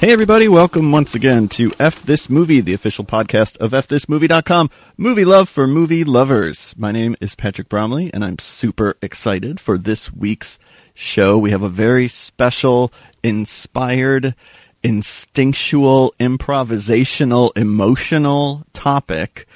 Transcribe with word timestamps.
Hey 0.00 0.14
everybody, 0.14 0.48
welcome 0.48 0.92
once 0.92 1.14
again 1.14 1.46
to 1.48 1.70
F 1.78 2.02
This 2.02 2.30
Movie, 2.30 2.62
the 2.62 2.72
official 2.72 3.04
podcast 3.04 3.58
of 3.58 3.72
FThisMovie.com. 3.72 4.70
Movie 4.96 5.26
love 5.26 5.46
for 5.46 5.66
movie 5.66 6.04
lovers. 6.04 6.74
My 6.78 6.90
name 6.90 7.16
is 7.20 7.34
Patrick 7.34 7.68
Bromley 7.68 8.10
and 8.14 8.24
I'm 8.24 8.38
super 8.38 8.96
excited 9.02 9.60
for 9.60 9.76
this 9.76 10.10
week's 10.10 10.58
show. 10.94 11.36
We 11.36 11.50
have 11.50 11.62
a 11.62 11.68
very 11.68 12.08
special, 12.08 12.90
inspired, 13.22 14.34
instinctual, 14.82 16.14
improvisational, 16.18 17.54
emotional 17.54 18.64
topic 18.72 19.46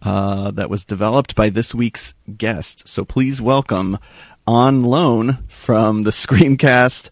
uh, 0.00 0.52
that 0.52 0.70
was 0.70 0.86
developed 0.86 1.34
by 1.34 1.50
this 1.50 1.74
week's 1.74 2.14
guest. 2.38 2.88
So 2.88 3.04
please 3.04 3.42
welcome 3.42 3.98
on 4.46 4.80
loan 4.80 5.44
from 5.48 6.04
the 6.04 6.12
Screamcast 6.12 7.10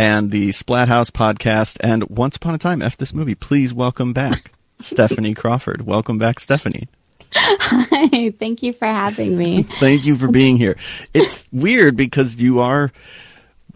and 0.00 0.30
the 0.30 0.48
Splathouse 0.48 1.10
podcast 1.10 1.76
and 1.80 2.08
Once 2.08 2.36
Upon 2.36 2.54
a 2.54 2.58
Time, 2.58 2.80
F 2.80 2.96
This 2.96 3.12
Movie. 3.12 3.34
Please 3.34 3.74
welcome 3.74 4.14
back 4.14 4.50
Stephanie 4.80 5.34
Crawford. 5.34 5.82
Welcome 5.82 6.16
back, 6.16 6.40
Stephanie. 6.40 6.88
Hi, 7.34 8.30
thank 8.30 8.62
you 8.62 8.72
for 8.72 8.86
having 8.86 9.36
me. 9.36 9.62
Thank 9.78 10.06
you 10.06 10.16
for 10.16 10.28
being 10.28 10.56
here. 10.56 10.76
It's 11.12 11.48
weird 11.52 11.96
because 11.96 12.36
you 12.36 12.60
are 12.60 12.90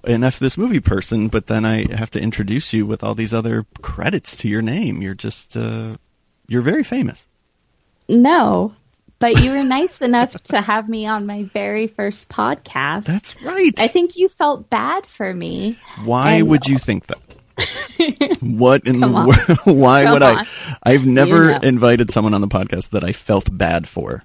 an 0.05 0.25
F 0.25 0.39
This 0.39 0.57
Movie 0.57 0.81
person, 0.81 1.29
but 1.29 1.47
then 1.47 1.67
I 1.67 1.95
have 1.95 2.11
to 2.13 2.21
introduce 2.21 2.73
you 2.73 2.87
with 2.87 3.05
all 3.05 3.15
these 3.15 3.35
other 3.35 3.67
credits 3.83 4.35
to 4.37 4.49
your 4.49 4.63
name. 4.63 5.03
You're 5.03 5.15
just, 5.15 5.57
uh, 5.59 5.99
you're 6.49 6.63
very 6.63 6.83
famous. 6.83 7.29
No, 8.09 8.73
but 9.19 9.43
you 9.43 9.51
were 9.53 9.65
nice 9.65 10.03
enough 10.03 10.33
to 10.45 10.61
have 10.61 10.89
me 10.89 11.07
on 11.07 11.27
my 11.27 11.45
very 11.45 11.87
first 11.87 12.29
podcast. 12.29 13.05
That's 13.05 13.41
right. 13.43 13.73
I 13.79 13.89
think 13.89 14.17
you 14.17 14.29
felt 14.29 14.69
bad 14.71 15.07
for 15.07 15.33
me. 15.33 15.79
Why 16.05 16.35
And- 16.35 16.49
would 16.49 16.67
you 16.67 16.79
think 16.79 17.07
that? 17.07 17.19
what 18.41 18.87
in 18.87 18.99
the 19.01 19.09
world? 19.09 19.37
Why 19.79 20.05
Come 20.05 20.13
would 20.15 20.23
I? 20.23 20.41
on. 20.41 20.47
I've 20.83 21.07
never 21.07 21.45
You 21.45 21.51
know. 21.53 21.59
invited 21.63 22.11
someone 22.11 22.35
on 22.35 22.41
the 22.41 22.49
podcast 22.49 22.91
that 22.91 23.05
I 23.05 23.13
felt 23.13 23.57
bad 23.57 23.87
for, 23.89 24.25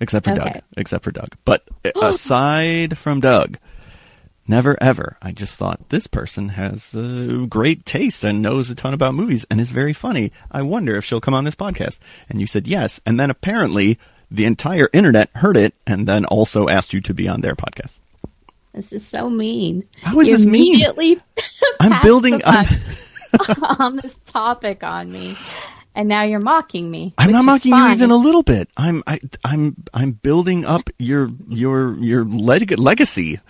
except 0.00 0.26
for 0.26 0.34
Doug. 0.34 0.58
Except 0.76 1.04
for 1.04 1.12
Doug. 1.12 1.28
But 1.44 1.62
aside 2.02 2.98
from 2.98 3.20
Doug, 3.20 3.58
never 4.48 4.76
ever. 4.82 5.16
I 5.22 5.32
just 5.32 5.58
thought 5.58 5.88
this 5.88 6.06
person 6.06 6.50
has 6.50 6.94
uh, 6.94 7.46
great 7.48 7.84
taste 7.86 8.24
and 8.24 8.40
knows 8.42 8.70
a 8.70 8.74
ton 8.74 8.94
about 8.94 9.14
movies 9.14 9.44
and 9.50 9.60
is 9.60 9.70
very 9.70 9.92
funny. 9.92 10.32
I 10.50 10.62
wonder 10.62 10.96
if 10.96 11.04
she'll 11.04 11.20
come 11.20 11.34
on 11.34 11.44
this 11.44 11.54
podcast. 11.54 11.98
And 12.28 12.40
you 12.40 12.46
said 12.46 12.66
yes. 12.66 13.00
And 13.06 13.18
then 13.18 13.30
apparently 13.30 13.98
the 14.30 14.44
entire 14.44 14.88
internet 14.92 15.30
heard 15.36 15.56
it 15.56 15.74
and 15.86 16.06
then 16.06 16.24
also 16.26 16.68
asked 16.68 16.92
you 16.92 17.00
to 17.02 17.14
be 17.14 17.28
on 17.28 17.40
their 17.40 17.54
podcast. 17.54 17.98
This 18.74 18.92
is 18.92 19.06
so 19.06 19.30
mean. 19.30 19.88
How 20.02 20.18
is 20.20 20.28
you 20.28 20.36
this 20.36 20.46
mean? 20.46 20.74
Immediately 20.74 21.20
I'm 21.80 22.02
building. 22.02 22.40
up 22.44 22.66
on 23.80 23.96
this 23.96 24.18
topic 24.18 24.82
on 24.84 25.10
me, 25.10 25.36
and 25.94 26.08
now 26.08 26.22
you're 26.22 26.40
mocking 26.40 26.90
me. 26.90 27.14
I'm 27.18 27.32
not 27.32 27.44
mocking 27.44 27.74
you 27.74 27.88
even 27.88 28.10
a 28.10 28.16
little 28.16 28.42
bit. 28.42 28.68
I'm 28.76 29.02
I, 29.06 29.18
I'm 29.44 29.76
I'm 29.94 30.12
building 30.12 30.64
up 30.66 30.90
your 30.98 31.30
your 31.48 31.96
your 31.98 32.24
leg- 32.24 32.78
legacy. 32.78 33.40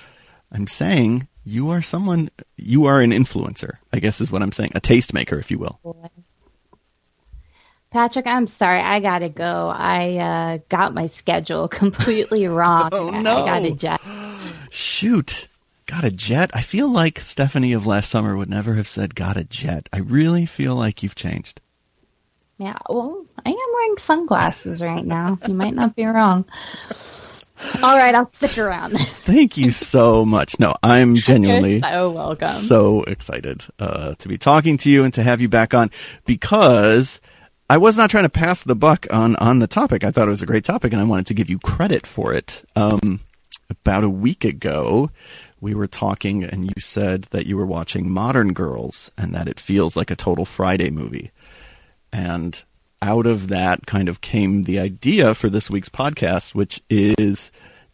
I'm 0.56 0.66
saying 0.66 1.28
you 1.44 1.68
are 1.70 1.82
someone. 1.82 2.30
You 2.56 2.86
are 2.86 3.02
an 3.02 3.10
influencer. 3.10 3.76
I 3.92 3.98
guess 4.00 4.22
is 4.22 4.30
what 4.30 4.42
I'm 4.42 4.52
saying. 4.52 4.72
A 4.74 4.80
tastemaker, 4.80 5.38
if 5.38 5.50
you 5.50 5.58
will. 5.58 5.78
Patrick, 7.90 8.26
I'm 8.26 8.46
sorry. 8.46 8.80
I 8.80 9.00
gotta 9.00 9.28
go. 9.28 9.44
I 9.74 10.16
uh, 10.16 10.58
got 10.70 10.94
my 10.94 11.08
schedule 11.08 11.68
completely 11.82 12.46
wrong. 12.48 12.88
Oh, 12.92 13.10
I- 13.10 13.20
no. 13.20 13.44
I 13.44 13.60
got 13.60 13.70
a 13.70 13.74
jet. 13.74 14.00
Shoot, 14.70 15.48
got 15.84 16.04
a 16.04 16.10
jet. 16.10 16.50
I 16.54 16.62
feel 16.62 16.90
like 16.90 17.20
Stephanie 17.20 17.74
of 17.74 17.86
last 17.86 18.10
summer 18.10 18.34
would 18.36 18.48
never 18.50 18.74
have 18.74 18.88
said 18.88 19.14
got 19.14 19.36
a 19.36 19.44
jet. 19.44 19.88
I 19.92 19.98
really 19.98 20.46
feel 20.46 20.74
like 20.74 21.02
you've 21.02 21.14
changed. 21.14 21.60
Yeah, 22.58 22.76
well, 22.88 23.26
I 23.44 23.50
am 23.50 23.56
wearing 23.74 23.98
sunglasses 23.98 24.80
right 24.80 25.04
now. 25.04 25.38
You 25.46 25.52
might 25.52 25.74
not 25.74 25.94
be 25.94 26.06
wrong. 26.06 26.46
All 27.82 27.96
right, 27.96 28.14
I'll 28.14 28.24
stick 28.24 28.58
around. 28.58 28.98
Thank 29.00 29.56
you 29.56 29.70
so 29.70 30.24
much. 30.24 30.58
No, 30.58 30.74
I'm 30.82 31.16
genuinely. 31.16 31.78
You're 31.78 31.90
so 31.90 32.10
welcome. 32.10 32.48
so 32.50 33.02
excited 33.02 33.64
uh, 33.78 34.14
to 34.18 34.28
be 34.28 34.38
talking 34.38 34.76
to 34.78 34.90
you 34.90 35.04
and 35.04 35.14
to 35.14 35.22
have 35.22 35.40
you 35.40 35.48
back 35.48 35.74
on 35.74 35.90
because 36.26 37.20
I 37.68 37.78
was 37.78 37.96
not 37.96 38.10
trying 38.10 38.24
to 38.24 38.30
pass 38.30 38.62
the 38.62 38.76
buck 38.76 39.06
on 39.10 39.36
on 39.36 39.58
the 39.58 39.66
topic. 39.66 40.04
I 40.04 40.10
thought 40.10 40.28
it 40.28 40.30
was 40.30 40.42
a 40.42 40.46
great 40.46 40.64
topic 40.64 40.92
and 40.92 41.00
I 41.00 41.04
wanted 41.04 41.26
to 41.26 41.34
give 41.34 41.50
you 41.50 41.58
credit 41.58 42.06
for 42.06 42.32
it. 42.32 42.62
Um, 42.76 43.20
about 43.68 44.04
a 44.04 44.10
week 44.10 44.44
ago, 44.44 45.10
we 45.60 45.74
were 45.74 45.88
talking 45.88 46.44
and 46.44 46.64
you 46.64 46.80
said 46.80 47.22
that 47.30 47.46
you 47.46 47.56
were 47.56 47.66
watching 47.66 48.10
Modern 48.10 48.52
Girls 48.52 49.10
and 49.18 49.34
that 49.34 49.48
it 49.48 49.58
feels 49.58 49.96
like 49.96 50.10
a 50.10 50.16
total 50.16 50.44
Friday 50.44 50.90
movie. 50.90 51.32
And 52.12 52.62
out 53.02 53.26
of 53.26 53.48
that 53.48 53.86
kind 53.86 54.08
of 54.08 54.20
came 54.20 54.64
the 54.64 54.78
idea 54.78 55.34
for 55.34 55.48
this 55.48 55.70
week's 55.70 55.88
podcast, 55.88 56.54
which 56.54 56.82
is 56.88 57.50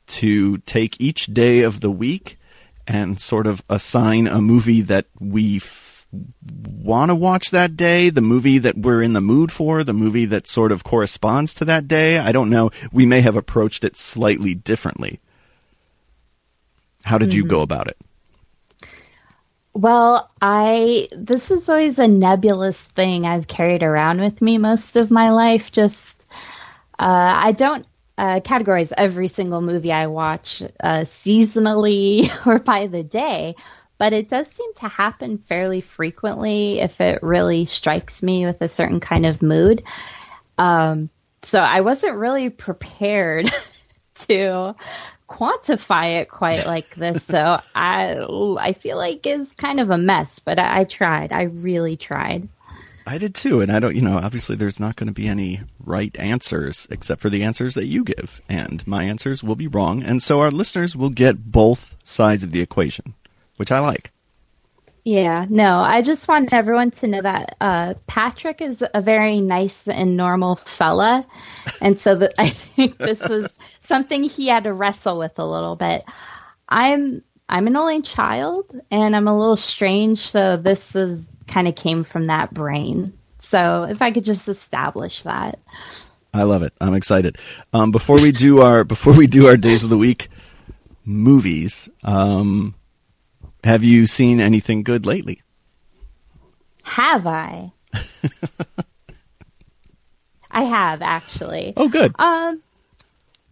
to 0.06 0.58
take 0.58 1.00
each 1.00 1.26
day 1.26 1.62
of 1.62 1.80
the 1.80 1.90
week 1.90 2.38
and 2.86 3.20
sort 3.20 3.46
of 3.46 3.62
assign 3.68 4.26
a 4.26 4.40
movie 4.40 4.82
that 4.82 5.06
we 5.18 5.56
f- 5.56 6.06
want 6.12 7.08
to 7.08 7.14
watch 7.14 7.50
that 7.50 7.76
day, 7.76 8.10
the 8.10 8.20
movie 8.20 8.58
that 8.58 8.76
we're 8.76 9.02
in 9.02 9.12
the 9.12 9.20
mood 9.20 9.50
for, 9.50 9.82
the 9.82 9.92
movie 9.92 10.26
that 10.26 10.46
sort 10.46 10.72
of 10.72 10.84
corresponds 10.84 11.54
to 11.54 11.64
that 11.64 11.88
day. 11.88 12.18
I 12.18 12.32
don't 12.32 12.50
know. 12.50 12.70
We 12.92 13.06
may 13.06 13.20
have 13.22 13.36
approached 13.36 13.84
it 13.84 13.96
slightly 13.96 14.54
differently. 14.54 15.20
How 17.04 17.18
did 17.18 17.32
you 17.34 17.42
mm-hmm. 17.42 17.50
go 17.50 17.62
about 17.62 17.88
it? 17.88 17.96
Well, 19.74 20.30
I 20.40 21.08
this 21.12 21.50
is 21.50 21.68
always 21.68 21.98
a 21.98 22.06
nebulous 22.08 22.82
thing 22.82 23.26
I've 23.26 23.46
carried 23.46 23.82
around 23.82 24.20
with 24.20 24.42
me 24.42 24.58
most 24.58 24.96
of 24.96 25.10
my 25.10 25.30
life. 25.30 25.72
Just 25.72 26.26
uh, 26.98 27.34
I 27.36 27.52
don't 27.52 27.86
uh, 28.18 28.40
categorize 28.40 28.92
every 28.96 29.28
single 29.28 29.62
movie 29.62 29.92
I 29.92 30.08
watch 30.08 30.62
uh, 30.62 31.00
seasonally 31.00 32.28
or 32.46 32.58
by 32.58 32.86
the 32.86 33.02
day, 33.02 33.54
but 33.96 34.12
it 34.12 34.28
does 34.28 34.48
seem 34.48 34.74
to 34.74 34.88
happen 34.88 35.38
fairly 35.38 35.80
frequently 35.80 36.80
if 36.80 37.00
it 37.00 37.22
really 37.22 37.64
strikes 37.64 38.22
me 38.22 38.44
with 38.44 38.60
a 38.60 38.68
certain 38.68 39.00
kind 39.00 39.24
of 39.24 39.42
mood. 39.42 39.84
Um, 40.58 41.08
so 41.42 41.60
I 41.60 41.80
wasn't 41.80 42.16
really 42.16 42.50
prepared 42.50 43.50
to 44.28 44.76
quantify 45.32 46.20
it 46.20 46.28
quite 46.28 46.66
like 46.66 46.94
this. 46.94 47.24
So 47.24 47.60
I 47.74 48.26
I 48.60 48.72
feel 48.72 48.98
like 48.98 49.26
it's 49.26 49.54
kind 49.54 49.80
of 49.80 49.90
a 49.90 49.98
mess, 49.98 50.38
but 50.38 50.58
I, 50.58 50.80
I 50.80 50.84
tried. 50.84 51.32
I 51.32 51.44
really 51.44 51.96
tried. 51.96 52.48
I 53.04 53.18
did 53.18 53.34
too, 53.34 53.60
and 53.60 53.72
I 53.72 53.80
don't, 53.80 53.96
you 53.96 54.00
know, 54.00 54.18
obviously 54.18 54.54
there's 54.54 54.78
not 54.78 54.94
going 54.94 55.08
to 55.08 55.12
be 55.12 55.26
any 55.26 55.62
right 55.84 56.16
answers 56.20 56.86
except 56.88 57.20
for 57.20 57.30
the 57.30 57.42
answers 57.42 57.74
that 57.74 57.86
you 57.86 58.04
give, 58.04 58.40
and 58.48 58.86
my 58.86 59.02
answers 59.04 59.42
will 59.42 59.56
be 59.56 59.66
wrong, 59.66 60.04
and 60.04 60.22
so 60.22 60.38
our 60.38 60.52
listeners 60.52 60.94
will 60.94 61.10
get 61.10 61.50
both 61.50 61.96
sides 62.04 62.44
of 62.44 62.52
the 62.52 62.60
equation, 62.60 63.14
which 63.56 63.72
I 63.72 63.80
like. 63.80 64.12
Yeah, 65.04 65.46
no, 65.48 65.80
I 65.80 66.02
just 66.02 66.28
want 66.28 66.52
everyone 66.52 66.92
to 66.92 67.08
know 67.08 67.22
that 67.22 67.56
uh, 67.60 67.94
Patrick 68.06 68.60
is 68.60 68.84
a 68.94 69.00
very 69.00 69.40
nice 69.40 69.88
and 69.88 70.16
normal 70.16 70.54
fella, 70.54 71.26
and 71.80 71.98
so 71.98 72.28
I 72.38 72.48
think 72.50 72.98
this 72.98 73.28
was 73.28 73.52
something 73.80 74.22
he 74.22 74.46
had 74.46 74.64
to 74.64 74.72
wrestle 74.72 75.18
with 75.18 75.38
a 75.40 75.44
little 75.44 75.74
bit. 75.74 76.04
I'm 76.68 77.22
I'm 77.48 77.66
an 77.66 77.76
only 77.76 78.02
child, 78.02 78.80
and 78.92 79.16
I'm 79.16 79.26
a 79.26 79.36
little 79.36 79.56
strange, 79.56 80.18
so 80.18 80.56
this 80.56 80.94
is 80.94 81.28
kind 81.48 81.66
of 81.66 81.74
came 81.74 82.04
from 82.04 82.26
that 82.26 82.54
brain. 82.54 83.12
So 83.40 83.84
if 83.84 84.02
I 84.02 84.12
could 84.12 84.24
just 84.24 84.48
establish 84.48 85.24
that. 85.24 85.58
I 86.32 86.44
love 86.44 86.62
it. 86.62 86.72
I'm 86.80 86.94
excited. 86.94 87.38
Um, 87.72 87.90
before 87.90 88.16
we 88.16 88.30
do 88.30 88.60
our 88.60 88.84
before 88.84 89.12
we 89.14 89.26
do 89.26 89.48
our 89.48 89.56
days 89.56 89.82
of 89.82 89.90
the 89.90 89.98
week 89.98 90.28
movies, 91.04 91.88
um, 92.04 92.76
have 93.64 93.84
you 93.84 94.06
seen 94.06 94.40
anything 94.40 94.82
good 94.82 95.06
lately? 95.06 95.42
Have 96.84 97.26
I? 97.26 97.72
I 100.50 100.64
have 100.64 101.02
actually. 101.02 101.72
Oh, 101.76 101.88
good. 101.88 102.14
Um, 102.18 102.62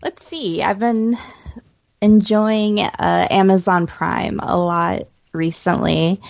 let's 0.02 0.24
see. 0.24 0.62
I've 0.62 0.78
been 0.78 1.16
enjoying 2.02 2.80
uh, 2.80 3.26
Amazon 3.30 3.86
Prime 3.86 4.40
a 4.42 4.56
lot 4.58 5.04
recently, 5.32 6.20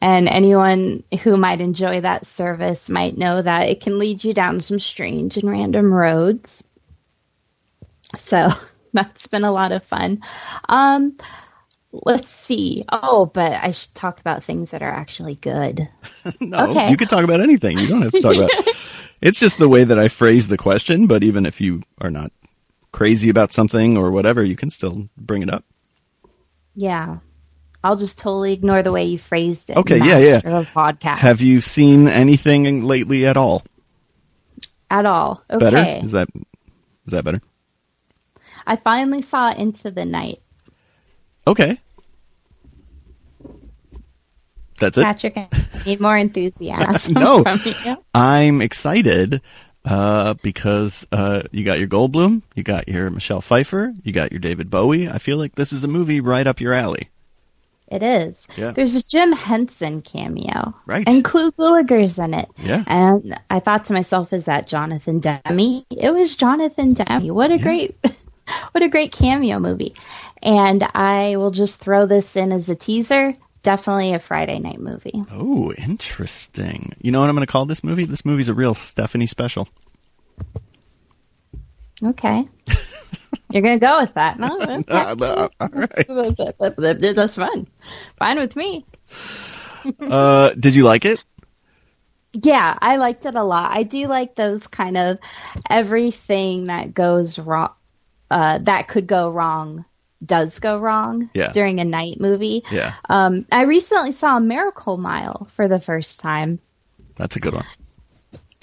and 0.00 0.28
anyone 0.28 1.02
who 1.22 1.36
might 1.36 1.60
enjoy 1.60 2.00
that 2.02 2.26
service 2.26 2.88
might 2.90 3.16
know 3.16 3.40
that 3.40 3.68
it 3.68 3.80
can 3.80 3.98
lead 3.98 4.22
you 4.22 4.34
down 4.34 4.60
some 4.60 4.78
strange 4.78 5.36
and 5.36 5.50
random 5.50 5.92
roads. 5.92 6.62
So 8.16 8.50
that's 8.92 9.26
been 9.26 9.44
a 9.44 9.52
lot 9.52 9.72
of 9.72 9.84
fun. 9.84 10.22
Um, 10.68 11.16
let's 12.04 12.28
see. 12.28 12.84
Oh, 12.90 13.26
but 13.26 13.52
I 13.52 13.70
should 13.70 13.94
talk 13.94 14.20
about 14.20 14.44
things 14.44 14.70
that 14.72 14.82
are 14.82 14.90
actually 14.90 15.36
good. 15.36 15.88
No, 16.40 16.70
okay. 16.70 16.90
you 16.90 16.96
can 16.96 17.08
talk 17.08 17.24
about 17.24 17.40
anything. 17.40 17.78
You 17.78 17.86
don't 17.86 18.02
have 18.02 18.12
to 18.12 18.20
talk 18.20 18.36
about. 18.36 18.50
It's 19.20 19.40
just 19.40 19.56
the 19.56 19.70
way 19.70 19.84
that 19.84 19.98
I 19.98 20.08
phrase 20.08 20.48
the 20.48 20.58
question. 20.58 21.06
But 21.06 21.22
even 21.22 21.46
if 21.46 21.58
you 21.58 21.82
are 21.98 22.10
not 22.10 22.30
crazy 22.92 23.30
about 23.30 23.52
something 23.52 23.96
or 23.96 24.10
whatever, 24.10 24.42
you 24.44 24.54
can 24.54 24.68
still 24.68 25.08
bring 25.16 25.40
it 25.40 25.48
up. 25.48 25.64
Yeah. 26.74 27.18
I'll 27.82 27.96
just 27.96 28.18
totally 28.18 28.52
ignore 28.52 28.82
the 28.82 28.92
way 28.92 29.04
you 29.04 29.18
phrased 29.18 29.70
it. 29.70 29.78
Okay, 29.78 29.96
yeah, 29.98 30.18
yeah. 30.18 30.58
Of 30.58 30.66
podcast 30.68 31.18
Have 31.18 31.40
you 31.40 31.62
seen 31.62 32.06
anything 32.08 32.84
lately 32.84 33.24
at 33.24 33.38
all? 33.38 33.62
at 34.90 35.06
all. 35.06 35.42
Okay. 35.50 35.58
Better? 35.70 36.04
Is 36.04 36.12
that 36.12 36.28
is 36.34 37.12
that 37.12 37.24
better? 37.24 37.40
I 38.66 38.76
finally 38.76 39.22
saw 39.22 39.52
Into 39.52 39.90
the 39.90 40.04
Night. 40.04 40.40
Okay. 41.46 41.80
That's 44.78 44.98
it. 44.98 45.04
Patrick, 45.04 45.36
I 45.36 45.48
need 45.86 46.00
more 46.00 46.16
enthusiasm 46.16 47.14
No. 47.18 47.44
I'm 48.14 48.60
excited 48.60 49.40
uh, 49.84 50.34
because 50.42 51.06
uh, 51.12 51.42
you 51.50 51.64
got 51.64 51.78
your 51.78 51.88
Goldblum, 51.88 52.42
you 52.54 52.62
got 52.62 52.88
your 52.88 53.10
Michelle 53.10 53.40
Pfeiffer, 53.40 53.94
you 54.02 54.12
got 54.12 54.32
your 54.32 54.40
David 54.40 54.70
Bowie. 54.70 55.08
I 55.08 55.18
feel 55.18 55.36
like 55.36 55.54
this 55.54 55.72
is 55.72 55.84
a 55.84 55.88
movie 55.88 56.20
right 56.20 56.46
up 56.46 56.60
your 56.60 56.72
alley. 56.72 57.10
It 57.88 58.02
is. 58.02 58.46
Yeah. 58.56 58.72
There's 58.72 58.96
a 58.96 59.06
Jim 59.06 59.32
Henson 59.32 60.00
cameo. 60.00 60.74
Right. 60.86 61.06
And 61.06 61.22
Clue 61.22 61.52
Gulager's 61.52 62.18
in 62.18 62.34
it. 62.34 62.48
Yeah. 62.58 62.82
And 62.86 63.38
I 63.50 63.60
thought 63.60 63.84
to 63.84 63.92
myself, 63.92 64.32
is 64.32 64.46
that 64.46 64.66
Jonathan 64.66 65.20
Demme? 65.20 65.84
It 65.90 66.12
was 66.12 66.34
Jonathan 66.34 66.94
Demme. 66.94 67.28
What 67.28 67.52
a 67.52 67.58
great 67.58 67.96
what 68.72 68.82
a 68.82 68.88
great 68.88 69.12
cameo 69.12 69.58
movie. 69.58 69.94
And 70.42 70.82
I 70.82 71.36
will 71.36 71.50
just 71.50 71.78
throw 71.78 72.06
this 72.06 72.36
in 72.36 72.52
as 72.52 72.68
a 72.68 72.74
teaser. 72.74 73.34
Definitely 73.64 74.12
a 74.12 74.20
Friday 74.20 74.60
night 74.60 74.78
movie. 74.78 75.24
Oh, 75.32 75.72
interesting. 75.72 76.94
You 77.00 77.10
know 77.10 77.20
what 77.20 77.28
I'm 77.28 77.34
going 77.34 77.46
to 77.46 77.50
call 77.50 77.64
this 77.66 77.82
movie? 77.82 78.04
This 78.04 78.24
movie's 78.24 78.48
a 78.48 78.54
real 78.54 78.74
Stephanie 78.74 79.26
special. 79.26 79.68
Okay. 82.02 82.46
You're 83.50 83.62
gonna 83.62 83.78
go 83.78 84.00
with 84.00 84.14
that, 84.14 84.38
no? 84.38 84.58
Uh, 84.88 85.48
all 85.60 85.68
right. 85.72 86.06
That's 87.16 87.36
fun. 87.36 87.66
Fine 88.18 88.38
with 88.38 88.56
me. 88.56 88.84
Uh, 90.00 90.50
did 90.58 90.74
you 90.74 90.82
like 90.82 91.04
it? 91.04 91.22
Yeah, 92.42 92.76
I 92.80 92.96
liked 92.96 93.26
it 93.26 93.36
a 93.36 93.44
lot. 93.44 93.70
I 93.70 93.84
do 93.84 94.08
like 94.08 94.34
those 94.34 94.66
kind 94.66 94.96
of 94.96 95.18
everything 95.70 96.64
that 96.64 96.94
goes 96.94 97.38
wrong, 97.38 97.72
uh, 98.30 98.58
that 98.58 98.88
could 98.88 99.06
go 99.06 99.30
wrong, 99.30 99.84
does 100.24 100.58
go 100.58 100.78
wrong 100.78 101.30
Yeah. 101.34 101.52
during 101.52 101.80
a 101.80 101.84
night 101.84 102.20
movie. 102.20 102.62
Yeah, 102.70 102.94
Um, 103.08 103.46
I 103.52 103.62
recently 103.62 104.12
saw 104.12 104.38
Miracle 104.38 104.96
Mile 104.96 105.46
for 105.52 105.68
the 105.68 105.80
first 105.80 106.20
time. 106.20 106.58
that's 107.16 107.36
a 107.36 107.40
good 107.40 107.54
one. 107.54 107.64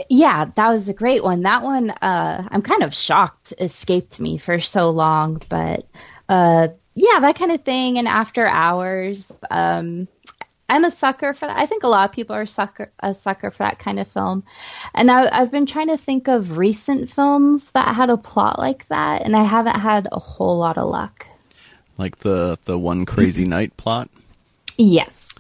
Yeah, 0.10 0.46
that 0.56 0.68
was 0.70 0.90
a 0.90 0.94
great 0.94 1.24
one. 1.24 1.44
That 1.44 1.62
one, 1.64 1.92
uh, 1.92 2.48
I'm 2.50 2.64
kind 2.64 2.84
of 2.84 2.94
shocked 2.94 3.54
escaped 3.60 4.20
me 4.20 4.38
for 4.38 4.60
so 4.60 4.90
long, 4.90 5.42
but 5.48 5.86
uh, 6.28 6.70
yeah, 6.96 7.20
that 7.20 7.36
kind 7.36 7.52
of 7.52 7.62
thing. 7.62 8.00
And 8.00 8.08
After 8.08 8.46
Hours, 8.48 9.32
um, 9.52 10.08
I'm 10.68 10.86
a 10.86 10.92
sucker 10.92 11.34
for 11.34 11.46
that. 11.48 11.58
I 11.58 11.66
think 11.68 11.84
a 11.84 11.88
lot 11.88 12.10
of 12.10 12.16
people 12.16 12.36
are 12.36 12.46
sucker 12.46 12.92
a 13.00 13.14
sucker 13.14 13.52
for 13.52 13.60
that 13.64 13.78
kind 13.78 14.00
of 14.00 14.08
film. 14.08 14.44
And 14.96 15.12
I, 15.12 15.30
I've 15.40 15.52
been 15.52 15.66
trying 15.68 15.90
to 15.90 15.98
think 15.98 16.28
of 16.28 16.58
recent 16.58 17.10
films 17.10 17.72
that 17.74 17.94
had 17.96 18.10
a 18.10 18.18
plot 18.18 18.58
like 18.58 18.88
that, 18.88 19.22
and 19.24 19.36
I 19.36 19.44
haven't 19.44 19.80
had 19.80 20.08
a 20.12 20.20
whole 20.20 20.58
lot 20.58 20.78
of 20.80 20.88
luck. 20.90 21.28
Like 22.02 22.18
the 22.20 22.58
the 22.66 22.80
one 22.80 23.06
crazy 23.06 23.46
night 23.46 23.78
plot. 23.78 24.10
Yes. 24.76 25.36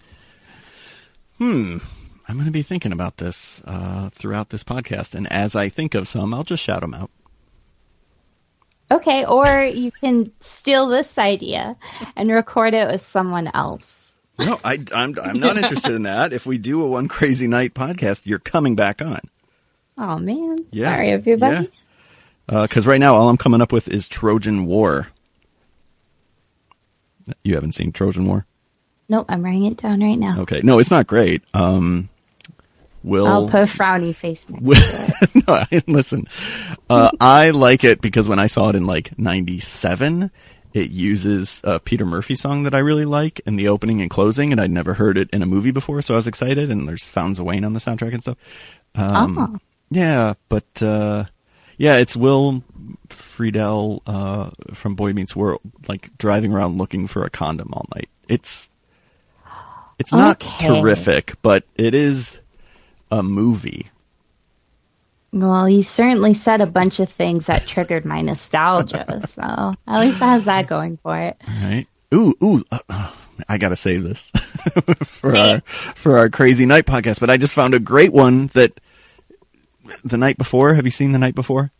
Hmm. 1.39 1.79
I'm 2.27 2.35
going 2.35 2.45
to 2.45 2.51
be 2.51 2.61
thinking 2.61 2.91
about 2.91 3.17
this 3.17 3.61
uh, 3.65 4.09
throughout 4.11 4.51
this 4.51 4.63
podcast, 4.63 5.15
and 5.15 5.25
as 5.33 5.55
I 5.55 5.69
think 5.69 5.95
of 5.95 6.07
some, 6.07 6.35
I'll 6.35 6.43
just 6.43 6.61
shout 6.63 6.81
them 6.81 6.93
out. 6.93 7.09
Okay, 8.91 9.25
or 9.25 9.63
you 9.63 9.89
can 9.89 10.31
steal 10.39 10.87
this 10.87 11.17
idea 11.17 11.75
and 12.15 12.29
record 12.29 12.73
it 12.75 12.87
with 12.89 13.05
someone 13.05 13.49
else. 13.53 14.13
No, 14.37 14.59
I, 14.63 14.77
I'm 14.93 15.17
I'm 15.19 15.39
not 15.39 15.57
interested 15.57 15.93
in 15.95 16.03
that. 16.03 16.31
If 16.31 16.45
we 16.45 16.57
do 16.59 16.83
a 16.83 16.87
one 16.87 17.07
crazy 17.07 17.47
night 17.47 17.73
podcast, 17.73 18.21
you're 18.25 18.39
coming 18.39 18.75
back 18.75 19.01
on. 19.01 19.19
Oh 19.97 20.19
man, 20.19 20.57
Yeah. 20.71 20.91
sorry 20.91 21.09
everybody. 21.09 21.69
Because 22.47 22.85
right 22.85 22.99
now, 22.99 23.15
all 23.15 23.29
I'm 23.29 23.37
coming 23.37 23.61
up 23.61 23.71
with 23.71 23.87
is 23.87 24.07
Trojan 24.07 24.65
War. 24.67 25.07
You 27.43 27.55
haven't 27.55 27.73
seen 27.73 27.91
Trojan 27.91 28.25
War? 28.25 28.45
Nope, 29.09 29.25
I'm 29.29 29.43
writing 29.43 29.65
it 29.65 29.77
down 29.77 29.99
right 30.01 30.17
now. 30.17 30.41
Okay, 30.41 30.61
no, 30.63 30.79
it's 30.79 30.91
not 30.91 31.05
great. 31.07 31.43
Um, 31.53 32.09
will 33.03 33.27
I'll 33.27 33.47
put 33.47 33.61
a 33.61 33.63
frowny 33.63 34.15
face 34.15 34.47
next 34.49 34.63
Will- 34.63 34.75
to 34.75 35.15
it. 35.35 35.47
no, 35.47 35.53
I- 35.55 35.81
listen. 35.87 36.27
Uh, 36.89 37.09
I 37.19 37.49
like 37.51 37.83
it 37.83 37.99
because 38.01 38.29
when 38.29 38.39
I 38.39 38.47
saw 38.47 38.69
it 38.69 38.75
in 38.75 38.85
like 38.85 39.17
'97, 39.17 40.31
it 40.73 40.89
uses 40.91 41.59
a 41.65 41.79
Peter 41.79 42.05
Murphy 42.05 42.35
song 42.35 42.63
that 42.63 42.73
I 42.73 42.79
really 42.79 43.03
like 43.05 43.41
in 43.45 43.57
the 43.57 43.67
opening 43.67 44.01
and 44.01 44.09
closing, 44.09 44.51
and 44.53 44.61
I'd 44.61 44.71
never 44.71 44.93
heard 44.93 45.17
it 45.17 45.29
in 45.31 45.41
a 45.41 45.45
movie 45.45 45.71
before, 45.71 46.01
so 46.01 46.13
I 46.13 46.17
was 46.17 46.27
excited. 46.27 46.71
And 46.71 46.87
there's 46.87 47.09
Fountains 47.09 47.39
of 47.39 47.45
Wayne 47.45 47.65
on 47.65 47.73
the 47.73 47.79
soundtrack 47.79 48.13
and 48.13 48.21
stuff. 48.21 48.37
Um, 48.95 49.37
Oh. 49.37 49.57
Yeah, 49.89 50.35
but 50.47 50.81
uh, 50.81 51.25
yeah, 51.77 51.97
it's 51.97 52.15
Will 52.15 52.63
Friedle 53.09 54.01
uh, 54.05 54.51
from 54.73 54.95
Boy 54.95 55.13
Meets 55.13 55.35
World, 55.35 55.61
like 55.87 56.15
driving 56.17 56.53
around 56.53 56.77
looking 56.77 57.07
for 57.07 57.23
a 57.25 57.29
condom 57.29 57.69
all 57.73 57.85
night. 57.95 58.09
It's 58.27 58.69
it's 59.99 60.11
not 60.13 60.43
Okay. 60.43 60.67
terrific, 60.67 61.35
but 61.41 61.63
it 61.75 61.93
is 61.93 62.39
a 63.11 63.21
movie. 63.21 63.87
Well, 65.33 65.69
you 65.69 65.81
certainly 65.81 66.33
said 66.33 66.59
a 66.59 66.65
bunch 66.65 66.99
of 66.99 67.07
things 67.09 67.45
that 67.45 67.65
triggered 67.65 68.03
my 68.03 68.21
nostalgia, 68.21 69.21
so 69.27 69.41
at 69.87 69.99
least 70.01 70.17
it 70.17 70.25
has 70.25 70.45
that 70.45 70.67
going 70.67 70.97
for 70.97 71.17
it. 71.17 71.37
Right. 71.63 71.87
Ooh, 72.13 72.35
ooh. 72.43 72.65
Uh, 72.71 72.79
uh, 72.89 73.11
I 73.47 73.57
gotta 73.57 73.75
save 73.77 74.03
this 74.03 74.29
for 75.05 75.35
our 75.35 75.61
for 75.95 76.17
our 76.17 76.29
crazy 76.29 76.65
night 76.65 76.85
podcast. 76.85 77.19
But 77.19 77.29
I 77.29 77.37
just 77.37 77.53
found 77.53 77.73
a 77.73 77.79
great 77.79 78.11
one 78.11 78.47
that 78.53 78.79
the 80.03 80.17
night 80.17 80.37
before. 80.37 80.73
Have 80.73 80.85
you 80.85 80.91
seen 80.91 81.11
the 81.11 81.19
night 81.19 81.35
before? 81.35 81.71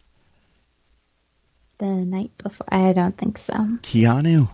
The 1.82 2.06
night 2.06 2.30
before, 2.38 2.68
I 2.72 2.94
don't 2.94 3.18
think 3.18 3.40
so. 3.40 3.54
Keanu. 3.82 4.50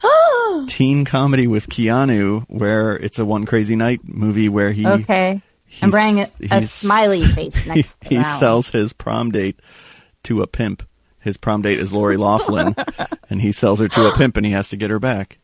Teen 0.68 1.04
comedy 1.04 1.48
with 1.48 1.66
Keanu, 1.68 2.44
where 2.48 2.96
it's 2.96 3.18
a 3.18 3.24
one 3.24 3.44
crazy 3.44 3.74
night 3.74 4.02
movie 4.04 4.48
where 4.48 4.70
he 4.70 4.86
Okay, 4.86 5.42
I'm 5.82 5.90
writing 5.90 6.20
a, 6.20 6.28
a 6.58 6.62
smiley 6.62 7.24
face 7.34 7.66
next 7.66 8.00
to 8.02 8.08
he 8.08 8.16
one. 8.18 8.24
sells 8.38 8.68
his 8.70 8.92
prom 8.92 9.32
date 9.32 9.58
to 10.22 10.40
a 10.40 10.46
pimp. 10.46 10.84
His 11.18 11.36
prom 11.36 11.62
date 11.62 11.80
is 11.80 11.92
Lori 11.92 12.16
Loughlin, 12.16 12.76
and 13.30 13.40
he 13.40 13.50
sells 13.50 13.80
her 13.80 13.88
to 13.88 14.06
a 14.08 14.16
pimp, 14.16 14.36
and 14.36 14.46
he 14.46 14.52
has 14.52 14.68
to 14.68 14.76
get 14.76 14.90
her 14.90 15.00
back. 15.00 15.38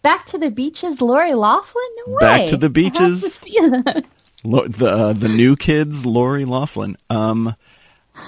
Back 0.00 0.24
to 0.26 0.38
the 0.38 0.50
beaches, 0.50 1.02
Lori 1.02 1.34
Loughlin. 1.34 1.84
No 2.06 2.14
way. 2.14 2.20
Back 2.20 2.48
to 2.48 2.56
the 2.56 2.70
beaches. 2.70 3.42
to. 3.42 4.02
Lo- 4.44 4.66
the 4.66 4.86
uh, 4.86 5.12
the 5.12 5.28
new 5.28 5.56
kids, 5.56 6.06
Lori 6.06 6.46
Loughlin. 6.46 6.96
Um, 7.10 7.54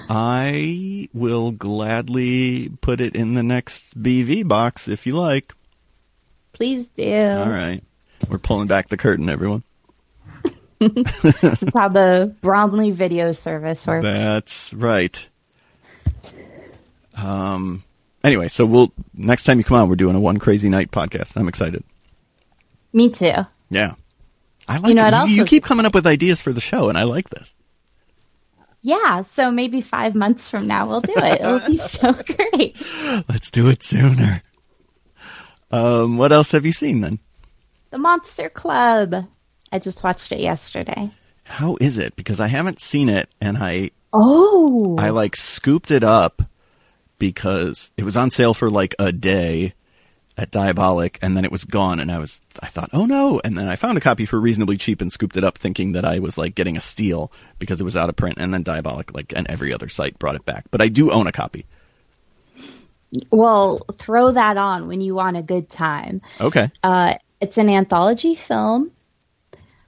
I 0.09 1.07
will 1.13 1.51
gladly 1.51 2.69
put 2.81 3.01
it 3.01 3.15
in 3.15 3.33
the 3.33 3.43
next 3.43 4.01
BV 4.01 4.47
box 4.47 4.87
if 4.87 5.05
you 5.05 5.15
like. 5.15 5.53
Please 6.53 6.87
do. 6.89 7.03
All 7.03 7.49
right, 7.49 7.83
we're 8.29 8.37
pulling 8.37 8.67
back 8.67 8.89
the 8.89 8.97
curtain, 8.97 9.29
everyone. 9.29 9.63
This 10.79 11.63
is 11.63 11.73
how 11.75 11.89
the 11.89 12.35
Bromley 12.41 12.91
video 12.91 13.31
service 13.33 13.85
works. 13.85 14.03
That's 14.03 14.73
right. 14.73 15.27
Um. 17.15 17.83
Anyway, 18.23 18.47
so 18.47 18.65
we'll 18.65 18.91
next 19.13 19.43
time 19.45 19.59
you 19.59 19.63
come 19.63 19.77
on, 19.77 19.89
we're 19.89 19.95
doing 19.95 20.15
a 20.15 20.19
one 20.19 20.37
crazy 20.37 20.69
night 20.69 20.91
podcast. 20.91 21.37
I'm 21.37 21.47
excited. 21.47 21.83
Me 22.93 23.09
too. 23.09 23.33
Yeah, 23.69 23.93
I 24.67 24.77
like. 24.77 24.89
You 24.89 24.95
know 24.95 25.09
what 25.09 25.29
you, 25.29 25.35
you 25.35 25.45
keep 25.45 25.63
coming 25.63 25.85
up 25.85 25.93
with 25.93 26.07
ideas 26.07 26.41
for 26.41 26.51
the 26.51 26.61
show, 26.61 26.89
and 26.89 26.97
I 26.97 27.03
like 27.03 27.29
this. 27.29 27.53
Yeah, 28.81 29.21
so 29.23 29.51
maybe 29.51 29.81
five 29.81 30.15
months 30.15 30.49
from 30.49 30.67
now 30.67 30.87
we'll 30.87 31.01
do 31.01 31.13
it. 31.15 31.41
It'll 31.41 31.59
be 31.59 31.77
so 31.77 32.13
great. 32.53 32.75
Let's 33.29 33.51
do 33.51 33.67
it 33.69 33.83
sooner. 33.83 34.41
Um, 35.69 36.17
what 36.17 36.31
else 36.31 36.51
have 36.51 36.65
you 36.65 36.71
seen 36.73 37.01
then? 37.01 37.19
The 37.91 37.97
Monster 37.99 38.49
Club. 38.49 39.27
I 39.71 39.79
just 39.79 40.03
watched 40.03 40.31
it 40.31 40.39
yesterday. 40.39 41.11
How 41.43 41.77
is 41.79 41.97
it? 41.97 42.15
Because 42.15 42.39
I 42.39 42.47
haven't 42.47 42.81
seen 42.81 43.07
it, 43.07 43.29
and 43.39 43.57
I 43.57 43.91
Oh, 44.13 44.95
I 44.99 45.09
like 45.09 45.35
scooped 45.35 45.91
it 45.91 46.03
up 46.03 46.41
because 47.19 47.91
it 47.97 48.03
was 48.03 48.17
on 48.17 48.29
sale 48.29 48.53
for 48.53 48.69
like 48.69 48.95
a 48.99 49.11
day 49.11 49.73
at 50.37 50.51
Diabolik, 50.51 51.17
and 51.21 51.35
then 51.35 51.45
it 51.45 51.51
was 51.51 51.63
gone, 51.65 51.99
and 51.99 52.11
I 52.11 52.19
was 52.19 52.41
I 52.61 52.67
thought, 52.67 52.89
oh 52.93 53.05
no, 53.05 53.41
and 53.43 53.57
then 53.57 53.67
I 53.67 53.75
found 53.75 53.97
a 53.97 54.01
copy 54.01 54.25
for 54.25 54.39
reasonably 54.39 54.77
cheap 54.77 55.01
and 55.01 55.11
scooped 55.11 55.37
it 55.37 55.43
up, 55.43 55.57
thinking 55.57 55.91
that 55.93 56.05
I 56.05 56.19
was 56.19 56.37
like 56.37 56.55
getting 56.55 56.77
a 56.77 56.81
steal 56.81 57.31
because 57.59 57.81
it 57.81 57.83
was 57.83 57.97
out 57.97 58.09
of 58.09 58.15
print, 58.15 58.37
and 58.39 58.53
then 58.53 58.63
Diabolik 58.63 59.13
like 59.13 59.33
and 59.35 59.47
every 59.49 59.73
other 59.73 59.89
site 59.89 60.17
brought 60.19 60.35
it 60.35 60.45
back, 60.45 60.65
but 60.71 60.81
I 60.81 60.87
do 60.87 61.11
own 61.11 61.27
a 61.27 61.31
copy. 61.31 61.65
well, 63.31 63.79
throw 63.97 64.31
that 64.31 64.57
on 64.57 64.87
when 64.87 65.01
you 65.01 65.15
want 65.15 65.37
a 65.37 65.41
good 65.41 65.69
time. 65.69 66.21
Okay, 66.39 66.71
Uh, 66.83 67.15
it's 67.39 67.57
an 67.57 67.69
anthology 67.69 68.35
film 68.35 68.91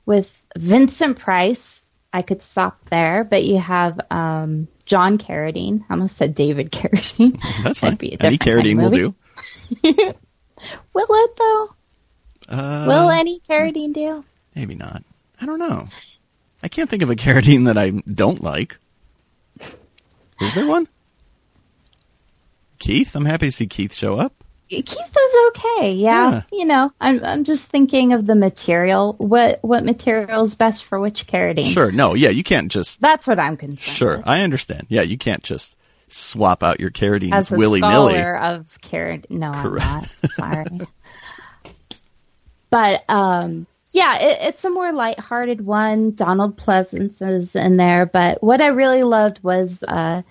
with 0.05 0.43
Vincent 0.57 1.19
Price. 1.19 1.79
I 2.11 2.21
could 2.21 2.41
stop 2.41 2.85
there, 2.85 3.23
but 3.23 3.43
you 3.43 3.57
have 3.57 3.99
um, 4.11 4.67
John 4.85 5.17
Carradine. 5.17 5.83
I 5.89 5.93
almost 5.93 6.15
said 6.15 6.35
David 6.35 6.71
Carradine. 6.71 7.39
that's 7.63 7.79
fine. 7.79 7.91
That'd 7.95 7.99
be 7.99 8.13
a 8.13 8.17
Any 8.25 8.37
Carradine 8.37 8.81
will 8.81 8.91
do. 8.91 9.15
Will 10.93 11.07
it 11.09 11.35
though? 11.37 11.75
Uh, 12.49 12.85
Carradine 13.47 13.93
do? 13.93 14.23
Maybe 14.55 14.75
not. 14.75 15.03
I 15.39 15.45
don't 15.45 15.59
know. 15.59 15.87
I 16.61 16.67
can't 16.67 16.89
think 16.89 17.03
of 17.03 17.09
a 17.09 17.15
Carradine 17.15 17.65
that 17.65 17.77
I 17.77 17.89
don't 17.89 18.41
like. 18.41 18.77
Is 20.41 20.55
there 20.55 20.67
one? 20.67 20.87
Keith? 22.79 23.15
I'm 23.15 23.25
happy 23.25 23.47
to 23.47 23.51
see 23.51 23.67
Keith 23.67 23.93
show 23.93 24.17
up. 24.17 24.33
Keith 24.69 24.89
is 24.91 25.51
okay. 25.55 25.93
Yeah. 25.93 26.31
Yeah. 26.31 26.41
You 26.51 26.65
know, 26.65 26.91
I'm 26.99 27.23
I'm 27.23 27.43
just 27.43 27.67
thinking 27.67 28.13
of 28.13 28.25
the 28.25 28.35
material. 28.35 29.13
What 29.17 29.59
what 29.61 29.83
material 29.85 30.41
is 30.41 30.55
best 30.55 30.83
for 30.83 30.99
which 30.99 31.27
Carradine? 31.27 31.71
Sure. 31.71 31.91
No, 31.91 32.13
yeah, 32.13 32.29
you 32.29 32.43
can't 32.43 32.71
just. 32.71 32.99
That's 32.99 33.27
what 33.27 33.39
I'm 33.39 33.57
concerned. 33.57 33.95
Sure, 33.95 34.17
with. 34.17 34.27
I 34.27 34.41
understand. 34.41 34.87
Yeah, 34.89 35.01
you 35.01 35.17
can't 35.17 35.43
just 35.43 35.75
swap 36.13 36.63
out 36.63 36.79
your 36.79 36.91
Carradines 36.91 37.33
As 37.33 37.51
a 37.51 37.57
willy 37.57 37.81
nilly. 37.81 38.19
of 38.19 38.77
Carradine, 38.81 39.29
no, 39.29 39.51
Correct. 39.51 39.85
I'm 39.85 40.01
not. 40.01 40.29
Sorry. 40.29 40.65
but 42.69 43.09
um, 43.09 43.67
yeah, 43.91 44.17
it, 44.19 44.37
it's 44.41 44.65
a 44.65 44.69
more 44.69 44.91
lighthearted 44.91 45.61
one. 45.61 46.15
Donald 46.15 46.57
Pleasence 46.57 47.21
is 47.21 47.55
in 47.55 47.77
there, 47.77 48.05
but 48.05 48.41
what 48.41 48.61
I 48.61 48.67
really 48.67 49.03
loved 49.03 49.43
was 49.43 49.83
uh, 49.83 50.23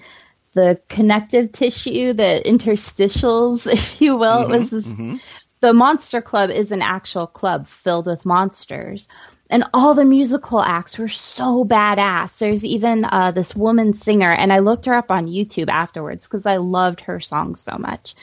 the 0.53 0.81
connective 0.89 1.53
tissue, 1.53 2.12
the 2.12 2.43
interstitials, 2.45 3.67
if 3.73 4.01
you 4.01 4.17
will. 4.17 4.45
Mm-hmm, 4.45 4.55
it 4.55 4.59
was 4.59 4.71
this, 4.71 5.21
the 5.61 5.73
Monster 5.73 6.21
Club 6.21 6.51
is 6.51 6.73
an 6.73 6.83
actual 6.83 7.27
club 7.27 7.69
filled 7.69 8.07
with 8.07 8.27
monsters. 8.27 9.09
And 9.52 9.64
all 9.75 9.94
the 9.94 10.06
musical 10.06 10.62
acts 10.62 10.97
were 10.99 11.09
so 11.09 11.62
badass. 11.64 12.38
There's 12.38 12.64
even 12.64 13.04
uh, 13.04 13.32
this 13.32 13.54
woman 13.54 13.92
singer, 13.92 14.32
and 14.32 14.50
I 14.50 14.61
looked 14.61 14.87
her 14.87 14.94
up 14.94 15.11
on 15.11 15.26
YouTube 15.26 15.68
afterwards 15.68 16.26
because 16.26 16.47
I 16.47 16.56
loved 16.56 17.02
her 17.02 17.21
song 17.21 17.54
so 17.56 17.76
much. 17.78 18.14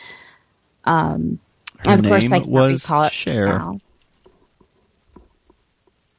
Um, 0.83 1.38
Her 1.86 1.91
and 1.91 2.03
of 2.03 2.09
course, 2.09 2.31
I 2.31 2.39
can't 2.39 2.74
recall 2.74 3.03
it 3.03 3.13
Cher. 3.13 3.45
now. 3.45 3.79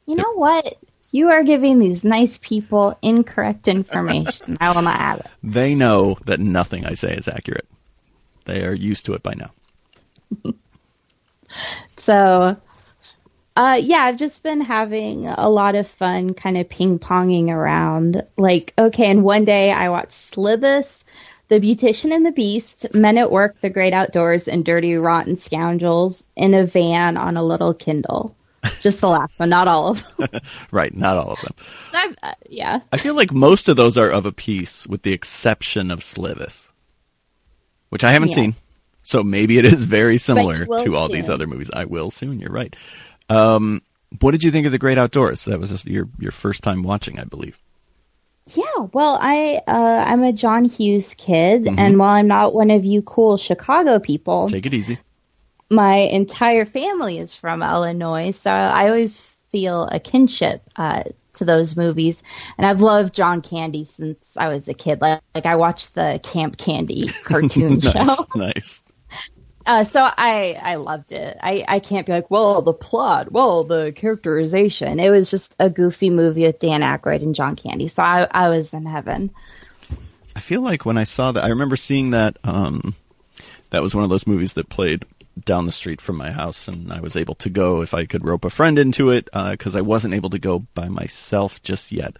You 0.06 0.14
know 0.14 0.34
what? 0.34 0.74
You 1.10 1.30
are 1.30 1.42
giving 1.42 1.80
these 1.80 2.04
nice 2.04 2.38
people 2.38 2.96
incorrect 3.02 3.66
information. 3.66 4.58
I 4.60 4.72
will 4.72 4.82
not 4.82 4.98
have 4.98 5.20
it. 5.20 5.26
They 5.42 5.74
know 5.74 6.18
that 6.26 6.38
nothing 6.38 6.86
I 6.86 6.94
say 6.94 7.14
is 7.14 7.26
accurate. 7.26 7.66
They 8.44 8.64
are 8.64 8.72
used 8.74 9.06
to 9.06 9.14
it 9.14 9.22
by 9.24 9.34
now. 9.34 9.50
So, 11.96 12.56
uh, 13.60 13.74
yeah, 13.74 13.98
I've 14.04 14.16
just 14.16 14.42
been 14.42 14.62
having 14.62 15.26
a 15.26 15.50
lot 15.50 15.74
of 15.74 15.86
fun 15.86 16.32
kind 16.32 16.56
of 16.56 16.66
ping 16.70 16.98
ponging 16.98 17.48
around. 17.50 18.24
Like, 18.38 18.72
okay, 18.78 19.10
and 19.10 19.22
one 19.22 19.44
day 19.44 19.70
I 19.70 19.90
watched 19.90 20.12
Slithis, 20.12 21.04
The 21.48 21.60
Beautician 21.60 22.10
and 22.10 22.24
the 22.24 22.32
Beast, 22.32 22.86
Men 22.94 23.18
at 23.18 23.30
Work, 23.30 23.56
The 23.60 23.68
Great 23.68 23.92
Outdoors, 23.92 24.48
and 24.48 24.64
Dirty 24.64 24.94
Rotten 24.94 25.36
Scoundrels 25.36 26.24
in 26.36 26.54
a 26.54 26.64
van 26.64 27.18
on 27.18 27.36
a 27.36 27.42
little 27.44 27.74
Kindle. 27.74 28.34
Just 28.80 29.02
the 29.02 29.08
last 29.08 29.38
one, 29.38 29.50
not 29.50 29.68
all 29.68 29.88
of 29.88 30.16
them. 30.16 30.40
Right, 30.70 30.96
not 30.96 31.18
all 31.18 31.32
of 31.32 31.40
them. 31.42 32.16
Uh, 32.22 32.32
yeah. 32.48 32.80
I 32.92 32.96
feel 32.96 33.14
like 33.14 33.30
most 33.30 33.68
of 33.68 33.76
those 33.76 33.98
are 33.98 34.08
of 34.10 34.24
a 34.24 34.32
piece, 34.32 34.86
with 34.86 35.02
the 35.02 35.12
exception 35.12 35.90
of 35.90 36.00
Slithis, 36.00 36.68
which 37.90 38.04
I 38.04 38.12
haven't 38.12 38.28
Yes. 38.28 38.36
seen. 38.36 38.54
So 39.02 39.22
maybe 39.22 39.58
it 39.58 39.64
is 39.66 39.82
very 39.82 40.18
similar 40.18 40.64
to 40.84 40.96
all 40.96 41.08
these 41.08 41.28
other 41.28 41.46
movies. 41.46 41.70
I 41.72 41.84
will 41.84 42.10
soon. 42.10 42.38
You're 42.38 42.52
right. 42.52 42.74
Um, 43.30 43.82
what 44.20 44.32
did 44.32 44.42
you 44.44 44.50
think 44.50 44.66
of 44.66 44.72
The 44.72 44.78
Great 44.78 44.98
Outdoors? 44.98 45.44
That 45.46 45.60
was 45.60 45.70
just 45.70 45.86
your 45.86 46.08
your 46.18 46.32
first 46.32 46.62
time 46.62 46.82
watching, 46.82 47.18
I 47.18 47.24
believe. 47.24 47.58
Yeah, 48.54 48.64
well, 48.92 49.16
I 49.20 49.60
uh, 49.66 50.04
I'm 50.06 50.22
a 50.24 50.32
John 50.32 50.64
Hughes 50.64 51.14
kid, 51.14 51.64
Mm-hmm. 51.64 51.78
and 51.78 51.98
while 51.98 52.10
I'm 52.10 52.26
not 52.26 52.52
one 52.54 52.70
of 52.70 52.84
you 52.84 53.02
cool 53.02 53.36
Chicago 53.36 53.98
people, 54.00 54.48
Take 54.48 54.66
it 54.66 54.74
easy. 54.74 54.98
my 55.70 55.94
entire 55.94 56.64
family 56.64 57.18
is 57.18 57.34
from 57.34 57.62
Illinois, 57.62 58.32
so 58.32 58.50
I 58.50 58.88
always 58.88 59.20
feel 59.50 59.84
a 59.84 60.00
kinship 60.00 60.62
uh, 60.74 61.04
to 61.34 61.44
those 61.44 61.76
movies. 61.76 62.20
And 62.58 62.66
I've 62.66 62.80
loved 62.80 63.14
John 63.14 63.40
Candy 63.42 63.84
since 63.84 64.36
I 64.36 64.48
was 64.48 64.66
a 64.68 64.74
kid. 64.74 65.00
Like, 65.00 65.20
like 65.34 65.46
I 65.46 65.54
watched 65.56 65.94
the 65.94 66.18
Camp 66.22 66.56
Candy 66.56 67.08
cartoon 67.24 67.78
show. 67.78 67.92
nice, 68.02 68.18
nice. 68.34 68.82
Uh, 69.66 69.84
so 69.84 70.02
I 70.02 70.58
I 70.60 70.76
loved 70.76 71.12
it. 71.12 71.36
I, 71.42 71.64
I 71.68 71.80
can't 71.80 72.06
be 72.06 72.12
like, 72.12 72.30
well, 72.30 72.62
the 72.62 72.72
plot, 72.72 73.30
well, 73.30 73.64
the 73.64 73.92
characterization. 73.92 74.98
It 74.98 75.10
was 75.10 75.30
just 75.30 75.54
a 75.58 75.68
goofy 75.68 76.10
movie 76.10 76.42
with 76.42 76.58
Dan 76.58 76.80
Aykroyd 76.80 77.22
and 77.22 77.34
John 77.34 77.56
Candy. 77.56 77.86
So 77.88 78.02
I 78.02 78.26
I 78.30 78.48
was 78.48 78.72
in 78.72 78.86
heaven. 78.86 79.30
I 80.34 80.40
feel 80.40 80.62
like 80.62 80.86
when 80.86 80.96
I 80.96 81.04
saw 81.04 81.32
that, 81.32 81.44
I 81.44 81.48
remember 81.48 81.76
seeing 81.76 82.10
that. 82.10 82.38
Um, 82.44 82.94
that 83.70 83.82
was 83.82 83.94
one 83.94 84.02
of 84.04 84.10
those 84.10 84.26
movies 84.26 84.54
that 84.54 84.68
played 84.68 85.04
down 85.44 85.66
the 85.66 85.72
street 85.72 86.00
from 86.00 86.16
my 86.16 86.30
house, 86.30 86.66
and 86.66 86.92
I 86.92 87.00
was 87.00 87.16
able 87.16 87.34
to 87.36 87.50
go 87.50 87.82
if 87.82 87.94
I 87.94 88.04
could 88.04 88.26
rope 88.26 88.44
a 88.44 88.50
friend 88.50 88.78
into 88.78 89.10
it 89.10 89.28
because 89.32 89.76
I 89.76 89.80
wasn't 89.80 90.14
able 90.14 90.30
to 90.30 90.38
go 90.38 90.60
by 90.74 90.88
myself 90.88 91.62
just 91.62 91.92
yet. 91.92 92.16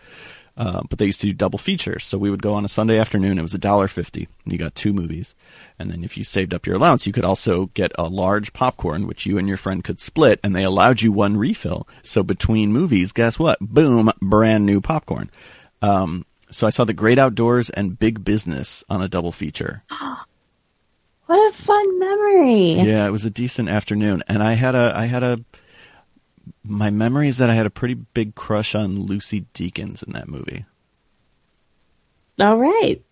Uh, 0.56 0.82
but 0.88 0.98
they 0.98 1.06
used 1.06 1.20
to 1.20 1.26
do 1.26 1.32
double 1.32 1.58
features, 1.58 2.04
so 2.04 2.18
we 2.18 2.30
would 2.30 2.42
go 2.42 2.54
on 2.54 2.64
a 2.64 2.68
Sunday 2.68 2.98
afternoon. 2.98 3.38
It 3.38 3.42
was 3.42 3.54
a 3.54 3.58
dollar 3.58 3.88
fifty. 3.88 4.28
You 4.44 4.58
got 4.58 4.74
two 4.74 4.92
movies, 4.92 5.34
and 5.78 5.90
then 5.90 6.04
if 6.04 6.16
you 6.18 6.24
saved 6.24 6.52
up 6.52 6.66
your 6.66 6.76
allowance, 6.76 7.06
you 7.06 7.12
could 7.12 7.24
also 7.24 7.66
get 7.66 7.92
a 7.98 8.08
large 8.08 8.52
popcorn, 8.52 9.06
which 9.06 9.24
you 9.24 9.38
and 9.38 9.48
your 9.48 9.56
friend 9.56 9.82
could 9.82 10.00
split, 10.00 10.40
and 10.42 10.54
they 10.54 10.64
allowed 10.64 11.00
you 11.02 11.12
one 11.12 11.36
refill. 11.36 11.88
So 12.02 12.22
between 12.22 12.72
movies, 12.72 13.12
guess 13.12 13.38
what? 13.38 13.58
Boom, 13.60 14.10
brand 14.20 14.66
new 14.66 14.80
popcorn. 14.80 15.30
Um, 15.80 16.26
so 16.50 16.66
I 16.66 16.70
saw 16.70 16.84
The 16.84 16.92
Great 16.92 17.18
Outdoors 17.18 17.70
and 17.70 17.98
Big 17.98 18.24
Business 18.24 18.84
on 18.90 19.00
a 19.00 19.08
double 19.08 19.32
feature. 19.32 19.82
What 21.26 21.48
a 21.48 21.54
fun 21.54 21.98
memory. 22.00 22.72
Yeah, 22.72 23.06
it 23.06 23.12
was 23.12 23.24
a 23.24 23.30
decent 23.30 23.68
afternoon, 23.68 24.24
and 24.26 24.42
I 24.42 24.54
had 24.54 24.74
a 24.74 24.92
I 24.96 25.06
had 25.06 25.22
a 25.22 25.38
my 26.64 26.90
memory 26.90 27.28
is 27.28 27.38
that 27.38 27.50
I 27.50 27.54
had 27.54 27.66
a 27.66 27.70
pretty 27.70 27.94
big 27.94 28.34
crush 28.34 28.74
on 28.74 29.00
Lucy 29.00 29.46
Deakins 29.54 30.06
in 30.06 30.12
that 30.12 30.28
movie. 30.28 30.64
All 32.40 32.56
right. 32.56 33.02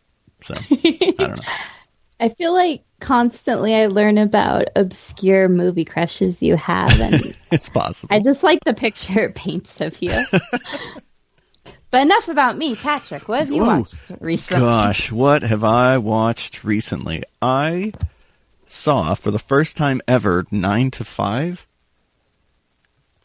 So 0.40 0.54
I 0.70 1.14
don't 1.18 1.36
know. 1.36 1.52
I 2.20 2.28
feel 2.30 2.52
like 2.52 2.84
constantly 3.00 3.74
I 3.74 3.86
learn 3.86 4.18
about 4.18 4.64
obscure 4.74 5.48
movie 5.48 5.84
crushes 5.84 6.42
you 6.42 6.56
have, 6.56 7.00
and 7.00 7.36
It's 7.52 7.68
possible. 7.68 8.14
I 8.14 8.20
just 8.20 8.42
like 8.42 8.60
the 8.64 8.74
picture 8.74 9.26
it 9.26 9.34
paints 9.34 9.80
of 9.80 10.00
you. 10.02 10.12
but 11.90 12.02
enough 12.02 12.28
about 12.28 12.58
me, 12.58 12.74
Patrick. 12.74 13.28
What 13.28 13.40
have 13.40 13.52
you 13.52 13.62
Whoa. 13.62 13.78
watched 13.78 14.00
recently? 14.20 14.60
Gosh, 14.60 15.12
what 15.12 15.42
have 15.42 15.62
I 15.62 15.98
watched 15.98 16.64
recently? 16.64 17.22
I 17.40 17.92
saw 18.66 19.14
for 19.14 19.30
the 19.30 19.38
first 19.38 19.76
time 19.76 20.00
ever 20.08 20.44
Nine 20.50 20.90
to 20.92 21.04
Five. 21.04 21.66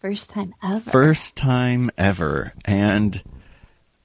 First 0.04 0.32
time 0.32 0.54
ever. 0.62 0.92
First 0.92 1.38
time 1.38 1.90
ever, 1.98 2.52
and 2.66 3.24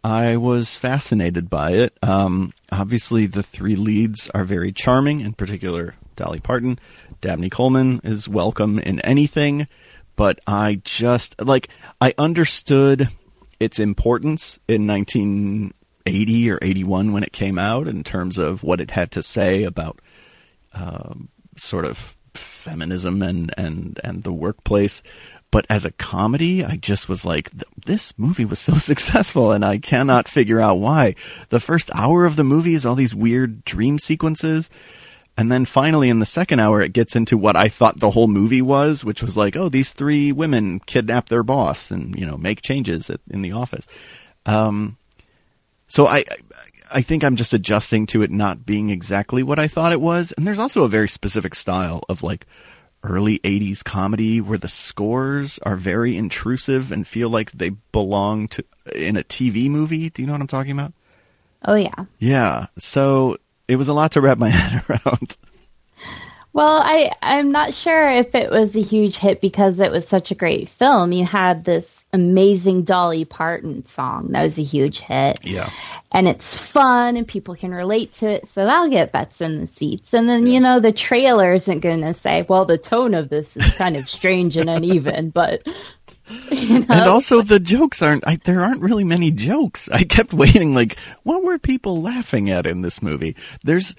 I 0.05 0.37
was 0.37 0.76
fascinated 0.76 1.50
by 1.50 1.73
it. 1.73 1.99
Um, 2.05 2.52
obviously, 2.71 3.26
the 3.26 3.43
three 3.43 3.75
leads 3.75 4.31
are 4.31 4.45
very 4.45 4.71
charming, 4.71 5.19
in 5.19 5.33
particular, 5.33 5.97
Dolly 6.14 6.38
Parton. 6.38 6.78
Dabney 7.21 7.50
Coleman 7.50 8.00
is 8.05 8.28
welcome 8.28 8.78
in 8.78 9.00
anything, 9.00 9.67
but 10.14 10.38
I 10.47 10.83
just, 10.85 11.35
like, 11.43 11.69
I 12.00 12.14
understood 12.17 13.09
its 13.59 13.81
importance 13.81 14.61
in 14.69 14.87
1980 14.87 16.50
or 16.52 16.61
81 16.62 17.12
when 17.12 17.25
it 17.25 17.33
came 17.33 17.59
out 17.59 17.88
in 17.88 18.05
terms 18.05 18.38
of 18.38 18.62
what 18.62 18.81
it 18.81 18.93
had 18.93 19.11
to 19.11 19.23
say 19.25 19.64
about 19.64 20.00
um, 20.75 21.28
sort 21.57 21.85
of 21.85 22.17
feminism 22.35 23.21
and, 23.21 23.52
and, 23.59 23.99
and 24.05 24.23
the 24.23 24.33
workplace. 24.33 25.02
But 25.50 25.67
as 25.71 25.85
a 25.85 25.93
comedy, 25.93 26.62
I 26.64 26.76
just 26.76 27.09
was 27.09 27.25
like, 27.25 27.50
this 27.87 28.12
movie 28.19 28.45
was 28.45 28.59
so 28.59 28.75
successful, 28.78 29.52
and 29.52 29.64
I 29.64 29.78
cannot 29.78 30.28
figure 30.28 30.61
out 30.61 30.78
why. 30.78 31.14
The 31.49 31.61
first 31.61 31.90
hour 31.95 32.26
of 32.26 32.37
the 32.37 32.45
movie 32.45 32.75
is 32.75 32.85
all 32.85 32.95
these 32.95 33.14
weird 33.14 33.64
dream 33.64 33.99
sequences. 33.99 34.69
And 35.37 35.52
then 35.52 35.64
finally, 35.64 36.11
in 36.11 36.19
the 36.19 36.26
second 36.26 36.59
hour, 36.59 36.83
it 36.83 36.93
gets 36.93 37.14
into 37.14 37.38
what 37.38 37.55
I 37.55 37.69
thought 37.69 38.00
the 38.00 38.11
whole 38.11 38.26
movie 38.26 38.61
was, 38.61 39.05
which 39.05 39.23
was 39.23 39.37
like, 39.37 39.55
oh, 39.55 39.69
these 39.69 39.93
three 39.93 40.33
women 40.33 40.81
kidnap 40.81 41.28
their 41.28 41.45
boss 41.45 41.93
and, 41.93 42.19
you 42.19 42.26
know, 42.26 42.37
make 42.37 42.61
changes 42.61 43.09
at, 43.09 43.21
in 43.31 43.43
the 43.43 43.52
office. 43.52 43.87
Um, 44.47 44.97
so 45.87 46.07
I, 46.07 46.19
I 46.19 46.37
I 46.90 47.02
think 47.02 47.23
I'm 47.23 47.37
just 47.37 47.52
adjusting 47.52 48.07
to 48.07 48.23
it 48.23 48.31
not 48.31 48.64
being 48.64 48.90
exactly 48.90 49.43
what 49.43 49.59
I 49.59 49.69
thought 49.69 49.93
it 49.93 50.00
was. 50.00 50.33
And 50.33 50.47
there's 50.47 50.59
also 50.59 50.85
a 50.85 50.88
very 50.88 51.09
specific 51.09 51.55
style 51.55 52.02
of 52.09 52.23
like 52.23 52.47
early 53.02 53.38
80s 53.40 53.85
comedy 53.85 54.40
where 54.40 54.59
the 54.59 54.69
scores 54.69 55.59
are 55.61 55.76
very 55.76 56.17
intrusive 56.17 56.90
and 56.90 57.07
feel 57.07 57.31
like 57.31 57.52
they 57.52 57.71
belong 57.93 58.49
to 58.49 58.64
in 58.95 59.17
a 59.17 59.23
TV 59.23 59.71
movie. 59.71 60.11
Do 60.11 60.23
you 60.23 60.26
know 60.26 60.33
what 60.33 60.40
I'm 60.40 60.47
talking 60.47 60.73
about? 60.73 60.93
Oh 61.64 61.75
yeah. 61.75 62.05
Yeah. 62.19 62.67
So 62.78 63.37
it 63.67 63.76
was 63.76 63.88
a 63.88 63.93
lot 63.93 64.12
to 64.12 64.21
wrap 64.21 64.38
my 64.38 64.49
head 64.49 64.83
around. 64.88 65.37
Well, 66.52 66.81
I 66.83 67.12
I'm 67.23 67.52
not 67.52 67.75
sure 67.75 68.11
if 68.11 68.35
it 68.35 68.50
was 68.50 68.75
a 68.75 68.83
huge 68.83 69.17
hit 69.17 69.40
because 69.40 69.78
it 69.81 69.93
was 69.93 70.09
such 70.09 70.31
a 70.31 70.35
great 70.35 70.69
film. 70.69 71.12
You 71.12 71.25
had 71.25 71.64
this 71.64 71.98
amazing 72.12 72.85
Dolly 72.85 73.25
Parton 73.25 73.85
song 73.85 74.29
that 74.33 74.43
was 74.43 74.59
a 74.59 74.62
huge 74.62 75.00
hit. 75.00 75.41
Yeah. 75.43 75.69
and 76.11 76.27
it's 76.27 76.59
fun 76.59 77.17
and 77.17 77.29
people 77.29 77.55
can 77.55 77.73
relate 77.73 78.12
to 78.12 78.27
it 78.29 78.47
so 78.47 78.65
that'll 78.65 78.91
get 78.91 79.12
butts 79.12 79.41
in 79.41 79.61
the 79.61 79.67
seats 79.67 80.15
and 80.15 80.29
then 80.29 80.47
you 80.47 80.61
know 80.61 80.81
the 80.81 80.93
trailer 80.93 81.53
isn't 81.53 81.81
going 81.81 82.00
to 82.00 82.15
say 82.15 82.47
well 82.49 82.65
the 82.65 82.79
tone 82.79 83.12
of 83.15 83.29
this 83.29 83.57
is 83.59 83.75
kind 83.77 83.97
of 83.97 84.09
strange 84.09 84.57
and 84.57 84.71
uneven 84.71 85.29
but 85.35 85.67
You 86.50 86.81
know? 86.81 86.87
And 86.91 87.09
also, 87.09 87.43
the 87.43 87.59
jokes 87.61 88.03
aren't. 88.03 88.27
I, 88.27 88.37
there 88.37 88.61
aren't 88.61 88.83
really 88.83 89.05
many 89.05 89.31
jokes. 89.31 89.88
I 89.88 90.05
kept 90.05 90.33
waiting. 90.33 90.75
Like, 90.75 90.99
what 91.23 91.43
were 91.43 91.59
people 91.59 92.03
laughing 92.03 92.50
at 92.50 92.67
in 92.67 92.83
this 92.83 93.00
movie? 93.03 93.35
There's, 93.65 93.97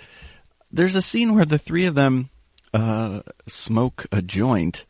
there's 0.71 0.95
a 0.95 1.01
scene 1.01 1.33
where 1.33 1.45
the 1.45 1.57
three 1.57 1.85
of 1.85 1.95
them 1.95 2.29
uh, 2.73 3.21
smoke 3.47 4.05
a 4.11 4.21
joint, 4.21 4.85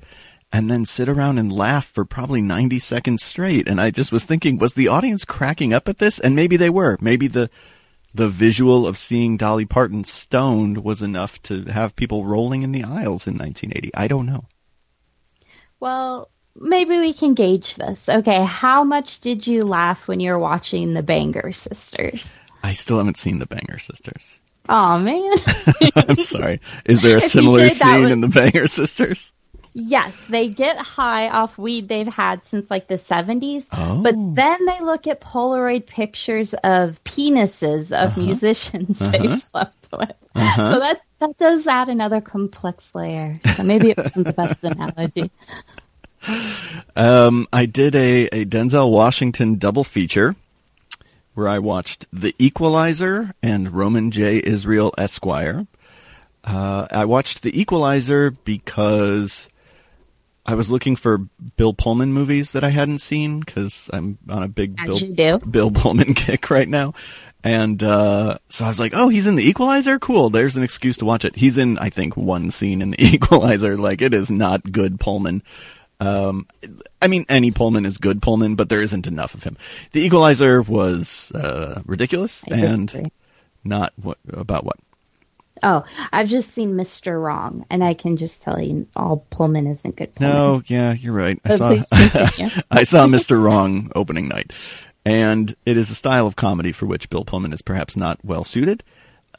and 0.52 0.70
then 0.70 0.86
sit 0.86 1.08
around 1.08 1.38
and 1.38 1.52
laugh 1.54 1.86
for 1.86 2.06
probably 2.06 2.42
90 2.42 2.80
seconds 2.80 3.24
straight. 3.24 3.68
And 3.70 3.80
I 3.80 3.92
just 3.92 4.12
was 4.12 4.26
thinking, 4.26 4.58
was 4.58 4.74
the 4.74 4.88
audience 4.88 5.26
cracking 5.26 5.74
up 5.74 5.88
at 5.88 6.00
this? 6.00 6.20
And 6.20 6.36
maybe 6.36 6.58
they 6.58 6.70
were. 6.70 6.98
Maybe 7.02 7.28
the 7.28 7.50
the 8.12 8.28
visual 8.28 8.88
of 8.88 8.98
seeing 8.98 9.38
Dolly 9.38 9.66
Parton 9.66 10.04
stoned 10.04 10.84
was 10.84 11.04
enough 11.04 11.40
to 11.44 11.66
have 11.66 11.96
people 11.96 12.26
rolling 12.26 12.64
in 12.64 12.72
the 12.72 12.84
aisles 12.84 13.28
in 13.28 13.38
1980. 13.38 13.92
I 13.94 14.08
don't 14.08 14.26
know. 14.26 14.46
Well, 15.80 16.32
maybe 16.56 16.98
we 16.98 17.14
can 17.14 17.36
gauge 17.36 17.76
this. 17.76 18.10
Okay, 18.10 18.44
how 18.44 18.84
much 18.84 19.20
did 19.20 19.46
you 19.46 19.64
laugh 19.64 20.08
when 20.08 20.20
you 20.20 20.32
were 20.32 20.40
watching 20.40 20.96
the 20.96 21.04
Banger 21.04 21.52
Sisters? 21.52 22.36
I 22.64 22.74
still 22.74 22.98
haven't 22.98 23.18
seen 23.18 23.38
the 23.38 23.46
Banger 23.46 23.78
Sisters. 23.78 24.40
Oh 24.68 25.00
man. 25.00 25.34
I'm 25.96 26.22
sorry. 26.22 26.62
Is 26.86 27.02
there 27.04 27.18
a 27.18 27.22
similar 27.22 27.60
did, 27.60 27.74
scene 27.74 28.02
would- 28.02 28.12
in 28.12 28.22
the 28.22 28.28
Banger 28.28 28.68
Sisters? 28.68 29.32
Yes, 29.74 30.16
they 30.30 30.50
get 30.50 30.78
high 30.78 31.30
off 31.30 31.58
weed 31.58 31.88
they've 31.88 32.14
had 32.14 32.44
since 32.44 32.70
like 32.70 32.88
the 32.88 32.96
70s. 32.96 33.66
Oh. 33.72 34.02
But 34.02 34.16
then 34.36 34.66
they 34.66 34.80
look 34.82 35.08
at 35.08 35.22
Polaroid 35.22 35.86
pictures 35.86 36.54
of 36.54 37.04
penises 37.04 37.92
of 37.92 38.18
musicians 38.18 39.00
they 39.12 39.36
slept 39.36 39.88
with. 39.92 40.14
Uh-huh. 40.36 40.74
So 40.74 40.80
that 40.80 41.02
that 41.20 41.38
does 41.38 41.68
add 41.68 41.90
another 41.90 42.22
complex 42.22 42.94
layer. 42.96 43.42
So 43.56 43.64
maybe 43.64 43.90
it 43.90 43.98
wasn't 43.98 44.28
the 44.28 44.34
best 44.34 44.64
analogy. 44.64 45.32
Um, 46.98 47.48
I 47.54 47.66
did 47.66 47.96
a, 47.96 48.26
a 48.28 48.44
Denzel 48.44 48.92
Washington 48.92 49.56
double 49.56 49.86
feature 49.86 50.36
where 51.34 51.48
I 51.48 51.60
watched 51.60 52.06
The 52.12 52.36
Equalizer 52.38 53.34
and 53.42 53.72
Roman 53.72 54.12
J. 54.12 54.42
Israel 54.44 54.94
Esquire. 54.98 55.66
Uh, 56.44 56.88
I 56.92 57.06
watched 57.06 57.42
The 57.42 57.58
Equalizer 57.58 58.32
because 58.32 59.48
I 60.46 60.56
was 60.56 60.72
looking 60.72 60.96
for 60.96 61.20
Bill 61.58 61.74
Pullman 61.74 62.12
movies 62.14 62.54
that 62.54 62.64
I 62.64 62.70
hadn't 62.70 63.00
seen 63.00 63.40
because 63.40 63.90
I'm 63.94 64.18
on 64.30 64.42
a 64.44 64.48
big 64.48 64.76
Bill. 64.78 64.98
Bill 65.38 65.72
Pullman 65.72 66.14
kick 66.16 66.50
right 66.50 66.68
now. 66.68 66.94
And 67.44 67.82
uh, 67.84 68.40
so 68.50 68.66
I 68.66 68.68
was 68.68 68.80
like, 68.80 68.94
oh, 68.96 69.10
he's 69.10 69.28
in 69.28 69.36
The 69.36 69.48
Equalizer? 69.48 69.98
Cool. 70.00 70.30
There's 70.30 70.56
an 70.58 70.64
excuse 70.64 70.98
to 70.98 71.06
watch 71.06 71.24
it. 71.24 71.38
He's 71.38 71.58
in, 71.58 71.78
I 71.78 71.90
think, 71.90 72.18
one 72.18 72.52
scene 72.52 72.82
in 72.82 72.92
The 72.92 73.02
Equalizer. 73.16 73.78
Like, 73.78 74.02
it 74.02 74.14
is 74.14 74.30
not 74.30 74.72
good 74.72 75.00
Pullman. 75.00 75.44
Um, 76.02 76.48
I 77.02 77.08
mean, 77.08 77.26
any 77.30 77.52
Pullman 77.52 77.86
is 77.86 77.98
good 77.98 78.22
Pullman, 78.22 78.56
but 78.56 78.70
there 78.70 78.82
isn't 78.82 79.08
enough 79.08 79.34
of 79.36 79.44
him. 79.44 79.58
The 79.92 80.02
Equalizer 80.02 80.62
was 80.62 81.32
uh, 81.34 81.82
ridiculous 81.86 82.44
and 82.50 83.12
not 83.64 83.94
what 84.02 84.18
about 84.32 84.66
what. 84.66 84.78
Oh, 85.64 85.84
I've 86.12 86.28
just 86.28 86.54
seen 86.54 86.72
Mr. 86.76 87.22
Wrong, 87.22 87.66
and 87.70 87.84
I 87.84 87.94
can 87.94 88.18
just 88.18 88.42
tell 88.42 88.62
you 88.62 88.88
all 88.96 89.26
Pullman 89.30 89.68
isn't 89.68 89.96
good 89.96 90.16
Pullman. 90.16 90.36
No, 90.36 90.62
yeah, 90.68 90.94
you're 90.94 91.14
right. 91.14 91.40
I 91.46 91.58
But 91.58 91.86
saw. 91.88 91.96
I 92.72 92.84
saw 92.84 93.08
Mr. 93.08 93.42
Wrong 93.42 93.92
opening 93.96 94.28
night, 94.28 94.54
and 95.06 95.56
it 95.66 95.78
is 95.78 95.90
a 95.90 95.96
style 95.96 96.28
of 96.28 96.36
comedy 96.36 96.72
for 96.72 96.86
which 96.86 97.10
Bill 97.10 97.26
Pullman 97.26 97.54
is 97.54 97.62
perhaps 97.62 97.96
not 97.98 98.20
well 98.24 98.44
suited. 98.44 98.84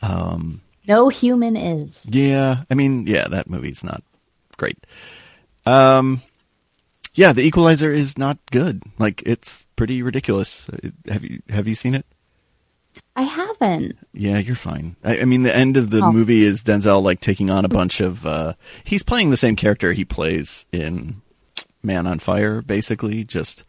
No 0.02 1.08
human 1.08 1.56
is. 1.56 2.04
Yeah, 2.08 2.64
I 2.70 2.74
mean, 2.74 3.06
yeah, 3.06 3.28
that 3.28 3.48
movie's 3.48 3.84
not 3.84 4.02
great. 4.56 4.78
Um, 5.66 6.22
yeah, 7.14 7.32
The 7.32 7.42
Equalizer 7.42 7.92
is 7.92 8.18
not 8.18 8.38
good. 8.50 8.82
Like, 8.98 9.22
it's 9.24 9.66
pretty 9.76 10.02
ridiculous. 10.02 10.68
Have 11.08 11.24
you 11.24 11.42
have 11.48 11.68
you 11.68 11.74
seen 11.74 11.94
it? 11.94 12.06
I 13.16 13.22
haven't. 13.22 13.98
Yeah, 14.12 14.38
you're 14.38 14.54
fine. 14.56 14.96
I, 15.04 15.20
I 15.20 15.24
mean, 15.24 15.42
the 15.42 15.54
end 15.54 15.76
of 15.76 15.90
the 15.90 16.00
Oh. 16.02 16.12
movie 16.12 16.42
is 16.44 16.62
Denzel 16.62 17.02
like 17.02 17.20
taking 17.20 17.50
on 17.50 17.64
a 17.64 17.68
bunch 17.68 18.00
of. 18.00 18.24
Uh, 18.24 18.54
he's 18.84 19.02
playing 19.02 19.30
the 19.30 19.36
same 19.36 19.56
character 19.56 19.92
he 19.92 20.04
plays 20.04 20.64
in 20.72 21.20
Man 21.82 22.06
on 22.06 22.18
Fire, 22.18 22.62
basically, 22.62 23.24
just 23.24 23.64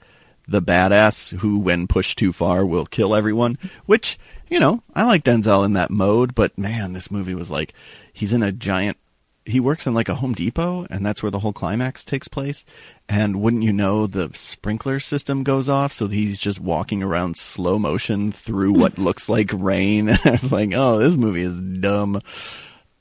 the 0.47 0.61
badass 0.61 1.37
who, 1.39 1.57
when 1.59 1.87
pushed 1.87 2.17
too 2.17 2.31
far, 2.33 2.65
will 2.65 2.85
kill 2.85 3.15
everyone. 3.15 3.57
Which 3.85 4.17
you 4.49 4.59
know, 4.59 4.83
I 4.93 5.03
like 5.03 5.23
Denzel 5.23 5.65
in 5.65 5.73
that 5.73 5.89
mode, 5.91 6.35
but 6.35 6.57
man, 6.57 6.93
this 6.93 7.09
movie 7.09 7.35
was 7.35 7.49
like 7.49 7.73
he's 8.13 8.33
in 8.33 8.43
a 8.43 8.51
giant. 8.51 8.97
He 9.43 9.59
works 9.59 9.87
in 9.87 9.95
like 9.95 10.07
a 10.07 10.15
Home 10.15 10.33
Depot, 10.33 10.85
and 10.91 11.03
that's 11.05 11.23
where 11.23 11.31
the 11.31 11.39
whole 11.39 11.51
climax 11.53 12.05
takes 12.05 12.27
place. 12.27 12.63
And 13.11 13.41
wouldn't 13.41 13.63
you 13.63 13.73
know, 13.73 14.07
the 14.07 14.31
sprinkler 14.35 15.01
system 15.01 15.43
goes 15.43 15.67
off, 15.67 15.91
so 15.91 16.07
he's 16.07 16.39
just 16.39 16.61
walking 16.61 17.03
around 17.03 17.35
slow 17.35 17.77
motion 17.77 18.31
through 18.31 18.71
what 18.71 18.97
looks 18.97 19.27
like 19.27 19.51
rain. 19.53 20.07
And 20.11 20.19
I 20.23 20.31
was 20.31 20.49
like, 20.49 20.71
oh, 20.73 20.97
this 20.97 21.17
movie 21.17 21.41
is 21.41 21.59
dumb. 21.59 22.21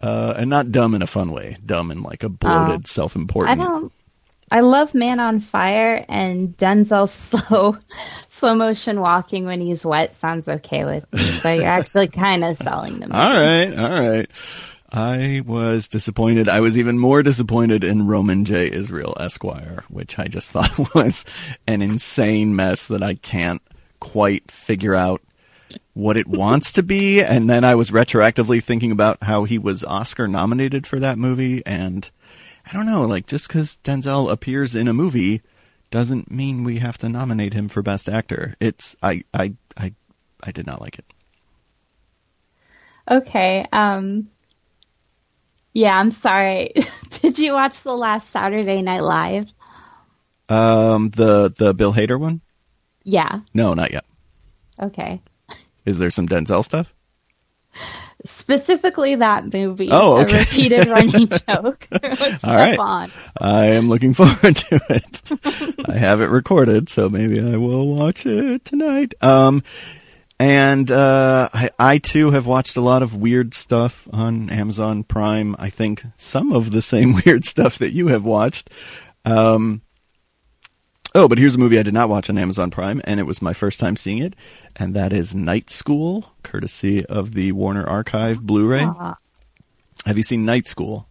Uh, 0.01 0.35
and 0.37 0.51
not 0.51 0.73
dumb 0.73 0.97
in 0.97 1.03
a 1.03 1.07
fun 1.07 1.31
way, 1.31 1.59
dumb 1.65 1.93
in 1.93 2.03
like 2.03 2.25
a 2.25 2.29
bloated, 2.29 2.87
I 2.87 2.89
self-important. 2.89 3.61
I 3.61 3.65
don't. 3.65 3.93
I 4.51 4.61
love 4.61 4.95
Man 4.95 5.21
on 5.21 5.39
Fire 5.39 6.05
and 6.09 6.57
Denzel 6.57 7.09
slow, 7.49 7.77
slow 8.29 8.55
motion 8.57 8.99
walking 8.99 9.45
when 9.45 9.61
he's 9.61 9.87
wet 9.87 10.17
sounds 10.17 10.49
okay 10.49 10.85
with 10.85 11.13
me. 11.13 11.39
But 11.41 11.59
you're 11.59 11.67
actually 11.67 12.09
kind 12.09 12.43
of 12.43 12.57
selling 12.57 12.99
them. 12.99 13.13
All 13.13 13.37
right, 13.37 13.79
all 13.79 14.11
right. 14.11 14.29
I 14.93 15.43
was 15.47 15.87
disappointed. 15.87 16.49
I 16.49 16.61
was 16.61 16.77
even 16.77 16.99
more 16.99 17.23
disappointed 17.23 17.85
in 17.85 18.09
Roman 18.09 18.45
J. 18.45 18.71
Israel 18.71 19.17
Esquire, 19.21 19.85
which 19.89 20.19
I 20.19 20.27
just 20.27 20.51
thought 20.53 20.95
was 20.95 21.25
an 21.67 21.83
insane 21.83 22.57
mess 22.57 22.87
that 22.89 23.03
I 23.03 23.15
can't 23.15 23.63
quite 24.01 24.51
figure 24.51 24.95
out 24.95 25.23
what 25.93 26.17
it 26.17 26.27
wants 26.27 26.73
to 26.73 26.83
be. 26.83 27.23
And 27.23 27.49
then 27.49 27.65
I 27.65 27.75
was 27.75 27.91
retroactively 27.91 28.63
thinking 28.63 28.91
about 28.91 29.23
how 29.23 29.45
he 29.45 29.59
was 29.59 29.85
Oscar 29.85 30.27
nominated 30.27 30.87
for 30.87 30.99
that 30.99 31.19
movie. 31.19 31.65
And 31.65 32.11
I 32.67 32.73
don't 32.73 32.87
know, 32.87 33.05
like, 33.05 33.27
just 33.27 33.47
because 33.47 33.79
Denzel 33.85 34.31
appears 34.31 34.75
in 34.75 34.89
a 34.89 34.95
movie 34.95 35.43
doesn't 35.91 36.31
mean 36.31 36.65
we 36.65 36.79
have 36.79 36.99
to 36.99 37.09
nominate 37.09 37.53
him 37.53 37.69
for 37.69 37.83
Best 37.83 38.09
Actor. 38.09 38.57
It's, 38.61 38.97
I, 39.03 39.25
I, 39.35 39.55
I, 39.77 39.95
I 40.43 40.51
did 40.53 40.67
not 40.67 40.81
like 40.81 40.99
it. 40.99 41.05
Okay. 43.09 43.67
Um. 43.73 44.31
Yeah, 45.73 45.97
I'm 45.99 46.11
sorry. 46.11 46.75
Did 47.11 47.39
you 47.39 47.53
watch 47.55 47.83
the 47.83 47.95
last 47.97 48.31
Saturday 48.31 48.83
Night 48.83 49.03
Live? 49.03 49.53
Um, 50.49 51.11
the, 51.11 51.55
the 51.57 51.75
Bill 51.75 51.93
Hader 51.93 52.19
one? 52.19 52.41
Yeah. 53.05 53.41
No, 53.55 53.75
not 53.75 53.93
yet. 53.93 54.05
Okay. 54.83 55.23
Is 55.85 55.99
there 55.99 56.11
some 56.11 56.29
Denzel 56.29 56.65
stuff? 56.65 56.93
Specifically 58.25 59.15
that 59.15 59.53
movie. 59.53 59.89
Oh, 59.91 60.19
okay. 60.23 60.37
A 60.37 60.41
repeated 60.41 60.87
running 60.89 61.29
joke. 61.29 61.89
All 61.91 61.99
right. 62.03 62.79
Stefon. 62.79 63.11
I 63.41 63.67
am 63.67 63.89
looking 63.89 64.13
forward 64.15 64.57
to 64.57 64.81
it. 64.91 65.89
I 65.89 65.97
have 65.97 66.21
it 66.21 66.29
recorded, 66.29 66.89
so 66.91 67.09
maybe 67.09 67.41
I 67.41 67.57
will 67.57 67.95
watch 67.95 68.27
it 68.27 68.65
tonight. 68.65 69.15
Um, 69.23 69.63
and 70.41 70.91
uh, 70.91 71.51
I, 71.53 71.69
I 71.79 71.99
too 71.99 72.31
have 72.31 72.47
watched 72.47 72.79
a 72.79 72.81
lot 72.81 73.03
of 73.03 73.15
weird 73.15 73.53
stuff 73.53 74.09
on 74.11 74.49
Amazon 74.49 75.05
Prime. 75.05 75.55
I 75.59 75.69
think 75.69 76.03
some 76.17 76.51
of 76.55 76.71
the 76.71 76.81
same 76.81 77.15
weird 77.27 77.45
stuff 77.45 77.77
that 77.77 77.93
you 77.93 78.09
have 78.09 78.25
watched. 78.25 78.71
Um, 79.27 79.83
oh, 81.15 81.29
but 81.29 81.37
here's 81.37 81.57
a 81.57 81.59
movie 81.59 81.79
I 81.79 81.83
did 81.83 81.93
not 81.93 82.09
watch 82.09 82.31
on 82.31 82.39
Amazon 82.39 82.71
Prime, 82.71 83.03
and 83.05 83.21
it 83.21 83.25
was 83.25 83.43
my 83.43 83.53
first 83.53 83.79
time 83.79 83.97
seeing 83.97 84.17
it, 84.17 84.35
and 84.75 84.95
that 84.95 85.13
is 85.13 85.35
Night 85.35 85.69
School, 85.69 86.33
courtesy 86.43 87.05
of 87.05 87.35
the 87.35 87.53
Warner 87.53 87.87
Archive 87.87 88.41
Blu-ray. 88.41 88.85
Ah. 88.85 89.19
Have 90.07 90.17
you 90.17 90.25
seen 90.25 90.47
Night 90.47 90.67
School? 90.67 91.07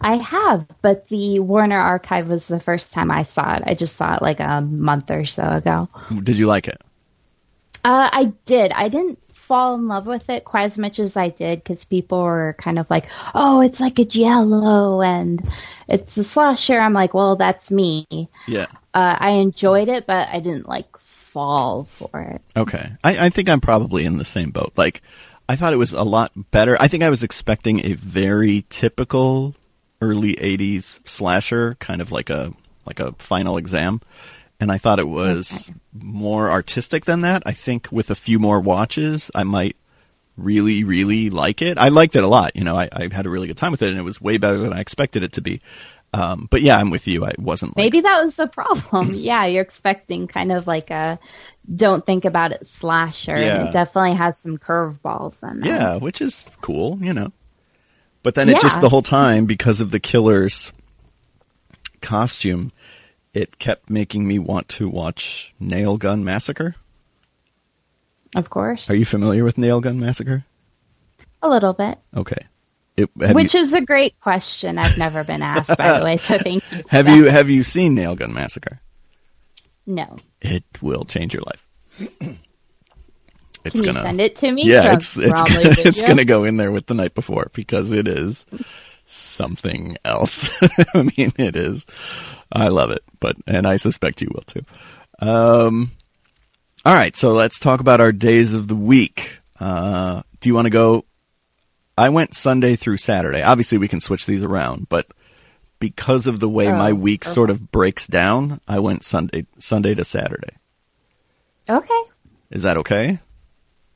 I 0.00 0.16
have, 0.16 0.66
but 0.82 1.06
the 1.06 1.38
Warner 1.38 1.78
Archive 1.78 2.26
was 2.28 2.48
the 2.48 2.58
first 2.58 2.92
time 2.92 3.12
I 3.12 3.22
saw 3.22 3.54
it. 3.54 3.62
I 3.64 3.74
just 3.74 3.94
saw 3.94 4.16
it 4.16 4.22
like 4.22 4.40
a 4.40 4.60
month 4.60 5.12
or 5.12 5.24
so 5.24 5.48
ago. 5.48 5.86
Did 6.24 6.36
you 6.36 6.48
like 6.48 6.66
it? 6.66 6.82
Uh, 7.84 8.10
I 8.12 8.32
did. 8.44 8.72
I 8.72 8.88
didn't 8.88 9.18
fall 9.32 9.74
in 9.74 9.88
love 9.88 10.06
with 10.06 10.30
it 10.30 10.44
quite 10.44 10.64
as 10.64 10.78
much 10.78 10.98
as 10.98 11.16
I 11.16 11.28
did 11.28 11.58
because 11.58 11.84
people 11.84 12.22
were 12.22 12.54
kind 12.58 12.78
of 12.78 12.88
like, 12.90 13.06
"Oh, 13.34 13.60
it's 13.60 13.80
like 13.80 13.98
a 13.98 14.04
giallo 14.04 15.02
and 15.02 15.42
it's 15.88 16.16
a 16.16 16.24
slasher." 16.24 16.78
I'm 16.78 16.92
like, 16.92 17.14
"Well, 17.14 17.36
that's 17.36 17.70
me." 17.70 18.06
Yeah. 18.46 18.66
Uh, 18.94 19.16
I 19.18 19.30
enjoyed 19.30 19.88
it, 19.88 20.06
but 20.06 20.28
I 20.28 20.40
didn't 20.40 20.68
like 20.68 20.96
fall 20.98 21.84
for 21.84 22.20
it. 22.20 22.42
Okay. 22.56 22.92
I, 23.04 23.26
I 23.26 23.30
think 23.30 23.48
I'm 23.48 23.60
probably 23.60 24.04
in 24.04 24.16
the 24.18 24.24
same 24.24 24.50
boat. 24.50 24.72
Like, 24.76 25.02
I 25.48 25.56
thought 25.56 25.72
it 25.72 25.76
was 25.76 25.92
a 25.92 26.02
lot 26.02 26.32
better. 26.50 26.76
I 26.80 26.88
think 26.88 27.02
I 27.02 27.10
was 27.10 27.22
expecting 27.22 27.84
a 27.84 27.94
very 27.94 28.64
typical 28.68 29.54
early 30.00 30.34
80s 30.34 31.06
slasher, 31.08 31.76
kind 31.80 32.00
of 32.00 32.12
like 32.12 32.30
a 32.30 32.52
like 32.86 33.00
a 33.00 33.12
final 33.18 33.56
exam. 33.56 34.00
And 34.60 34.70
I 34.70 34.76
thought 34.78 34.98
it 35.00 35.08
was 35.08 35.72
more 35.92 36.50
artistic 36.50 37.06
than 37.06 37.22
that. 37.22 37.42
I 37.46 37.52
think 37.52 37.88
with 37.90 38.10
a 38.10 38.14
few 38.14 38.38
more 38.38 38.60
watches, 38.60 39.30
I 39.34 39.42
might 39.44 39.74
really, 40.36 40.84
really 40.84 41.30
like 41.30 41.62
it. 41.62 41.78
I 41.78 41.88
liked 41.88 42.14
it 42.14 42.22
a 42.22 42.28
lot. 42.28 42.54
You 42.54 42.64
know, 42.64 42.76
I, 42.76 42.88
I 42.92 43.08
had 43.10 43.24
a 43.26 43.30
really 43.30 43.46
good 43.46 43.56
time 43.56 43.72
with 43.72 43.80
it, 43.82 43.88
and 43.88 43.98
it 43.98 44.02
was 44.02 44.20
way 44.20 44.36
better 44.36 44.58
than 44.58 44.72
I 44.72 44.80
expected 44.80 45.22
it 45.22 45.32
to 45.32 45.40
be. 45.40 45.60
Um, 46.12 46.48
but 46.50 46.60
yeah, 46.60 46.76
I'm 46.76 46.90
with 46.90 47.06
you. 47.06 47.24
I 47.24 47.32
wasn't. 47.38 47.76
Like, 47.76 47.84
Maybe 47.84 48.00
that 48.00 48.20
was 48.22 48.36
the 48.36 48.48
problem. 48.48 49.14
yeah, 49.14 49.46
you're 49.46 49.62
expecting 49.62 50.26
kind 50.26 50.50
of 50.52 50.66
like 50.66 50.90
a 50.90 51.18
don't 51.74 52.04
think 52.04 52.24
about 52.24 52.52
it 52.52 52.66
slasher, 52.66 53.38
Yeah. 53.38 53.60
and 53.60 53.68
it 53.68 53.72
definitely 53.72 54.14
has 54.14 54.36
some 54.36 54.58
curveballs 54.58 55.42
in 55.48 55.60
there. 55.60 55.72
Yeah, 55.72 55.96
which 55.96 56.20
is 56.20 56.46
cool, 56.62 56.98
you 57.00 57.14
know. 57.14 57.32
But 58.22 58.34
then 58.34 58.48
it 58.50 58.60
just 58.60 58.80
the 58.82 58.88
whole 58.90 59.02
time 59.02 59.46
because 59.46 59.80
of 59.80 59.90
the 59.92 60.00
killer's 60.00 60.72
costume, 62.02 62.72
it 63.34 63.58
kept 63.58 63.90
making 63.90 64.26
me 64.26 64.38
want 64.38 64.68
to 64.68 64.88
watch 64.88 65.54
Nail 65.60 65.96
Gun 65.96 66.24
Massacre. 66.24 66.76
of 68.34 68.50
course. 68.50 68.90
Are 68.90 68.96
you 68.96 69.04
familiar 69.04 69.44
with 69.44 69.58
Nail 69.58 69.80
Gun 69.80 69.98
Massacre? 70.00 70.44
a 71.42 71.48
little 71.48 71.72
bit? 71.72 71.98
Okay. 72.14 72.46
It, 72.96 73.08
Which 73.14 73.54
you, 73.54 73.60
is 73.60 73.72
a 73.72 73.80
great 73.80 74.20
question. 74.20 74.76
I've 74.76 74.98
never 74.98 75.24
been 75.24 75.42
asked, 75.42 75.76
by 75.78 75.98
the 75.98 76.04
way. 76.04 76.16
So 76.18 76.36
thank 76.42 76.70
you. 76.70 76.82
have 76.90 77.06
that. 77.06 77.16
you 77.16 77.24
have 77.26 77.48
you 77.48 77.62
seen 77.62 77.94
Nail 77.94 78.14
Gun 78.14 78.32
Massacre? 78.32 78.80
No. 79.86 80.18
It 80.42 80.64
will 80.82 81.04
change 81.04 81.32
your 81.32 81.42
life. 81.42 81.66
It's 83.64 83.74
Can 83.74 83.84
you 83.84 83.92
gonna 83.92 84.04
send 84.04 84.20
it 84.20 84.36
to 84.36 84.52
me? 84.52 84.64
yeah, 84.64 84.94
it's 84.94 85.16
it's 85.16 85.40
gonna, 85.40 85.60
it's 85.78 86.02
gonna 86.02 86.24
go 86.24 86.44
in 86.44 86.56
there 86.56 86.72
with 86.72 86.86
the 86.86 86.94
night 86.94 87.14
before 87.14 87.50
because 87.54 87.92
it 87.92 88.08
is 88.08 88.44
something 89.12 89.96
else. 90.04 90.48
I 90.94 91.02
mean, 91.16 91.32
it 91.36 91.56
is. 91.56 91.86
I 92.52 92.68
love 92.68 92.90
it, 92.90 93.02
but 93.20 93.36
and 93.46 93.66
I 93.66 93.76
suspect 93.76 94.22
you 94.22 94.28
will 94.34 94.42
too. 94.42 94.62
Um, 95.20 95.92
all 96.84 96.94
right, 96.94 97.14
so 97.14 97.32
let's 97.32 97.58
talk 97.58 97.80
about 97.80 98.00
our 98.00 98.12
days 98.12 98.54
of 98.54 98.68
the 98.68 98.76
week. 98.76 99.36
Uh, 99.58 100.22
do 100.40 100.48
you 100.48 100.54
want 100.54 100.66
to 100.66 100.70
go? 100.70 101.04
I 101.98 102.08
went 102.08 102.34
Sunday 102.34 102.76
through 102.76 102.96
Saturday. 102.96 103.42
Obviously, 103.42 103.76
we 103.78 103.88
can 103.88 104.00
switch 104.00 104.24
these 104.26 104.42
around, 104.42 104.88
but 104.88 105.06
because 105.78 106.26
of 106.26 106.40
the 106.40 106.48
way 106.48 106.68
Oh, 106.68 106.76
my 106.76 106.92
week 106.92 107.26
okay. 107.26 107.34
sort 107.34 107.50
of 107.50 107.70
breaks 107.70 108.06
down, 108.06 108.60
I 108.66 108.78
went 108.78 109.04
Sunday 109.04 109.46
Sunday 109.58 109.94
to 109.94 110.04
Saturday. 110.04 110.56
Okay. 111.68 112.02
Is 112.50 112.62
that 112.62 112.76
okay? 112.78 113.20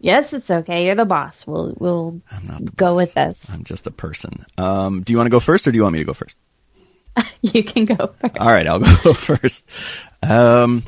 Yes, 0.04 0.34
it's 0.34 0.50
okay. 0.50 0.84
You're 0.84 0.96
the 0.96 1.06
boss. 1.06 1.46
We'll 1.46 1.74
we'll 1.78 2.20
I'm 2.30 2.46
not. 2.46 2.62
The, 2.66 2.72
go 2.72 2.94
with 2.94 3.14
this. 3.14 3.48
I'm 3.48 3.64
just 3.64 3.86
a 3.86 3.90
person. 3.90 4.44
Um, 4.58 5.02
do 5.02 5.14
you 5.14 5.16
want 5.16 5.28
to 5.28 5.30
go 5.30 5.40
first, 5.40 5.66
or 5.66 5.72
do 5.72 5.76
you 5.76 5.82
want 5.82 5.94
me 5.94 6.00
to 6.00 6.04
go 6.04 6.12
first? 6.12 6.36
You 7.40 7.64
can 7.64 7.86
go 7.86 8.08
first. 8.18 8.36
All 8.38 8.52
right, 8.52 8.66
I'll 8.66 8.80
go 8.80 8.86
first. 9.14 9.64
Um, 10.22 10.82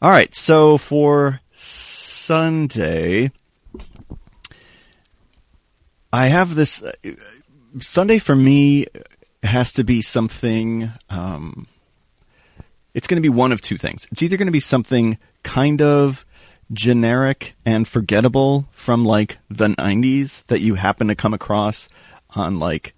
all 0.00 0.10
right, 0.10 0.34
so 0.34 0.78
for 0.78 1.40
Sunday, 1.52 3.30
I 6.10 6.26
have 6.28 6.54
this. 6.54 6.82
Uh, 6.82 6.92
Sunday 7.80 8.18
for 8.18 8.34
me 8.34 8.86
has 9.42 9.70
to 9.74 9.84
be 9.84 10.00
something. 10.00 10.90
Um, 11.10 11.66
it's 12.94 13.06
going 13.06 13.18
to 13.18 13.22
be 13.22 13.28
one 13.28 13.52
of 13.52 13.60
two 13.60 13.76
things. 13.76 14.08
It's 14.10 14.22
either 14.22 14.38
going 14.38 14.46
to 14.46 14.52
be 14.52 14.60
something 14.60 15.18
kind 15.42 15.82
of 15.82 16.25
generic 16.72 17.54
and 17.64 17.86
forgettable 17.86 18.68
from 18.72 19.04
like 19.04 19.38
the 19.48 19.68
90s 19.68 20.44
that 20.46 20.60
you 20.60 20.74
happen 20.74 21.08
to 21.08 21.14
come 21.14 21.34
across 21.34 21.88
on 22.30 22.58
like 22.58 22.94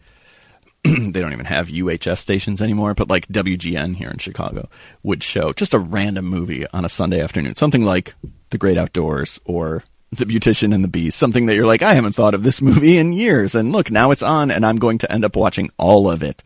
they 0.85 1.21
don't 1.21 1.33
even 1.33 1.45
have 1.47 1.69
UHF 1.69 2.19
stations 2.19 2.63
anymore, 2.63 2.95
but 2.95 3.09
like 3.09 3.27
WGN 3.29 3.97
here 3.97 4.11
in 4.11 4.19
Chicago 4.19 4.69
would 5.03 5.23
show 5.23 5.53
just 5.53 5.75
a 5.75 5.79
random 5.79 6.25
movie 6.25 6.67
on 6.73 6.85
a 6.85 6.89
Sunday 6.89 7.21
afternoon, 7.21 7.57
something 7.57 7.83
like 7.83 8.15
The 8.51 8.59
Great 8.59 8.79
Outdoors 8.79 9.41
or 9.45 9.85
The 10.13 10.25
Beautician 10.25 10.73
and 10.73 10.85
the 10.85 10.89
Beast, 10.89 11.19
something 11.19 11.47
that 11.47 11.57
you're 11.57 11.67
like, 11.67 11.83
I 11.83 11.95
haven't 11.95 12.15
thought 12.15 12.35
of 12.35 12.45
this 12.45 12.63
movie 12.63 12.97
in 12.97 13.13
years, 13.13 13.55
and 13.55 13.73
look, 13.73 13.91
now 13.91 14.13
it's 14.13 14.23
on, 14.23 14.51
and 14.51 14.65
I'm 14.65 14.77
going 14.77 14.99
to 14.99 15.13
end 15.13 15.25
up 15.25 15.37
watching 15.37 15.71
all 15.79 16.11
of 16.11 16.23
it. 16.23 16.43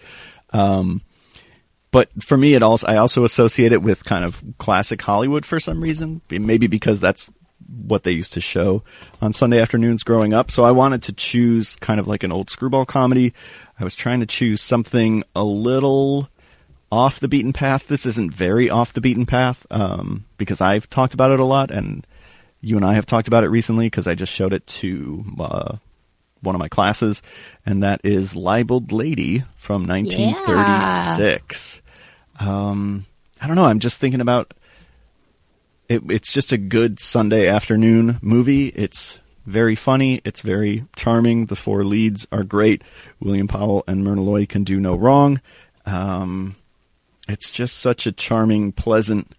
Um, 0.50 1.02
but 1.92 2.10
for 2.20 2.36
me, 2.36 2.54
it 2.54 2.62
also 2.62 2.86
I 2.86 2.96
also 2.96 3.24
associate 3.24 3.70
it 3.70 3.82
with 3.82 4.04
kind 4.04 4.24
of 4.24 4.42
classic 4.58 5.00
Hollywood 5.00 5.46
for 5.46 5.60
some 5.60 5.80
reason, 5.80 6.22
maybe 6.30 6.66
because 6.66 6.98
that's 6.98 7.30
what 7.68 8.02
they 8.02 8.10
used 8.10 8.32
to 8.32 8.40
show 8.40 8.82
on 9.20 9.32
Sunday 9.32 9.60
afternoons 9.60 10.02
growing 10.02 10.34
up. 10.34 10.50
So 10.50 10.64
I 10.64 10.72
wanted 10.72 11.02
to 11.04 11.12
choose 11.12 11.76
kind 11.76 12.00
of 12.00 12.08
like 12.08 12.22
an 12.22 12.32
old 12.32 12.50
screwball 12.50 12.86
comedy. 12.86 13.32
I 13.78 13.84
was 13.84 13.94
trying 13.94 14.20
to 14.20 14.26
choose 14.26 14.60
something 14.60 15.22
a 15.36 15.44
little 15.44 16.28
off 16.90 17.20
the 17.20 17.28
beaten 17.28 17.52
path. 17.52 17.88
This 17.88 18.06
isn't 18.06 18.32
very 18.32 18.70
off 18.70 18.94
the 18.94 19.00
beaten 19.00 19.26
path 19.26 19.66
um, 19.70 20.24
because 20.38 20.60
I've 20.60 20.88
talked 20.88 21.14
about 21.14 21.30
it 21.30 21.40
a 21.40 21.44
lot, 21.44 21.70
and 21.70 22.06
you 22.62 22.76
and 22.76 22.86
I 22.86 22.94
have 22.94 23.06
talked 23.06 23.28
about 23.28 23.44
it 23.44 23.48
recently 23.48 23.86
because 23.86 24.06
I 24.06 24.14
just 24.14 24.32
showed 24.32 24.54
it 24.54 24.66
to 24.66 25.24
uh, 25.38 25.76
one 26.40 26.54
of 26.54 26.58
my 26.58 26.68
classes, 26.68 27.22
and 27.66 27.82
that 27.82 28.00
is 28.02 28.34
Libeled 28.34 28.92
Lady 28.92 29.44
from 29.56 29.86
1936. 29.86 31.81
Um, 32.42 33.06
I 33.40 33.46
don't 33.46 33.56
know. 33.56 33.64
I'm 33.64 33.78
just 33.78 34.00
thinking 34.00 34.20
about 34.20 34.54
it, 35.88 36.02
it's 36.10 36.32
just 36.32 36.52
a 36.52 36.58
good 36.58 37.00
Sunday 37.00 37.46
afternoon 37.48 38.18
movie. 38.22 38.68
It's 38.68 39.20
very 39.46 39.74
funny. 39.74 40.20
It's 40.24 40.40
very 40.40 40.84
charming. 40.96 41.46
The 41.46 41.56
four 41.56 41.84
leads 41.84 42.26
are 42.32 42.44
great. 42.44 42.82
William 43.20 43.48
Powell 43.48 43.84
and 43.86 44.04
Myrna 44.04 44.22
Loy 44.22 44.46
can 44.46 44.64
do 44.64 44.80
no 44.80 44.94
wrong. 44.94 45.40
Um, 45.86 46.56
it's 47.28 47.50
just 47.50 47.78
such 47.78 48.06
a 48.06 48.12
charming, 48.12 48.72
pleasant 48.72 49.34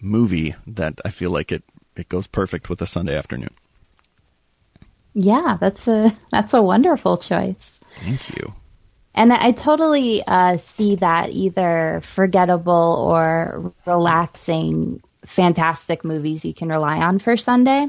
movie 0.00 0.54
that 0.66 1.00
I 1.04 1.10
feel 1.10 1.30
like 1.30 1.52
it, 1.52 1.64
it 1.96 2.08
goes 2.08 2.26
perfect 2.26 2.68
with 2.68 2.80
a 2.82 2.86
Sunday 2.86 3.16
afternoon. 3.16 3.54
Yeah, 5.14 5.56
that's 5.60 5.86
a 5.86 6.12
that's 6.32 6.54
a 6.54 6.62
wonderful 6.62 7.18
choice. 7.18 7.78
Thank 8.00 8.36
you. 8.36 8.54
And 9.14 9.32
I 9.32 9.52
totally 9.52 10.22
uh, 10.26 10.56
see 10.56 10.96
that 10.96 11.30
either 11.30 12.00
forgettable 12.02 13.06
or 13.08 13.72
relaxing, 13.86 15.02
fantastic 15.24 16.04
movies 16.04 16.44
you 16.44 16.52
can 16.52 16.68
rely 16.68 16.98
on 16.98 17.18
for 17.20 17.36
Sunday. 17.36 17.88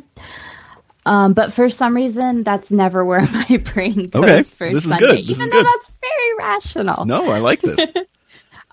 Um, 1.07 1.33
but 1.33 1.53
for 1.53 1.69
some 1.69 1.95
reason, 1.95 2.43
that's 2.43 2.71
never 2.71 3.03
where 3.03 3.21
my 3.49 3.57
brain 3.73 4.07
goes 4.07 4.23
Okay, 4.23 4.43
for 4.43 4.71
this 4.71 4.85
is 4.85 4.89
Sunday, 4.91 5.17
even 5.17 5.49
though 5.49 5.57
good. 5.57 5.65
that's 5.65 5.91
very 6.01 6.37
rational. 6.39 7.05
No, 7.05 7.29
I 7.29 7.39
like 7.39 7.61
this. 7.61 7.91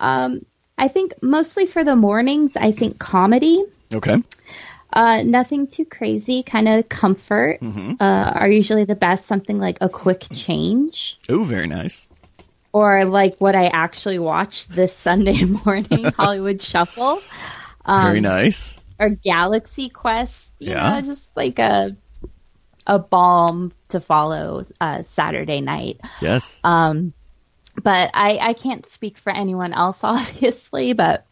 I 0.79 0.89
think 0.89 1.15
mostly 1.23 1.67
for 1.67 1.85
the 1.85 1.95
mornings, 1.97 2.57
I 2.57 2.73
think 2.73 2.99
comedy. 2.99 3.63
Okay. 3.93 4.23
Uh, 4.93 5.23
nothing 5.25 5.67
too 5.69 5.85
crazy, 5.85 6.43
kind 6.43 6.69
of 6.69 6.89
comfort 6.89 7.61
Mm-hmm. 7.61 7.95
uh, 8.01 8.33
are 8.35 8.49
usually 8.49 8.85
the 8.85 8.97
best. 8.97 9.27
Something 9.27 9.59
like 9.59 9.79
a 9.81 9.89
quick 9.89 10.25
change. 10.35 11.19
Oh, 11.29 11.45
very 11.45 11.67
nice. 11.67 12.07
Or 12.73 13.05
like 13.05 13.37
what 13.39 13.55
I 13.55 13.67
actually 13.67 14.19
watched 14.19 14.75
this 14.75 14.95
Sunday 14.97 15.45
morning, 15.65 16.05
Hollywood 16.17 16.61
Shuffle 16.63 17.23
very 17.87 18.21
nice. 18.21 18.77
or 18.99 19.11
Galaxy 19.11 19.89
Quest. 19.89 20.55
You 20.59 20.71
Yeah. 20.71 20.91
know, 20.95 21.01
just 21.03 21.37
like 21.37 21.59
a 21.59 21.97
a 22.87 22.99
balm 22.99 23.73
to 23.89 24.01
follow 24.01 24.65
uh, 24.81 25.03
Saturday 25.05 25.61
night. 25.61 26.01
Yes. 26.21 26.59
Um, 26.65 27.13
but 27.83 28.11
I 28.15 28.39
I 28.41 28.53
can't 28.55 28.87
speak 28.89 29.19
for 29.19 29.31
anyone 29.31 29.73
else, 29.73 30.01
obviously, 30.05 30.93
but. 30.93 31.27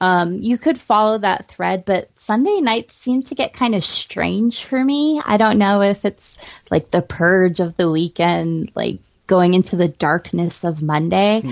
Um, 0.00 0.34
you 0.38 0.58
could 0.58 0.80
follow 0.80 1.18
that 1.18 1.46
thread, 1.46 1.84
but 1.84 2.10
Sunday 2.18 2.60
nights 2.60 2.96
seem 2.96 3.22
to 3.22 3.36
get 3.36 3.52
kind 3.52 3.72
of 3.76 3.84
strange 3.84 4.64
for 4.64 4.84
me. 4.84 5.22
I 5.24 5.36
don't 5.36 5.58
know 5.58 5.80
if 5.82 6.04
it's 6.04 6.36
like 6.72 6.90
the 6.90 7.02
purge 7.02 7.60
of 7.60 7.76
the 7.76 7.88
weekend, 7.88 8.72
like 8.74 8.98
going 9.32 9.54
into 9.54 9.76
the 9.76 9.88
darkness 9.88 10.62
of 10.62 10.82
Monday, 10.82 11.42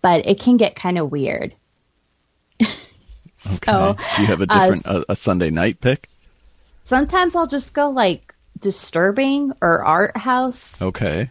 but 0.00 0.26
it 0.26 0.38
can 0.38 0.56
get 0.56 0.76
kind 0.76 0.98
of 0.98 1.10
weird. 1.10 1.54
Okay. 3.46 3.94
Do 4.16 4.22
you 4.22 4.28
have 4.28 4.40
a 4.40 4.46
uh, 4.48 4.58
different 4.58 4.86
a, 4.86 5.12
a 5.12 5.16
Sunday 5.16 5.50
night 5.50 5.78
pick? 5.78 6.08
sometimes 6.84 7.34
I'll 7.34 7.46
just 7.46 7.74
go 7.74 7.90
like 7.90 8.34
disturbing 8.58 9.52
or 9.60 9.84
art 9.84 10.16
house. 10.16 10.80
Okay. 10.80 11.30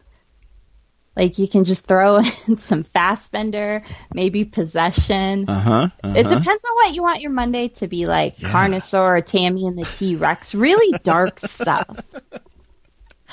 Like 1.15 1.37
you 1.37 1.47
can 1.47 1.63
just 1.63 1.87
throw 1.87 2.17
in 2.47 2.57
some 2.57 2.83
Fassbender, 2.83 3.83
maybe 4.13 4.45
possession. 4.45 5.49
Uh 5.49 5.59
huh. 5.59 5.89
It 6.03 6.23
depends 6.23 6.65
on 6.65 6.75
what 6.75 6.93
you 6.93 7.01
want 7.01 7.21
your 7.21 7.31
Monday 7.31 7.69
to 7.69 7.87
be 7.87 8.07
like. 8.07 8.41
Yeah. 8.41 8.49
Carnosaur 8.49 9.17
or 9.17 9.21
Tammy 9.21 9.67
and 9.67 9.77
the 9.77 9.85
T 9.85 10.15
Rex. 10.15 10.53
Really 10.53 10.97
dark 11.03 11.39
stuff. 11.47 12.13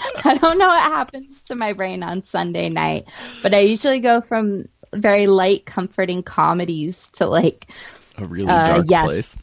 I 0.25 0.37
don't 0.37 0.59
know 0.59 0.69
what 0.69 0.83
happens 0.93 1.41
to 1.43 1.55
my 1.55 1.73
brain 1.73 2.03
on 2.03 2.25
Sunday 2.25 2.69
night, 2.69 3.07
but 3.43 3.55
I 3.55 3.61
usually 3.61 4.01
go 4.01 4.21
from 4.21 4.69
very 4.93 5.27
light, 5.27 5.67
comforting 5.67 6.23
comedies 6.23 7.09
to 7.13 7.27
like, 7.27 7.71
A 8.19 8.25
really 8.25 8.49
Uh, 8.49 8.67
dark 8.67 8.87
yes. 8.89 9.05
place. 9.05 9.43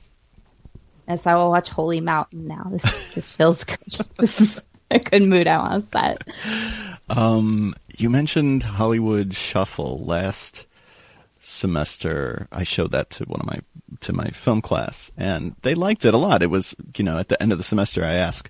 as 1.08 1.26
I 1.26 1.36
will 1.36 1.50
watch 1.50 1.70
Holy 1.70 2.02
Mountain 2.02 2.48
now. 2.48 2.68
This 2.72 3.14
this 3.16 3.32
feels 3.34 3.64
good. 3.64 3.78
This 4.18 4.42
is 4.42 4.62
a 4.92 5.00
good 5.00 5.24
mood 5.24 5.48
I 5.48 5.58
want 5.58 5.84
to 5.86 5.90
set. 5.90 6.22
Um, 7.10 7.76
you 7.98 8.10
mentioned 8.10 8.64
Hollywood 8.64 9.34
Shuffle 9.36 10.00
last 10.04 10.66
semester. 11.40 12.48
I 12.52 12.64
showed 12.64 12.92
that 12.92 13.10
to 13.12 13.24
one 13.26 13.40
of 13.40 13.46
my 13.48 13.60
to 14.02 14.12
my 14.14 14.28
film 14.30 14.62
class, 14.62 15.12
and 15.18 15.56
they 15.62 15.76
liked 15.76 16.04
it 16.04 16.14
a 16.14 16.18
lot. 16.18 16.42
It 16.44 16.48
was, 16.50 16.76
you 16.98 17.04
know, 17.06 17.18
at 17.18 17.30
the 17.30 17.42
end 17.42 17.52
of 17.54 17.58
the 17.58 17.64
semester, 17.64 18.04
I 18.04 18.14
asked, 18.16 18.50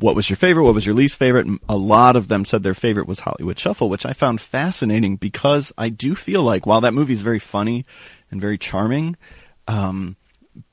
what 0.00 0.16
was 0.16 0.30
your 0.30 0.36
favorite? 0.36 0.64
What 0.64 0.74
was 0.74 0.86
your 0.86 0.94
least 0.94 1.18
favorite? 1.18 1.46
A 1.68 1.76
lot 1.76 2.16
of 2.16 2.28
them 2.28 2.44
said 2.44 2.62
their 2.62 2.74
favorite 2.74 3.06
was 3.06 3.20
Hollywood 3.20 3.58
Shuffle, 3.58 3.88
which 3.88 4.06
I 4.06 4.12
found 4.12 4.40
fascinating 4.40 5.16
because 5.16 5.72
I 5.76 5.88
do 5.88 6.14
feel 6.14 6.42
like 6.42 6.66
while 6.66 6.80
that 6.80 6.94
movie 6.94 7.12
is 7.12 7.22
very 7.22 7.38
funny 7.38 7.84
and 8.30 8.40
very 8.40 8.56
charming, 8.58 9.16
um, 9.68 10.16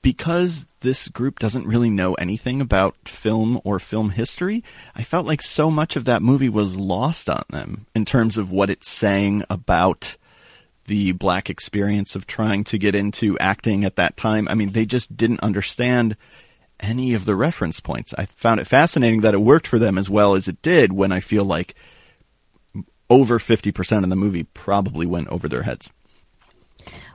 because 0.01 0.67
this 0.79 1.07
group 1.09 1.39
doesn't 1.39 1.67
really 1.67 1.89
know 1.89 2.13
anything 2.15 2.61
about 2.61 2.95
film 3.05 3.59
or 3.63 3.79
film 3.79 4.11
history, 4.11 4.63
I 4.95 5.03
felt 5.03 5.27
like 5.27 5.41
so 5.41 5.69
much 5.69 5.95
of 5.95 6.05
that 6.05 6.21
movie 6.21 6.49
was 6.49 6.77
lost 6.77 7.29
on 7.29 7.43
them 7.49 7.85
in 7.93 8.05
terms 8.05 8.37
of 8.37 8.51
what 8.51 8.69
it's 8.69 8.89
saying 8.89 9.43
about 9.49 10.15
the 10.85 11.11
black 11.11 11.49
experience 11.49 12.15
of 12.15 12.25
trying 12.25 12.63
to 12.63 12.77
get 12.77 12.95
into 12.95 13.37
acting 13.39 13.83
at 13.83 13.97
that 13.97 14.15
time. 14.15 14.47
I 14.47 14.55
mean, 14.55 14.71
they 14.71 14.85
just 14.85 15.15
didn't 15.15 15.41
understand 15.41 16.15
any 16.79 17.13
of 17.13 17.25
the 17.25 17.35
reference 17.35 17.79
points. 17.79 18.13
I 18.17 18.25
found 18.25 18.59
it 18.59 18.67
fascinating 18.67 19.21
that 19.21 19.33
it 19.33 19.41
worked 19.41 19.67
for 19.67 19.79
them 19.79 19.97
as 19.97 20.09
well 20.09 20.35
as 20.35 20.47
it 20.47 20.61
did 20.61 20.93
when 20.93 21.11
I 21.11 21.19
feel 21.19 21.45
like 21.45 21.75
over 23.09 23.39
50% 23.39 24.03
of 24.03 24.09
the 24.09 24.15
movie 24.15 24.43
probably 24.43 25.05
went 25.05 25.29
over 25.29 25.47
their 25.47 25.63
heads. 25.63 25.91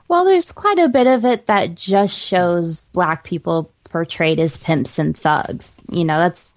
Well, 0.07 0.25
there's 0.25 0.51
quite 0.51 0.79
a 0.79 0.89
bit 0.89 1.07
of 1.07 1.25
it 1.25 1.47
that 1.47 1.75
just 1.75 2.17
shows 2.19 2.81
black 2.81 3.23
people 3.23 3.71
portrayed 3.85 4.39
as 4.39 4.57
pimps 4.57 4.99
and 4.99 5.17
thugs. 5.17 5.71
You 5.89 6.03
know, 6.03 6.17
that's, 6.17 6.53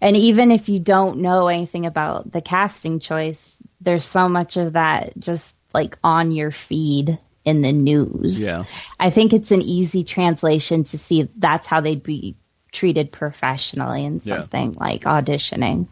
and 0.00 0.16
even 0.16 0.50
if 0.50 0.68
you 0.68 0.80
don't 0.80 1.18
know 1.18 1.48
anything 1.48 1.86
about 1.86 2.32
the 2.32 2.40
casting 2.40 2.98
choice, 2.98 3.56
there's 3.80 4.04
so 4.04 4.28
much 4.28 4.56
of 4.56 4.72
that 4.72 5.12
just 5.18 5.54
like 5.72 5.96
on 6.02 6.32
your 6.32 6.50
feed 6.50 7.18
in 7.44 7.62
the 7.62 7.72
news. 7.72 8.42
Yeah. 8.42 8.62
I 9.00 9.10
think 9.10 9.32
it's 9.32 9.50
an 9.50 9.62
easy 9.62 10.04
translation 10.04 10.84
to 10.84 10.98
see 10.98 11.28
that's 11.36 11.66
how 11.66 11.80
they'd 11.80 12.02
be 12.02 12.36
treated 12.70 13.12
professionally 13.12 14.04
in 14.04 14.20
Yeah. 14.24 14.38
something 14.38 14.72
like 14.74 15.02
auditioning. 15.02 15.88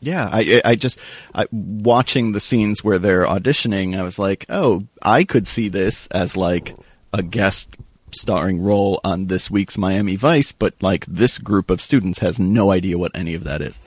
Yeah, 0.00 0.28
I 0.30 0.60
I 0.64 0.74
just 0.76 1.00
I, 1.34 1.46
watching 1.50 2.32
the 2.32 2.40
scenes 2.40 2.84
where 2.84 2.98
they're 3.00 3.24
auditioning, 3.24 3.98
I 3.98 4.02
was 4.02 4.18
like, 4.18 4.46
oh, 4.48 4.84
I 5.02 5.24
could 5.24 5.48
see 5.48 5.68
this 5.68 6.06
as 6.08 6.36
like 6.36 6.76
a 7.12 7.22
guest 7.22 7.76
starring 8.12 8.62
role 8.62 9.00
on 9.02 9.26
this 9.26 9.50
week's 9.50 9.76
Miami 9.76 10.14
Vice, 10.16 10.52
but 10.52 10.74
like 10.80 11.04
this 11.06 11.38
group 11.38 11.68
of 11.68 11.80
students 11.82 12.20
has 12.20 12.38
no 12.38 12.70
idea 12.70 12.96
what 12.96 13.12
any 13.14 13.34
of 13.34 13.44
that 13.44 13.60
is. 13.60 13.80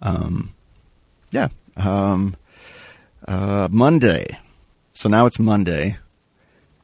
Um, 0.00 0.54
yeah. 1.30 1.48
Um, 1.76 2.34
uh, 3.26 3.68
Monday. 3.70 4.38
So 4.98 5.08
now 5.08 5.26
it's 5.26 5.38
Monday, 5.38 5.96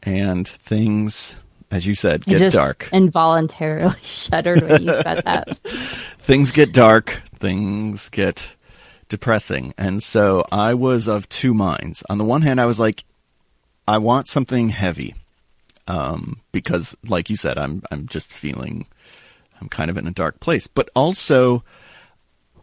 and 0.01 0.47
things, 0.47 1.35
as 1.73 1.85
you 1.85 1.97
said, 1.97 2.23
I 2.29 2.31
get 2.31 2.39
just 2.39 2.55
dark. 2.55 2.89
involuntarily 2.93 3.99
shuddered 4.05 4.63
when 4.63 4.85
you 4.85 4.93
said 4.93 5.25
that. 5.25 5.59
things 6.21 6.53
get 6.53 6.73
dark, 6.73 7.23
things 7.41 8.09
get 8.11 8.53
depressing. 9.09 9.75
And 9.77 10.01
so 10.01 10.45
I 10.53 10.75
was 10.75 11.09
of 11.09 11.29
two 11.29 11.55
minds. 11.55 12.05
On 12.09 12.19
the 12.19 12.25
one 12.25 12.43
hand, 12.43 12.61
I 12.61 12.67
was 12.67 12.79
like, 12.79 13.03
I 13.89 13.99
want 13.99 14.29
something 14.29 14.69
heavy. 14.69 15.17
Um, 15.89 16.41
because 16.53 16.97
like 17.05 17.29
you 17.29 17.37
said, 17.37 17.59
I'm, 17.59 17.83
I'm 17.91 18.07
just 18.07 18.33
feeling, 18.33 18.87
I'm 19.61 19.69
kind 19.69 19.91
of 19.91 19.97
in 19.97 20.07
a 20.07 20.13
dark 20.13 20.39
place, 20.39 20.69
but 20.69 20.89
also 20.95 21.65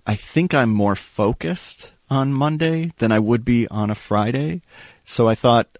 I 0.07 0.15
think 0.15 0.53
I'm 0.53 0.69
more 0.69 0.95
focused 0.95 1.91
on 2.09 2.33
Monday 2.33 2.91
than 2.99 3.11
I 3.11 3.19
would 3.19 3.43
be 3.43 3.67
on 3.67 3.89
a 3.89 3.95
Friday. 3.95 4.61
So 5.11 5.27
I 5.27 5.35
thought 5.35 5.77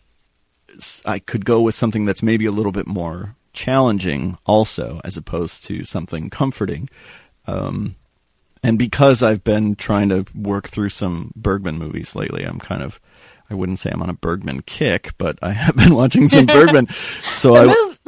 I 1.06 1.20
could 1.20 1.46
go 1.46 1.62
with 1.62 1.74
something 1.74 2.04
that's 2.06 2.22
maybe 2.22 2.46
a 2.46 2.52
little 2.52 2.74
bit 2.74 2.86
more 2.86 3.38
challenging 3.54 4.38
also 4.46 5.00
as 5.06 5.16
opposed 5.16 5.64
to 5.68 5.86
something 5.86 6.30
comforting. 6.30 6.90
Um, 7.48 7.96
and 8.62 8.78
because 8.78 9.24
I've 9.24 9.42
been 9.42 9.76
trying 9.76 10.10
to 10.10 10.26
work 10.36 10.68
through 10.68 10.90
some 10.90 11.32
Bergman 11.34 11.78
movies 11.78 12.14
lately, 12.14 12.44
I'm 12.44 12.60
kind 12.60 12.84
of 12.84 13.00
I 13.50 13.54
wouldn't 13.54 13.80
say 13.80 13.90
I'm 13.92 14.04
on 14.04 14.10
a 14.10 14.14
Bergman 14.14 14.64
kick, 14.64 15.14
but 15.18 15.40
I 15.42 15.52
have 15.64 15.78
been 15.78 15.96
watching 15.96 16.28
some 16.28 16.46
Bergman. 16.58 16.90
So 17.24 17.54
The, 17.54 17.60
I, 17.62 17.66
move, 17.68 18.00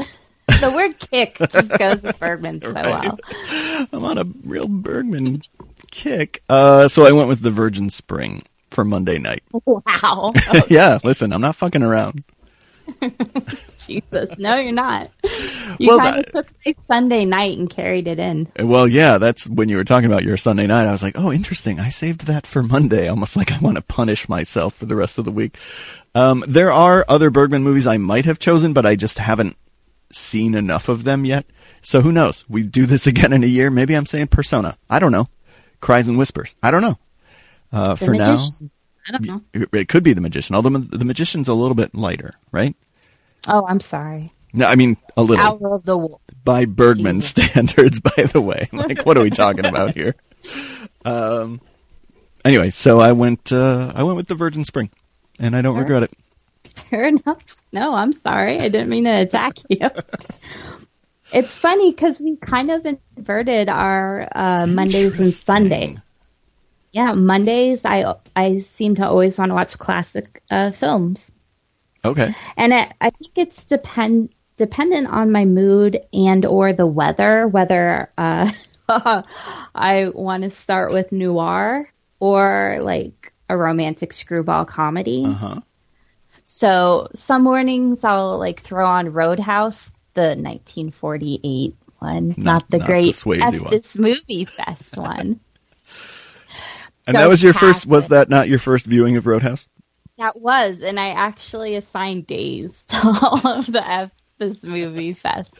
the 0.59 0.71
word 0.75 0.99
kick 1.09 1.37
just 1.51 1.77
goes 1.77 2.03
with 2.03 2.19
Bergman 2.19 2.61
so 2.61 2.71
Right. 2.71 2.85
well. 2.85 3.87
I'm 3.93 4.03
on 4.03 4.17
a 4.17 4.25
real 4.43 4.67
Bergman 4.67 5.41
kick. 5.89 6.43
Uh, 6.49 6.89
so 6.89 7.05
I 7.05 7.13
went 7.13 7.29
with 7.29 7.41
The 7.41 7.51
Virgin 7.51 7.89
Spring 7.89 8.43
for 8.73 8.83
Monday 8.83 9.19
night. 9.19 9.43
Wow. 9.65 10.33
yeah, 10.69 10.99
listen, 11.03 11.31
I'm 11.31 11.41
not 11.41 11.55
fucking 11.55 11.83
around. 11.83 12.23
Jesus. 13.87 14.37
No, 14.37 14.55
you're 14.55 14.71
not. 14.71 15.09
You 15.79 15.89
Well, 15.89 15.99
kind 15.99 16.17
of 16.17 16.31
took 16.31 16.47
my 16.65 16.75
Sunday 16.87 17.25
night 17.25 17.57
and 17.57 17.69
carried 17.69 18.07
it 18.07 18.19
in. 18.19 18.47
Well, 18.59 18.87
yeah, 18.87 19.17
that's 19.17 19.47
when 19.47 19.69
you 19.69 19.77
were 19.77 19.83
talking 19.83 20.11
about 20.11 20.23
your 20.23 20.37
Sunday 20.37 20.67
night. 20.67 20.87
I 20.87 20.91
was 20.91 21.03
like, 21.03 21.17
oh, 21.17 21.31
interesting. 21.31 21.79
I 21.79 21.89
saved 21.89 22.27
that 22.27 22.45
for 22.45 22.63
Monday, 22.63 23.07
almost 23.07 23.35
like 23.35 23.51
I 23.51 23.57
want 23.59 23.77
to 23.77 23.83
punish 23.83 24.27
myself 24.27 24.75
for 24.75 24.85
the 24.85 24.95
rest 24.95 25.17
of 25.17 25.25
the 25.25 25.31
week. 25.31 25.57
Um, 26.15 26.43
there 26.47 26.71
are 26.71 27.05
other 27.07 27.29
Bergman 27.29 27.63
movies 27.63 27.87
I 27.87 27.97
might 27.97 28.25
have 28.25 28.39
chosen, 28.39 28.73
but 28.73 28.85
I 28.85 28.95
just 28.95 29.17
haven't 29.17 29.55
seen 30.11 30.55
enough 30.55 30.89
of 30.89 31.03
them 31.03 31.25
yet. 31.25 31.45
So 31.81 32.01
who 32.01 32.11
knows? 32.11 32.45
We 32.49 32.63
do 32.63 32.85
this 32.85 33.07
again 33.07 33.33
in 33.33 33.43
a 33.43 33.47
year. 33.47 33.69
Maybe 33.69 33.95
I'm 33.95 34.05
saying 34.05 34.27
Persona. 34.27 34.77
I 34.89 34.99
don't 34.99 35.11
know. 35.11 35.29
Cries 35.79 36.07
and 36.07 36.17
Whispers. 36.17 36.53
I 36.61 36.71
don't 36.71 36.81
know. 36.81 36.97
Uh, 37.73 37.95
for 37.95 38.13
now. 38.13 38.37
I 39.05 39.11
don't 39.11 39.25
know. 39.25 39.41
it 39.73 39.89
could 39.89 40.03
be 40.03 40.13
The 40.13 40.21
Magician, 40.21 40.55
although 40.55 40.69
the 40.69 41.03
Magician's 41.03 41.49
a 41.49 41.53
little 41.53 41.75
bit 41.75 41.93
lighter, 41.93 42.31
right? 42.53 42.73
Oh, 43.47 43.65
I'm 43.67 43.81
sorry. 43.81 44.31
No, 44.53 44.67
I 44.67 44.75
mean 44.75 44.97
a 45.17 45.23
little 45.23 45.43
Hour 45.43 45.75
of 45.75 45.83
the 45.83 45.97
Wolf. 45.97 46.21
by 46.45 46.65
Bergman 46.65 47.15
Jesus. 47.15 47.31
standards, 47.31 47.99
by 48.15 48.23
the 48.23 48.39
way. 48.39 48.69
Like, 48.73 49.05
what 49.05 49.17
are 49.17 49.23
we 49.23 49.31
talking 49.31 49.65
about 49.65 49.95
here? 49.95 50.15
Um. 51.03 51.59
Anyway, 52.45 52.69
so 52.69 52.99
I 52.99 53.13
went. 53.13 53.51
Uh, 53.51 53.91
I 53.95 54.03
went 54.03 54.17
with 54.17 54.27
the 54.27 54.35
Virgin 54.35 54.63
Spring, 54.63 54.89
and 55.39 55.55
I 55.55 55.61
don't 55.61 55.77
regret 55.77 56.03
it. 56.03 56.11
Fair 56.75 57.07
enough. 57.07 57.61
No, 57.71 57.93
I'm 57.95 58.13
sorry. 58.13 58.59
I 58.59 58.69
didn't 58.69 58.89
mean 58.89 59.05
to 59.05 59.21
attack 59.21 59.57
you. 59.69 59.79
it's 61.33 61.57
funny 61.57 61.91
because 61.91 62.19
we 62.21 62.35
kind 62.37 62.69
of 62.71 62.85
inverted 62.85 63.69
our 63.69 64.27
uh, 64.35 64.67
Mondays 64.67 65.19
and 65.19 65.33
Sundays. 65.33 65.97
Yeah, 66.93 67.13
Mondays 67.13 67.81
I 67.83 68.15
I 68.35 68.59
seem 68.59 68.95
to 68.95 69.07
always 69.07 69.37
want 69.39 69.49
to 69.49 69.55
watch 69.55 69.79
classic 69.79 70.43
uh, 70.49 70.69
films, 70.69 71.29
Okay. 72.05 72.33
and 72.55 72.71
it, 72.71 72.93
I 73.01 73.09
think 73.09 73.31
it's 73.35 73.63
depend 73.63 74.29
dependent 74.57 75.07
on 75.07 75.31
my 75.31 75.45
mood 75.45 75.99
and 76.13 76.45
or 76.45 76.71
the 76.71 76.85
weather 76.85 77.47
whether 77.47 78.11
uh, 78.15 78.51
I 78.87 80.11
want 80.13 80.43
to 80.43 80.51
start 80.51 80.93
with 80.93 81.11
noir 81.11 81.91
or 82.19 82.77
like 82.79 83.33
a 83.49 83.57
romantic 83.57 84.13
screwball 84.13 84.65
comedy. 84.65 85.25
Uh 85.25 85.33
huh. 85.33 85.61
So 86.45 87.07
some 87.15 87.43
mornings 87.43 88.03
I'll 88.03 88.37
like 88.37 88.59
throw 88.59 88.85
on 88.85 89.11
Roadhouse, 89.13 89.89
the 90.13 90.35
1948 90.35 91.75
one, 91.97 92.35
not, 92.37 92.37
the 92.37 92.43
not 92.43 92.69
the 92.69 92.79
great 92.79 93.15
Swayze 93.15 93.41
F 93.41 93.69
this 93.71 93.97
movie 93.97 94.45
fest 94.45 94.95
one. 94.95 95.39
And 97.07 97.15
that 97.15 97.29
was 97.29 97.43
your 97.43 97.53
first. 97.53 97.85
Was 97.85 98.07
that 98.09 98.29
not 98.29 98.47
your 98.49 98.59
first 98.59 98.85
viewing 98.85 99.17
of 99.17 99.25
Roadhouse? 99.27 99.67
That 100.17 100.39
was, 100.39 100.81
and 100.81 100.99
I 100.99 101.09
actually 101.09 101.75
assigned 101.75 102.27
days 102.27 102.83
to 102.89 102.97
all 103.21 103.47
of 103.47 103.71
the 103.71 103.85
F 103.87 104.11
this 104.37 104.63
movie 104.63 105.13
fest 105.13 105.55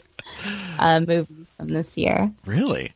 uh, 0.78 1.00
movies 1.00 1.54
from 1.56 1.68
this 1.68 1.96
year. 1.96 2.32
Really? 2.44 2.92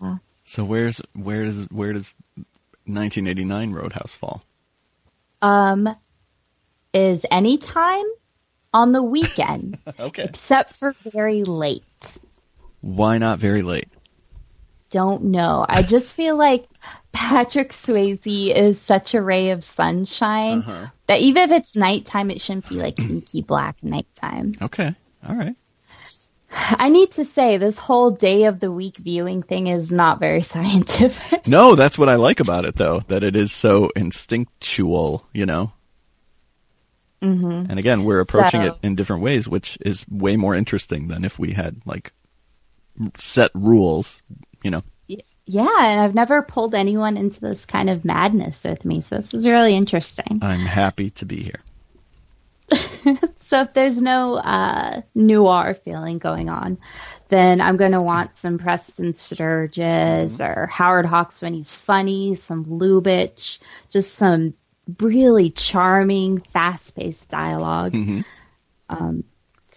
Yeah. 0.00 0.18
So 0.44 0.64
where's 0.64 1.00
where 1.14 1.44
does 1.44 1.64
where 1.70 1.92
does 1.92 2.14
1989 2.86 3.72
Roadhouse 3.72 4.14
fall? 4.14 4.42
Um, 5.42 5.88
is 6.92 7.24
anytime 7.30 8.04
on 8.74 8.92
the 8.92 9.02
weekend, 9.02 9.78
Okay. 10.00 10.24
except 10.24 10.74
for 10.74 10.94
very 11.12 11.44
late. 11.44 12.18
Why 12.80 13.18
not 13.18 13.38
very 13.38 13.62
late? 13.62 13.88
Don't 14.90 15.24
know. 15.24 15.64
I 15.68 15.82
just 15.82 16.14
feel 16.14 16.36
like 16.36 16.66
Patrick 17.12 17.72
Swayze 17.72 18.52
is 18.54 18.80
such 18.80 19.14
a 19.14 19.22
ray 19.22 19.50
of 19.50 19.62
sunshine 19.64 20.58
Uh-huh. 20.60 20.86
that 21.06 21.20
even 21.20 21.42
if 21.44 21.50
it's 21.50 21.74
nighttime, 21.76 22.30
it 22.30 22.40
shouldn't 22.40 22.68
be 22.68 22.76
like 22.76 22.98
inky 22.98 23.42
black 23.42 23.76
nighttime. 23.82 24.54
Okay. 24.60 24.94
All 25.28 25.34
right. 25.36 25.54
I 26.52 26.88
need 26.88 27.12
to 27.12 27.24
say, 27.24 27.56
this 27.56 27.78
whole 27.78 28.10
day 28.10 28.44
of 28.44 28.58
the 28.60 28.72
week 28.72 28.96
viewing 28.96 29.42
thing 29.42 29.68
is 29.68 29.92
not 29.92 30.18
very 30.18 30.40
scientific. 30.52 31.46
No, 31.46 31.74
that's 31.76 31.96
what 31.98 32.08
I 32.08 32.16
like 32.16 32.40
about 32.40 32.64
it, 32.64 32.76
though, 32.76 33.00
that 33.08 33.22
it 33.24 33.36
is 33.36 33.52
so 33.52 33.90
instinctual, 33.96 35.24
you 35.32 35.46
know? 35.46 35.72
Mm-hmm. 37.22 37.70
And 37.70 37.78
again, 37.78 38.04
we're 38.04 38.20
approaching 38.20 38.62
So- 38.62 38.66
it 38.68 38.74
in 38.82 38.94
different 38.96 39.22
ways, 39.22 39.46
which 39.46 39.78
is 39.82 40.06
way 40.08 40.36
more 40.36 40.54
interesting 40.54 41.08
than 41.08 41.24
if 41.24 41.38
we 41.38 41.52
had, 41.52 41.80
like, 41.84 42.12
set 43.18 43.50
rules, 43.54 44.22
you 44.62 44.70
know? 44.70 44.82
yeah, 45.46 45.76
and 45.80 46.00
I've 46.00 46.14
never 46.14 46.42
pulled 46.42 46.76
anyone 46.76 47.16
into 47.16 47.40
this 47.40 47.64
kind 47.64 47.90
of 47.90 48.04
madness 48.04 48.62
with 48.62 48.84
me, 48.84 49.00
so 49.00 49.16
this 49.16 49.34
is 49.34 49.46
really 49.46 49.74
interesting. 49.74 50.38
I'm 50.42 50.60
happy 50.60 51.10
to 51.10 51.26
be 51.26 51.42
here. 51.42 51.60
so 53.36 53.62
if 53.62 53.72
there's 53.72 54.00
no 54.00 54.34
uh, 54.36 55.02
noir 55.12 55.74
feeling 55.74 56.18
going 56.18 56.48
on, 56.48 56.78
then 57.28 57.60
I'm 57.60 57.76
going 57.76 57.92
to 57.92 58.02
want 58.02 58.36
some 58.36 58.58
Preston 58.58 59.14
Sturges 59.14 60.40
or 60.40 60.66
Howard 60.68 61.06
Hawks 61.06 61.42
when 61.42 61.54
he's 61.54 61.74
funny, 61.74 62.36
some 62.36 62.64
Lubitsch, 62.64 63.58
just 63.88 64.14
some 64.14 64.54
really 65.00 65.50
charming, 65.50 66.40
fast-paced 66.40 67.28
dialog 67.28 67.92
Mhm. 67.92 68.24
Um, 68.88 69.24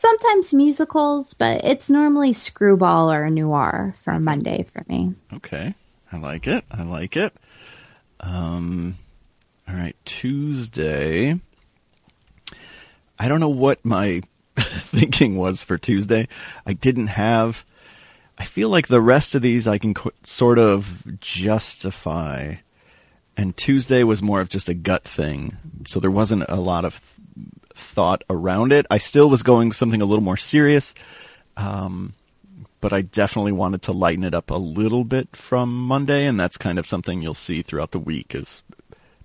sometimes 0.03 0.53
musicals, 0.53 1.33
but 1.33 1.63
it's 1.63 1.89
normally 1.89 2.33
screwball 2.33 3.09
or 3.09 3.29
noir 3.29 3.95
for 3.99 4.19
Monday 4.19 4.63
for 4.63 4.83
me. 4.89 5.13
Okay. 5.35 5.73
I 6.11 6.17
like 6.17 6.45
it. 6.45 6.65
I 6.69 6.83
like 6.83 7.15
it. 7.15 7.33
Um, 8.19 8.97
all 9.65 9.75
right. 9.75 9.95
Tuesday. 10.03 11.39
I 13.17 13.27
don't 13.29 13.39
know 13.39 13.47
what 13.47 13.85
my 13.85 14.21
thinking 14.57 15.37
was 15.37 15.63
for 15.63 15.77
Tuesday. 15.77 16.27
I 16.65 16.73
didn't 16.73 17.07
have. 17.07 17.63
I 18.37 18.43
feel 18.43 18.67
like 18.67 18.89
the 18.89 19.01
rest 19.01 19.35
of 19.35 19.41
these 19.41 19.69
I 19.69 19.77
can 19.77 19.93
sort 20.23 20.59
of 20.59 21.17
justify. 21.21 22.55
And 23.37 23.55
Tuesday 23.55 24.03
was 24.03 24.21
more 24.21 24.41
of 24.41 24.49
just 24.49 24.67
a 24.67 24.73
gut 24.73 25.05
thing. 25.05 25.55
So 25.87 26.01
there 26.01 26.11
wasn't 26.11 26.43
a 26.49 26.57
lot 26.57 26.83
of 26.83 26.99
thought 27.75 28.23
around 28.29 28.71
it. 28.71 28.85
I 28.89 28.97
still 28.97 29.29
was 29.29 29.43
going 29.43 29.71
something 29.71 30.01
a 30.01 30.05
little 30.05 30.23
more 30.23 30.37
serious. 30.37 30.93
Um, 31.57 32.13
but 32.83 32.91
I 32.91 33.01
definitely 33.01 33.53
wanted 33.53 33.81
to 33.83 33.93
lighten 33.93 34.25
it 34.25 34.33
up 34.33 34.51
a 34.51 34.55
little 34.55 35.05
bit 35.05 35.37
from 35.37 35.73
Monday, 35.73 36.25
and 36.25 36.37
that's 36.37 36.57
kind 36.57 36.77
of 36.77 36.85
something 36.85 37.21
you'll 37.21 37.33
see 37.33 37.61
throughout 37.61 37.91
the 37.91 37.99
week 37.99 38.35
as 38.35 38.61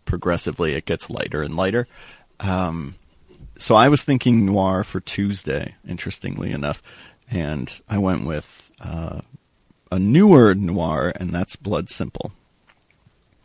progressively 0.04 0.74
it 0.74 0.84
gets 0.84 1.10
lighter 1.10 1.42
and 1.42 1.56
lighter. 1.56 1.88
Um, 2.38 2.94
so 3.56 3.74
I 3.74 3.88
was 3.88 4.04
thinking 4.04 4.46
noir 4.46 4.84
for 4.84 5.00
Tuesday, 5.00 5.74
interestingly 5.86 6.52
enough, 6.52 6.80
and 7.28 7.80
I 7.88 7.98
went 7.98 8.24
with 8.24 8.70
uh, 8.80 9.22
a 9.90 9.98
newer 9.98 10.54
noir, 10.54 11.12
and 11.16 11.32
that's 11.34 11.56
Blood 11.56 11.90
Simple. 11.90 12.32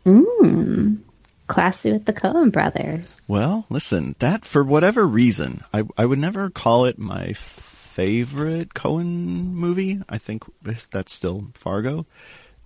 Mmm. 0.06 0.98
Classy 1.46 1.92
with 1.92 2.06
the 2.06 2.12
Coen 2.12 2.50
brothers. 2.50 3.20
Well, 3.28 3.66
listen, 3.68 4.16
that 4.18 4.44
for 4.44 4.64
whatever 4.64 5.06
reason, 5.06 5.62
I 5.72 5.84
I 5.98 6.06
would 6.06 6.18
never 6.18 6.50
call 6.50 6.84
it 6.86 6.98
my 6.98 7.32
favorite 7.34 8.74
Coen 8.74 9.52
movie. 9.52 10.00
I 10.08 10.18
think 10.18 10.44
that's 10.62 11.12
still 11.12 11.48
Fargo, 11.54 12.06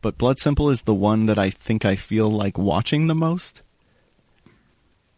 but 0.00 0.18
Blood 0.18 0.38
Simple 0.38 0.70
is 0.70 0.82
the 0.82 0.94
one 0.94 1.26
that 1.26 1.38
I 1.38 1.50
think 1.50 1.84
I 1.84 1.96
feel 1.96 2.30
like 2.30 2.56
watching 2.56 3.06
the 3.06 3.14
most. 3.14 3.62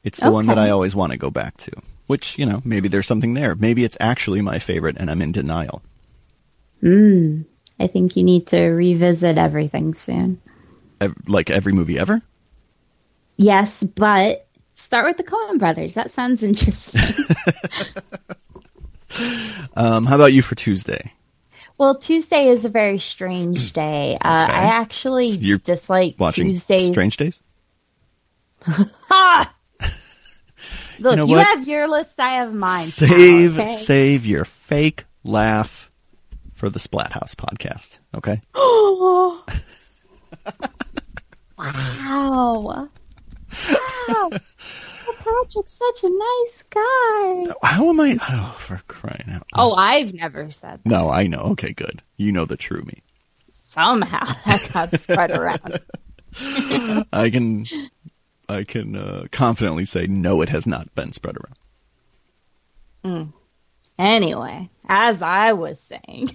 It's 0.02 0.20
the 0.20 0.32
one 0.32 0.46
that 0.46 0.58
I 0.58 0.70
always 0.70 0.94
want 0.96 1.12
to 1.12 1.18
go 1.18 1.30
back 1.30 1.58
to. 1.58 1.72
Which 2.06 2.38
you 2.38 2.46
know, 2.46 2.62
maybe 2.64 2.88
there's 2.88 3.06
something 3.06 3.34
there. 3.34 3.54
Maybe 3.54 3.84
it's 3.84 3.96
actually 4.00 4.40
my 4.40 4.58
favorite, 4.58 4.96
and 4.98 5.10
I'm 5.10 5.22
in 5.22 5.32
denial. 5.32 5.82
Mmm. 6.82 7.44
I 7.78 7.86
think 7.86 8.16
you 8.16 8.24
need 8.24 8.48
to 8.48 8.60
revisit 8.60 9.38
everything 9.38 9.94
soon. 9.94 10.40
Like 11.26 11.48
every 11.50 11.72
movie 11.72 11.98
ever. 11.98 12.20
Yes, 13.42 13.82
but 13.82 14.46
start 14.74 15.06
with 15.06 15.16
the 15.16 15.22
Coen 15.22 15.58
brothers. 15.58 15.94
That 15.94 16.10
sounds 16.10 16.42
interesting. 16.42 17.00
Um, 19.74 20.06
how 20.06 20.14
about 20.14 20.32
you 20.32 20.40
for 20.42 20.54
Tuesday? 20.54 21.12
well, 21.78 21.96
Tuesday 21.98 22.48
is 22.48 22.64
a 22.64 22.68
very 22.68 22.98
strange 22.98 23.72
day. 23.72 24.16
Uh, 24.20 24.44
Okay. 24.44 24.52
I 24.52 24.64
actually 24.66 25.30
So 25.32 25.40
you're 25.40 25.58
dislike 25.58 26.14
Watching 26.18 26.46
Tuesdays. 26.46 26.90
Strange 26.92 27.16
Days. 27.16 27.38
Ha! 28.66 29.52
Look, 31.00 31.16
know 31.16 31.26
you, 31.26 31.38
have 31.38 31.66
your 31.66 31.88
list, 31.88 32.20
I 32.20 32.32
have 32.34 32.52
mine. 32.54 32.82
pal, 32.82 33.08
Save 33.08 33.58
okay? 33.58 33.76
save 33.76 34.26
your 34.26 34.44
fake 34.44 35.04
laugh 35.24 35.90
for 36.52 36.68
the 36.70 36.78
Splat 36.78 37.12
House 37.12 37.34
podcast. 37.34 37.98
Okay. 38.14 38.42
Wow. 41.58 42.88
Wow. 44.08 44.30
Oh, 45.08 45.14
Patrick's 45.18 45.72
such 45.72 46.04
a 46.04 46.10
nice 46.10 46.64
guy. 46.70 47.54
How 47.62 47.88
am 47.88 48.00
I? 48.00 48.18
Oh, 48.28 48.56
for 48.58 48.80
crying 48.86 49.28
out! 49.30 49.46
Oh, 49.54 49.72
I've 49.74 50.14
never 50.14 50.50
said 50.50 50.80
that. 50.84 50.88
no, 50.88 51.08
I 51.10 51.26
know. 51.26 51.40
Okay, 51.52 51.72
good. 51.72 52.02
You 52.16 52.32
know 52.32 52.44
the 52.44 52.56
true 52.56 52.82
me. 52.82 53.02
Somehow 53.52 54.24
that 54.46 54.70
got 54.72 55.00
spread 55.00 55.30
around. 55.30 55.80
I 57.12 57.30
can, 57.30 57.66
I 58.48 58.64
can 58.64 58.96
uh, 58.96 59.24
confidently 59.32 59.84
say 59.84 60.06
no. 60.06 60.42
It 60.42 60.48
has 60.50 60.66
not 60.66 60.94
been 60.94 61.12
spread 61.12 61.36
around. 61.36 61.56
Mm. 63.04 63.32
Anyway, 63.98 64.68
as 64.88 65.22
I 65.22 65.52
was 65.52 65.80
saying, 65.80 66.30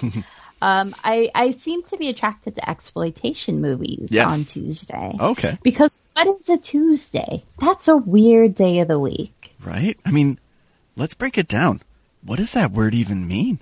um, 0.60 0.94
I, 1.04 1.30
I 1.34 1.50
seem 1.52 1.82
to 1.84 1.96
be 1.96 2.08
attracted 2.08 2.56
to 2.56 2.68
exploitation 2.68 3.60
movies 3.60 4.08
Yes. 4.10 4.32
on 4.32 4.44
Tuesday. 4.44 5.12
Okay, 5.20 5.58
Because 5.62 6.00
what 6.14 6.26
is 6.26 6.48
a 6.48 6.58
Tuesday? 6.58 7.44
That's 7.58 7.88
a 7.88 7.96
weird 7.96 8.54
day 8.54 8.80
of 8.80 8.88
the 8.88 8.98
week. 8.98 9.54
right. 9.64 9.98
I 10.04 10.10
mean, 10.10 10.38
let's 10.96 11.14
break 11.14 11.38
it 11.38 11.48
down. 11.48 11.82
What 12.24 12.36
does 12.38 12.50
that 12.52 12.72
word 12.72 12.94
even 12.94 13.26
mean? 13.28 13.60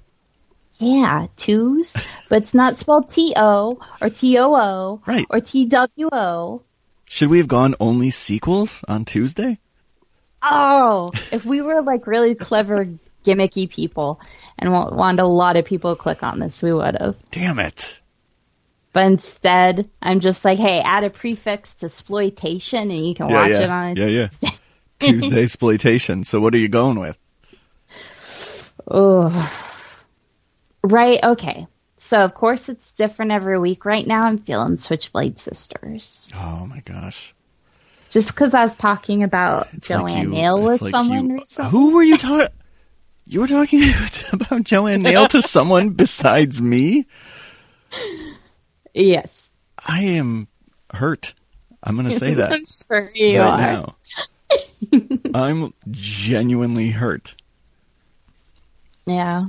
Yeah, 0.79 1.27
twos, 1.37 1.95
but 2.29 2.43
it's 2.43 2.55
not 2.55 2.77
spelled 2.77 3.09
T 3.09 3.33
O 3.37 3.79
or 4.01 4.11
T 4.11 4.39
O 4.39 4.55
O 4.55 5.03
Right. 5.07 5.27
or 5.31 5.41
T 5.41 5.67
W 5.67 6.09
O. 6.13 6.63
Should 7.09 7.29
we 7.31 7.39
have 7.39 7.49
gone 7.49 7.75
only 7.81 8.11
sequels 8.11 8.83
on 8.89 9.05
Tuesday? 9.05 9.59
Oh, 10.43 11.13
if 11.33 11.45
we 11.45 11.61
were 11.63 11.83
like 11.83 12.07
really 12.07 12.35
clever, 12.35 12.89
gimmicky 13.27 13.69
people 13.69 14.21
and 14.59 14.73
wa- 14.73 14.91
wanted 14.95 15.21
a 15.23 15.27
lot 15.27 15.57
of 15.57 15.65
people 15.65 15.95
to 15.97 16.01
click 16.01 16.23
on 16.23 16.39
this, 16.39 16.63
we 16.63 16.73
would 16.73 16.97
have. 17.01 17.17
Damn 17.33 17.59
it! 17.59 18.01
But 18.93 19.07
instead, 19.07 19.91
I'm 20.01 20.21
just 20.21 20.45
like, 20.45 20.59
hey, 20.59 20.81
add 20.81 21.05
a 21.05 21.11
prefix 21.11 21.75
to 21.77 21.87
exploitation 21.87 22.91
and 22.91 23.07
you 23.07 23.15
can 23.15 23.29
Yeah, 23.29 23.35
watch 23.43 23.51
yeah. 23.51 23.61
it 23.61 23.71
on 23.71 23.97
Yeah, 23.97 24.07
yeah. 24.07 24.27
Tuesday. 24.29 24.49
Tuesday 25.01 25.43
exploitation. 25.43 26.25
So 26.25 26.41
what 26.41 26.55
are 26.55 26.59
you 26.59 26.69
going 26.69 26.99
with? 26.99 27.19
Oh. 28.89 29.53
Right, 30.83 31.19
okay. 31.23 31.67
So, 31.97 32.19
of 32.25 32.35
course, 32.35 32.69
it's 32.69 32.93
different 32.93 33.33
every 33.33 33.59
week. 33.59 33.85
Right 33.85 34.07
now, 34.07 34.23
I'm 34.23 34.39
feeling 34.39 34.77
Switchblade 34.77 35.39
Sisters. 35.39 36.27
Oh 36.35 36.67
my 36.67 36.81
gosh! 36.81 37.35
Just 38.11 38.29
because 38.29 38.55
I 38.55 38.63
was 38.63 38.77
talking 38.77 39.25
about 39.25 39.67
It's 39.73 39.91
like 39.91 40.01
Joanne 40.01 40.23
you- 40.25 40.29
Nail 40.31 40.63
with 40.63 40.83
like 40.83 40.93
someone 40.93 41.31
you- 41.31 41.35
recently. 41.37 41.71
Who 41.71 41.95
were 41.95 42.03
you 42.05 42.17
talking? 42.17 42.47
You 43.27 43.41
were 43.41 43.49
talking 43.49 43.83
about 44.33 44.63
Joanne 44.63 45.03
Nail 45.03 45.27
to 45.29 45.43
someone 45.43 45.91
besides 45.91 46.63
me. 46.63 47.07
Yes. 48.95 49.51
I 49.87 50.03
am 50.03 50.49
hurt. 50.93 51.35
I'm 51.83 51.97
going 51.97 52.09
to 52.09 52.19
say 52.19 52.35
that 52.35 52.53
I'm 52.53 52.65
sure 52.65 53.11
you 53.15 53.41
right 53.41 53.49
are. 53.49 53.95
now. 54.93 55.19
I'm 55.35 55.75
genuinely 55.91 56.91
hurt. 56.91 57.35
Yeah. 59.07 59.47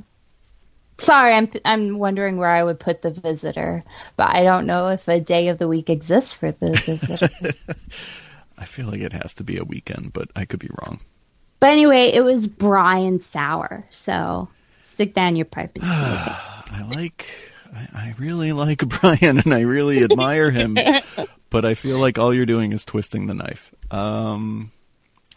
Sorry, 0.99 1.33
I'm 1.33 1.49
I'm 1.63 1.99
wondering 1.99 2.37
where 2.37 2.49
I 2.49 2.63
would 2.63 2.79
put 2.79 3.03
the 3.03 3.11
visitor, 3.11 3.83
but 4.15 4.29
I 4.35 4.43
don't 4.43 4.65
know 4.65 4.89
if 4.89 5.07
a 5.07 5.19
day 5.19 5.49
of 5.49 5.59
the 5.59 5.67
week 5.67 5.91
exists 5.91 6.33
for 6.33 6.51
the 6.51 6.71
visitor. 6.71 7.29
I 8.57 8.65
feel 8.65 8.87
like 8.87 9.01
it 9.01 9.13
has 9.13 9.35
to 9.35 9.43
be 9.43 9.57
a 9.57 9.63
weekend, 9.63 10.13
but 10.13 10.29
I 10.35 10.45
could 10.45 10.59
be 10.59 10.69
wrong. 10.81 10.99
But 11.59 11.71
anyway, 11.71 12.11
it 12.13 12.21
was 12.21 12.45
Brian 12.47 13.19
Saur, 13.19 13.85
so 13.89 14.47
stick 14.83 15.13
down 15.13 15.35
your 15.35 15.45
pipe. 15.45 15.77
I 15.81 16.85
like, 16.95 17.27
I, 17.73 17.87
I 17.93 18.15
really 18.19 18.51
like 18.51 18.87
Brian 19.01 19.39
and 19.39 19.53
I 19.53 19.61
really 19.61 20.03
admire 20.03 20.51
him, 20.51 20.77
but 21.49 21.65
I 21.65 21.73
feel 21.73 21.97
like 21.99 22.19
all 22.19 22.33
you're 22.33 22.45
doing 22.45 22.73
is 22.73 22.85
twisting 22.85 23.27
the 23.27 23.33
knife. 23.33 23.73
Um, 23.89 24.71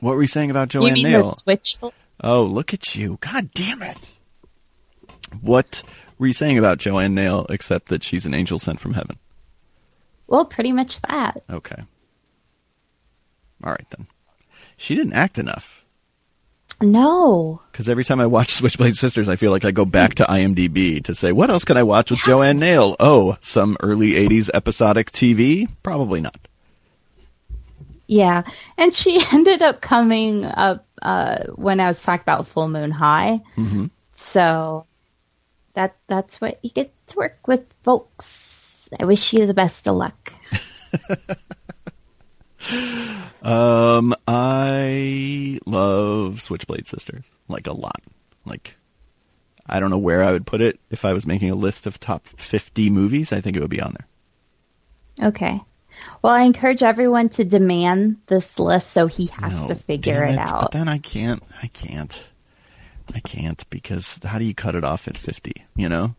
what 0.01 0.15
were 0.15 0.23
you 0.23 0.29
saying 0.29 0.51
about 0.51 0.69
Joanne 0.69 0.95
Nail? 0.95 1.33
Oh, 2.23 2.45
look 2.45 2.75
at 2.75 2.95
you. 2.95 3.19
God 3.21 3.51
damn 3.53 3.83
it. 3.83 3.97
What 5.41 5.83
were 6.19 6.27
you 6.27 6.33
saying 6.33 6.59
about 6.59 6.79
Joanne 6.79 7.15
Nail 7.15 7.47
except 7.49 7.89
that 7.89 8.03
she's 8.03 8.27
an 8.27 8.35
angel 8.35 8.59
sent 8.59 8.81
from 8.81 8.95
heaven? 8.95 9.19
Well, 10.27 10.45
pretty 10.45 10.73
much 10.73 11.01
that. 11.03 11.43
Okay. 11.51 11.83
All 13.65 13.73
right 13.73 13.87
then. 13.91 14.07
She 14.77 14.95
didn't 14.95 15.15
act 15.15 15.39
enough. 15.39 15.80
No. 16.83 17.61
Because 17.71 17.89
every 17.89 18.05
time 18.05 18.21
I 18.21 18.27
watch 18.27 18.55
Switchblade 18.55 18.97
Sisters, 18.97 19.29
I 19.29 19.37
feel 19.37 19.51
like 19.51 19.65
I 19.65 19.71
go 19.71 19.85
back 19.85 20.15
to 20.17 20.25
IMDb 20.25 21.03
to 21.05 21.15
say, 21.15 21.33
what 21.33 21.51
else 21.51 21.65
can 21.65 21.77
I 21.77 21.83
watch 21.83 22.11
with 22.11 22.21
Joanne 22.21 22.59
Nail? 22.59 22.97
Oh, 22.99 23.37
some 23.41 23.77
early 23.81 24.13
80s 24.13 24.51
episodic 24.53 25.11
TV? 25.13 25.69
Probably 25.83 26.21
not. 26.21 26.39
Yeah, 28.07 28.43
and 28.77 28.93
she 28.93 29.23
ended 29.33 29.63
up 29.63 29.81
coming 29.81 30.45
up 30.45 30.85
uh, 31.01 31.45
when 31.55 31.79
I 31.81 31.87
was 31.89 32.03
talking 32.03 32.23
about 32.23 32.49
Full 32.49 32.69
Moon 32.69 32.91
High. 32.91 33.41
hmm 33.55 33.87
So 34.13 34.87
that 35.75 35.95
that's 36.09 36.41
what 36.41 36.59
you 36.63 36.71
get 36.71 36.93
to 37.09 37.17
work 37.19 37.47
with, 37.47 37.65
folks. 37.85 38.89
I 38.99 39.05
wish 39.05 39.33
you 39.33 39.47
the 39.47 39.55
best 39.55 39.87
of 39.87 39.95
luck. 39.95 40.33
Um, 43.43 44.15
I 44.29 45.59
love 45.67 46.43
Switchblade 46.43 46.87
Sisters 46.87 47.25
like 47.49 47.67
a 47.67 47.73
lot. 47.73 48.03
Like, 48.45 48.77
I 49.67 49.81
don't 49.81 49.91
know 49.91 49.99
where 49.99 50.23
I 50.23 50.33
would 50.33 50.47
put 50.47 50.61
it 50.61 50.79
if 50.91 51.05
I 51.05 51.13
was 51.13 51.27
making 51.27 51.51
a 51.51 51.55
list 51.55 51.87
of 51.87 51.99
top 51.99 52.27
fifty 52.27 52.91
movies. 52.91 53.33
I 53.33 53.41
think 53.41 53.57
it 53.57 53.61
would 53.61 53.71
be 53.71 53.81
on 53.81 53.97
there. 53.99 55.29
Okay. 55.29 55.61
Well, 56.23 56.33
I 56.33 56.43
encourage 56.43 56.83
everyone 56.83 57.29
to 57.31 57.45
demand 57.45 58.19
this 58.27 58.59
list 58.59 58.91
so 58.91 59.07
he 59.07 59.27
has 59.27 59.63
No, 59.63 59.69
to 59.69 59.75
figure 59.75 60.25
damn 60.25 60.35
it, 60.35 60.39
out. 60.39 60.63
But 60.63 60.73
then 60.73 60.89
I 60.89 60.99
can't. 60.99 61.43
I 61.63 61.67
can't. 61.69 62.29
I 63.15 63.21
can't 63.21 63.69
because 63.71 64.19
how 64.23 64.39
do 64.39 64.45
you 64.45 64.55
cut 64.55 64.75
it 64.75 64.85
off 64.85 65.09
at 65.09 65.19
fifty? 65.19 65.53
You 65.75 65.89
know. 65.89 66.15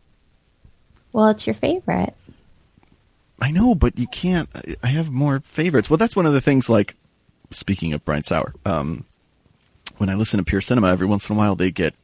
Well, 1.12 1.28
it's 1.28 1.46
your 1.46 1.54
favorite. 1.54 2.14
I 3.42 3.50
know, 3.50 3.74
but 3.74 3.98
you 3.98 4.06
can't. 4.06 4.48
I- 4.82 4.86
have 4.86 5.10
more 5.10 5.40
favorites. 5.40 5.90
Well, 5.90 5.96
that's 5.98 6.14
one 6.16 6.26
of 6.26 6.32
the 6.32 6.40
things. 6.40 6.68
Like 6.70 6.94
speaking 7.50 7.92
of 7.92 8.04
Brian 8.04 8.22
Saur, 8.22 8.54
um, 8.64 9.04
when 9.98 10.08
I 10.08 10.14
listen 10.14 10.38
to 10.38 10.44
Pure 10.44 10.60
Cinema, 10.62 10.88
every 10.88 11.06
once 11.06 11.28
in 11.28 11.34
a 11.34 11.38
while 11.38 11.56
they 11.56 11.70
get 11.70 11.94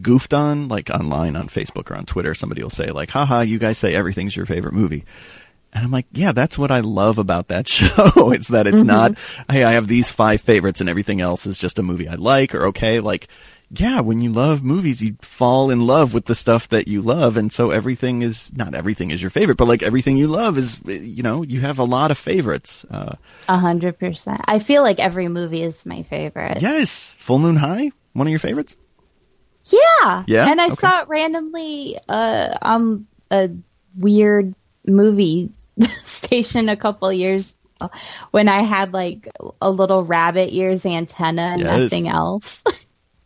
goofed 0.00 0.32
on, 0.32 0.68
like 0.68 0.88
online 0.90 1.36
on 1.36 1.48
Facebook 1.48 1.90
or 1.90 1.96
on 1.96 2.06
Twitter. 2.06 2.34
Somebody 2.34 2.62
will 2.62 2.70
say 2.70 2.90
like, 2.90 3.10
"Haha, 3.10 3.40
you 3.42 3.58
guys 3.58 3.78
say 3.78 3.94
everything's 3.94 4.34
your 4.36 4.46
favorite 4.46 4.74
movie." 4.74 5.04
And 5.70 5.84
I'm 5.84 5.90
like, 5.90 6.06
yeah, 6.12 6.32
that's 6.32 6.56
what 6.56 6.70
I 6.70 6.80
love 6.80 7.18
about 7.18 7.48
that 7.48 7.68
show. 7.68 8.32
it's 8.32 8.48
that 8.48 8.66
it's 8.66 8.80
not, 8.80 9.18
hey, 9.50 9.64
I 9.64 9.72
have 9.72 9.86
these 9.86 10.10
five 10.10 10.40
favorites 10.40 10.80
and 10.80 10.88
everything 10.88 11.20
else 11.20 11.44
is 11.46 11.58
just 11.58 11.78
a 11.78 11.82
movie 11.82 12.08
I 12.08 12.14
like 12.14 12.54
or 12.54 12.68
okay. 12.68 13.00
Like, 13.00 13.28
yeah, 13.70 14.00
when 14.00 14.20
you 14.20 14.32
love 14.32 14.62
movies, 14.62 15.02
you 15.02 15.16
fall 15.20 15.70
in 15.70 15.86
love 15.86 16.14
with 16.14 16.24
the 16.26 16.34
stuff 16.34 16.68
that 16.68 16.88
you 16.88 17.02
love. 17.02 17.36
And 17.36 17.52
so 17.52 17.70
everything 17.70 18.22
is, 18.22 18.50
not 18.56 18.74
everything 18.74 19.10
is 19.10 19.20
your 19.20 19.30
favorite, 19.30 19.56
but 19.58 19.68
like 19.68 19.82
everything 19.82 20.16
you 20.16 20.28
love 20.28 20.56
is, 20.56 20.80
you 20.86 21.22
know, 21.22 21.42
you 21.42 21.60
have 21.60 21.78
a 21.78 21.84
lot 21.84 22.10
of 22.10 22.16
favorites. 22.18 22.84
Uh, 22.90 23.16
A 23.48 23.58
hundred 23.58 23.98
percent. 23.98 24.40
I 24.46 24.58
feel 24.58 24.82
like 24.82 24.98
every 25.00 25.28
movie 25.28 25.62
is 25.62 25.84
my 25.84 26.02
favorite. 26.04 26.62
yes. 26.62 27.14
Full 27.18 27.38
Moon 27.38 27.56
High, 27.56 27.90
one 28.14 28.26
of 28.26 28.30
your 28.30 28.40
favorites? 28.40 28.76
Yeah. 29.66 30.24
Yeah? 30.26 30.48
And 30.50 30.60
I 30.60 30.66
Okay. 30.66 30.74
saw 30.76 31.02
it 31.02 31.08
randomly 31.08 31.98
uh, 32.08 32.56
on 32.62 33.06
a 33.30 33.50
weird 33.96 34.54
movie 34.86 35.50
station 36.04 36.70
a 36.70 36.76
couple 36.76 37.12
years 37.12 37.54
ago 37.80 37.90
when 38.30 38.48
I 38.48 38.62
had 38.62 38.92
like 38.94 39.28
a 39.60 39.70
little 39.70 40.04
rabbit 40.06 40.52
ears 40.54 40.86
antenna 40.86 41.42
and 41.42 41.60
Yes. 41.60 41.78
nothing 41.78 42.08
else. 42.08 42.62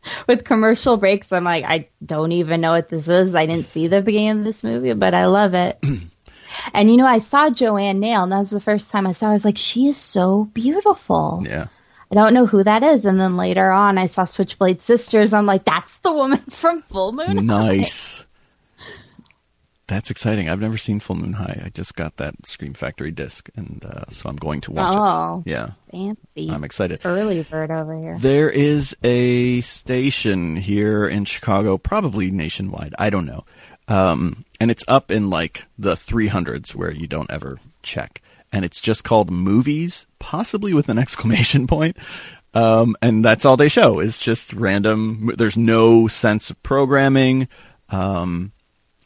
With 0.26 0.44
commercial 0.44 0.96
breaks, 0.96 1.32
I'm 1.32 1.44
like, 1.44 1.64
I 1.64 1.88
don't 2.05 2.32
even 2.32 2.61
know 2.61 2.72
what 2.72 2.88
this 2.88 3.09
is. 3.09 3.34
I 3.34 3.46
didn't 3.46 3.68
see 3.68 3.86
the 3.86 4.03
beginning 4.03 4.40
of 4.40 4.44
this 4.44 4.64
movie, 4.64 4.94
but 4.94 5.14
I 5.14 5.26
love 5.26 5.55
it. 5.55 5.78
and 6.74 6.90
you 6.90 6.96
know, 6.96 7.07
I 7.07 7.18
saw 7.18 7.50
Joanne 7.50 8.00
Nail, 8.00 8.24
and 8.24 8.32
that 8.32 8.38
was 8.38 8.50
the 8.50 8.61
first 8.61 8.90
time 8.90 9.07
I 9.07 9.12
saw 9.12 9.26
her. 9.26 9.30
I 9.30 9.34
was 9.34 9.44
like, 9.44 9.59
she 9.59 9.86
is 9.86 9.96
so 9.96 10.44
beautiful. 10.44 11.44
Yeah. 11.44 11.68
I 12.11 12.14
don't 12.14 12.34
know 12.34 12.44
who 12.44 12.62
that 12.62 12.82
is. 12.82 13.07
And 13.07 13.18
then 13.18 13.38
later 13.38 13.70
on, 13.70 13.96
I 13.96 14.07
saw 14.07 14.24
Switchblade 14.24 14.82
Sisters. 14.82 15.32
I'm 15.32 15.46
like, 15.46 15.64
that's 15.64 15.98
the 15.98 16.12
woman 16.12 16.38
from 16.50 16.82
Full 16.82 17.12
Moon. 17.12 17.46
Nice. 17.46 18.22
That's 19.93 20.11
exciting. 20.11 20.49
I've 20.49 20.59
never 20.61 20.78
seen 20.78 21.01
Full 21.01 21.16
Moon 21.16 21.34
High. 21.34 21.61
I 21.66 21.68
just 21.68 21.95
got 21.97 22.16
that 22.16 22.47
Scream 22.47 22.72
Factory 22.72 23.11
disc, 23.11 23.51
and 23.57 23.84
uh, 23.84 24.05
so 24.09 24.26
I'm 24.30 24.36
going 24.36 24.62
to 24.62 24.72
watch 24.72 24.95
Oh. 24.97 25.43
it. 25.45 25.51
Yeah, 25.51 25.72
Fancy. 25.90 26.51
I'm 26.51 26.64
excited. 26.64 27.01
Early 27.05 27.43
bird 27.43 27.70
over 27.70 27.95
here. 27.95 28.16
There 28.18 28.49
is 28.49 28.97
a 29.05 29.61
station 29.61 30.57
here 30.57 31.07
in 31.07 31.26
Chicago, 31.26 31.76
probably 31.76 32.30
nationwide. 32.30 32.95
I 32.99 33.11
don't 33.11 33.26
know. 33.26 33.45
Um, 33.86 34.47
and 34.59 34.70
it's 34.70 34.82
up 34.88 35.11
in 35.11 35.28
like 35.28 35.66
the 35.78 35.95
300s 35.95 36.74
where 36.74 36.90
you 36.90 37.07
don't 37.07 37.30
ever 37.30 37.59
check. 37.82 38.22
And 38.51 38.64
it's 38.64 38.80
just 38.80 39.05
called 39.05 39.30
Movies, 39.30 40.07
possibly 40.18 40.72
with 40.72 40.88
an 40.88 40.99
exclamation 41.05 41.66
point. 41.66 41.99
Um, 42.55 42.97
and 43.03 43.22
that's 43.22 43.45
all 43.45 43.59
they 43.59 43.68
show 43.68 44.01
is 44.01 44.16
just 44.16 44.55
random. 44.55 45.32
There's 45.36 45.59
no 45.59 46.07
sense 46.09 46.49
of 46.49 46.62
programming. 46.62 47.47
Um, 47.90 48.53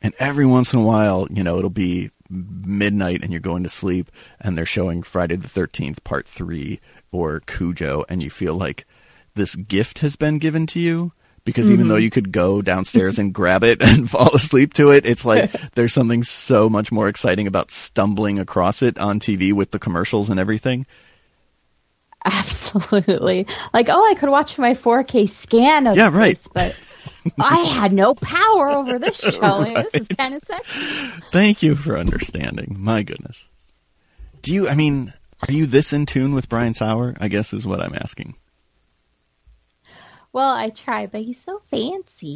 and 0.06 0.14
every 0.20 0.46
once 0.46 0.72
in 0.72 0.78
a 0.78 0.84
while, 0.84 1.26
you 1.32 1.42
know, 1.42 1.58
it'll 1.58 1.68
be 1.68 2.12
midnight 2.30 3.24
and 3.24 3.32
you're 3.32 3.40
going 3.40 3.64
to 3.64 3.68
sleep 3.68 4.08
and 4.40 4.56
they're 4.56 4.64
showing 4.64 5.02
Friday 5.02 5.34
the 5.34 5.48
13th 5.48 6.04
part 6.04 6.28
3 6.28 6.78
or 7.10 7.40
Cujo 7.40 8.04
and 8.08 8.22
you 8.22 8.30
feel 8.30 8.54
like 8.54 8.86
this 9.34 9.56
gift 9.56 9.98
has 9.98 10.14
been 10.14 10.38
given 10.38 10.64
to 10.68 10.78
you 10.78 11.10
because 11.44 11.68
even 11.72 11.88
though 11.88 11.96
mm-hmm. 11.96 12.04
you 12.04 12.10
could 12.10 12.30
go 12.30 12.62
downstairs 12.62 13.18
and 13.18 13.34
grab 13.34 13.64
it 13.64 13.82
and 13.82 14.08
fall 14.08 14.32
asleep 14.32 14.74
to 14.74 14.92
it, 14.92 15.04
it's 15.06 15.24
like 15.24 15.50
there's 15.74 15.92
something 15.92 16.22
so 16.22 16.70
much 16.70 16.92
more 16.92 17.08
exciting 17.08 17.48
about 17.48 17.72
stumbling 17.72 18.38
across 18.38 18.82
it 18.82 18.98
on 18.98 19.18
TV 19.18 19.52
with 19.52 19.72
the 19.72 19.80
commercials 19.80 20.30
and 20.30 20.38
everything. 20.38 20.86
Absolutely. 22.32 23.46
Like, 23.72 23.88
oh, 23.88 24.04
I 24.10 24.14
could 24.14 24.28
watch 24.30 24.58
my 24.58 24.72
4K 24.74 25.28
scan 25.30 25.86
of 25.86 25.96
Yeah, 25.96 26.10
right. 26.12 26.36
this, 26.36 26.48
but 26.52 26.76
I 27.40 27.58
had 27.58 27.92
no 27.92 28.14
power 28.16 28.68
over 28.68 28.98
this 28.98 29.20
show. 29.34 29.62
and 29.62 29.76
This 29.92 30.02
is 30.02 30.08
kind 30.16 30.34
of 30.34 30.42
sexy. 30.44 30.80
Thank 31.30 31.62
you 31.62 31.76
for 31.76 31.96
understanding. 31.96 32.76
My 32.78 33.02
goodness. 33.04 33.46
Do 34.42 34.52
you, 34.52 34.68
I 34.68 34.74
mean, 34.74 35.12
are 35.48 35.52
you 35.52 35.66
this 35.66 35.92
in 35.92 36.04
tune 36.06 36.34
with 36.34 36.48
Brian 36.48 36.74
Saur? 36.74 37.14
I 37.20 37.28
guess 37.28 37.52
is 37.52 37.66
what 37.66 37.80
I'm 37.80 37.94
asking. 37.94 38.34
Well, 40.32 40.52
I 40.52 40.70
try, 40.70 41.06
but 41.06 41.20
he's 41.20 41.40
so 41.40 41.60
fancy. 41.70 42.34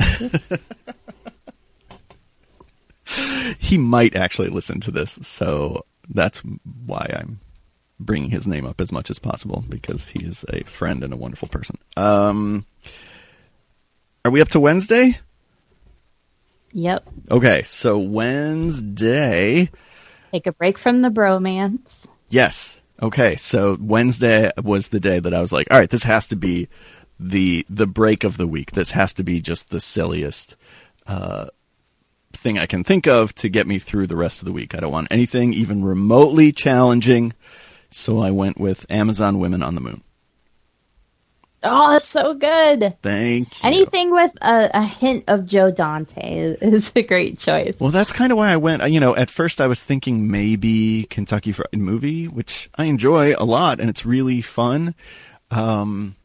he 3.58 3.76
might 3.76 4.14
actually 4.16 4.48
listen 4.48 4.80
to 4.80 4.90
this, 4.90 5.18
so 5.22 5.84
that's 6.08 6.40
why 6.86 7.10
I'm 7.18 7.40
bringing 8.00 8.30
his 8.30 8.46
name 8.46 8.66
up 8.66 8.80
as 8.80 8.90
much 8.90 9.10
as 9.10 9.18
possible 9.18 9.62
because 9.68 10.08
he 10.08 10.24
is 10.24 10.44
a 10.48 10.64
friend 10.64 11.04
and 11.04 11.12
a 11.12 11.16
wonderful 11.16 11.48
person. 11.48 11.78
Um, 11.96 12.66
are 14.24 14.30
we 14.30 14.40
up 14.40 14.48
to 14.48 14.60
Wednesday? 14.60 15.18
yep. 16.72 17.08
Okay, 17.30 17.62
so 17.62 17.98
Wednesday. 17.98 19.70
Take 20.32 20.46
a 20.46 20.52
break 20.52 20.78
from 20.78 21.02
the 21.02 21.10
bromance. 21.10 22.06
Yes. 22.28 22.80
Okay, 23.02 23.36
so 23.36 23.76
Wednesday 23.80 24.52
was 24.62 24.88
the 24.88 25.00
day 25.00 25.20
that 25.20 25.34
I 25.34 25.40
was 25.40 25.52
like, 25.52 25.68
all 25.70 25.78
right, 25.78 25.90
this 25.90 26.02
has 26.04 26.26
to 26.28 26.36
be 26.36 26.68
the 27.18 27.66
the 27.68 27.86
break 27.86 28.24
of 28.24 28.36
the 28.36 28.46
week. 28.46 28.72
This 28.72 28.92
has 28.92 29.12
to 29.14 29.22
be 29.22 29.40
just 29.40 29.70
the 29.70 29.80
silliest 29.80 30.56
uh, 31.06 31.48
thing 32.32 32.58
I 32.58 32.66
can 32.66 32.84
think 32.84 33.06
of 33.06 33.34
to 33.36 33.48
get 33.48 33.66
me 33.66 33.78
through 33.78 34.06
the 34.06 34.16
rest 34.16 34.40
of 34.40 34.46
the 34.46 34.52
week. 34.52 34.74
I 34.74 34.80
don't 34.80 34.92
want 34.92 35.08
anything 35.10 35.52
even 35.52 35.84
remotely 35.84 36.52
challenging. 36.52 37.32
So 37.90 38.18
I 38.18 38.30
went 38.30 38.58
with 38.58 38.86
Amazon 38.90 39.38
Women 39.38 39.62
on 39.62 39.74
the 39.74 39.80
Moon. 39.80 40.02
Oh, 41.62 41.90
that's 41.90 42.08
so 42.08 42.34
good. 42.34 42.96
Thank 43.02 43.62
you. 43.62 43.68
Anything 43.68 44.10
with 44.12 44.34
a, 44.40 44.70
a 44.72 44.82
hint 44.82 45.24
of 45.28 45.44
Joe 45.44 45.70
Dante 45.70 46.56
is, 46.60 46.92
a 46.96 47.02
great 47.02 47.38
choice. 47.38 47.76
Well, 47.78 47.90
that's 47.90 48.12
kind 48.12 48.32
of 48.32 48.38
why 48.38 48.50
I 48.50 48.56
went. 48.56 48.88
You 48.90 49.00
know, 49.00 49.14
at 49.14 49.30
first 49.30 49.60
I 49.60 49.66
was 49.66 49.82
thinking 49.82 50.30
maybe 50.30 51.06
Kentucky 51.10 51.52
Fried 51.52 51.68
Movie, 51.72 52.28
which 52.28 52.70
I 52.76 52.84
enjoy 52.84 53.34
a 53.36 53.44
lot, 53.44 53.78
and 53.78 53.90
it's 53.90 54.06
really 54.06 54.40
fun. 54.40 54.94
Um, 55.50 56.16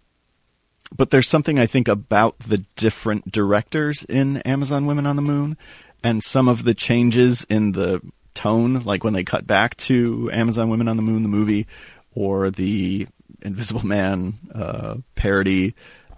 but 0.95 1.11
there's 1.11 1.28
something 1.28 1.59
I 1.59 1.66
think 1.66 1.88
about 1.88 2.39
the 2.39 2.59
different 2.76 3.32
directors 3.32 4.05
in 4.07 4.38
Amazon 4.43 4.86
Women 4.86 5.05
on 5.05 5.18
the 5.18 5.22
Moon, 5.22 5.57
and 6.01 6.24
some 6.24 6.47
of 6.47 6.63
the 6.63 6.74
changes 6.74 7.45
in 7.49 7.74
the 7.74 8.01
tone, 8.36 8.81
like 8.81 9.03
when 9.03 9.13
they 9.13 9.23
cut 9.23 9.47
back 9.47 9.75
to 9.77 10.29
Amazon 10.31 10.69
Women 10.69 10.88
on 10.88 10.97
the 10.97 11.03
Moon, 11.03 11.23
the 11.23 11.29
movie, 11.29 11.65
or 12.13 12.51
the 12.51 13.07
Invisible 13.41 13.86
Man 13.86 14.36
uh, 14.53 14.97
parody. 15.15 15.73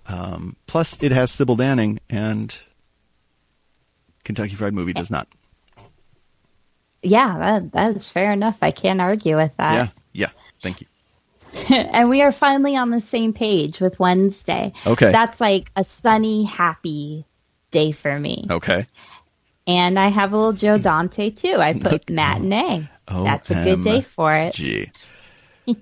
Um, 0.08 0.56
plus, 0.68 0.98
it 1.00 1.12
has 1.12 1.32
Sybil 1.32 1.56
Danning, 1.58 2.00
and 2.10 2.56
Kentucky 4.24 4.56
Fried 4.56 4.74
Movie 4.74 4.94
does 4.94 5.10
not. 5.10 5.28
yeah, 7.02 7.38
that, 7.38 7.72
that 7.72 7.96
is 7.96 8.10
fair 8.10 8.32
enough. 8.32 8.60
I 8.62 8.72
can't 8.72 9.00
argue 9.00 9.38
with 9.38 9.56
that. 9.58 9.74
Yeah, 9.74 9.88
yeah. 10.14 10.30
Thank 10.60 10.82
you. 10.82 10.88
and 11.70 12.10
we 12.10 12.22
are 12.22 12.32
finally 12.32 12.76
on 12.76 12.90
the 12.90 13.02
same 13.02 13.34
page 13.34 13.80
with 13.80 14.00
Wednesday. 14.00 14.74
Okay. 14.86 15.12
That's 15.12 15.40
like 15.40 15.72
a 15.76 15.84
sunny, 15.84 16.44
happy 16.44 17.26
day 17.72 17.92
for 17.92 18.18
me. 18.18 18.46
Okay. 18.50 18.86
And 19.68 20.00
I 20.00 20.08
have 20.08 20.32
a 20.34 20.38
little 20.38 20.54
Joe 20.54 20.78
Dante 20.78 21.30
too. 21.30 21.56
I 21.60 21.74
put 21.74 21.92
Look- 21.92 22.10
matinee. 22.10 22.90
That's 23.08 23.52
a 23.52 23.56
good 23.64 23.84
day 23.84 24.02
for 24.02 24.34
it. 24.34 24.54
Gee. 24.56 24.92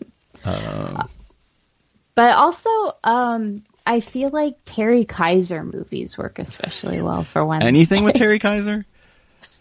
But 2.15 2.33
also, 2.37 2.69
um, 3.03 3.63
I 3.85 3.99
feel 3.99 4.29
like 4.29 4.55
Terry 4.63 5.03
Kiser 5.03 5.63
movies 5.65 6.17
work 6.17 6.39
especially 6.39 7.01
well 7.01 7.23
for 7.23 7.45
one. 7.45 7.61
Anything 7.61 8.03
with 8.05 8.15
Terry 8.15 8.39
Kiser? 8.39 8.85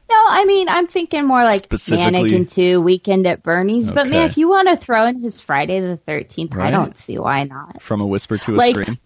No, 0.06 0.16
I 0.28 0.44
mean, 0.44 0.68
I'm 0.68 0.86
thinking 0.86 1.24
more 1.24 1.42
like 1.44 1.66
Mannequin 1.90 2.44
2, 2.44 2.82
Weekend 2.82 3.26
at 3.26 3.42
Bernie's. 3.42 3.90
But 3.90 4.06
man, 4.06 4.26
if 4.26 4.36
you 4.36 4.48
want 4.50 4.68
to 4.68 4.76
throw 4.76 5.06
in 5.06 5.18
his 5.18 5.40
Friday 5.40 5.80
the 5.80 5.98
13th, 6.06 6.54
Right. 6.54 6.66
I 6.66 6.70
don't 6.70 6.96
see 6.96 7.18
why 7.18 7.44
not. 7.44 7.80
From 7.82 8.02
a 8.02 8.06
whisper 8.06 8.36
to 8.36 8.54
a 8.54 8.56
Like- 8.56 8.76
scream? 8.76 8.98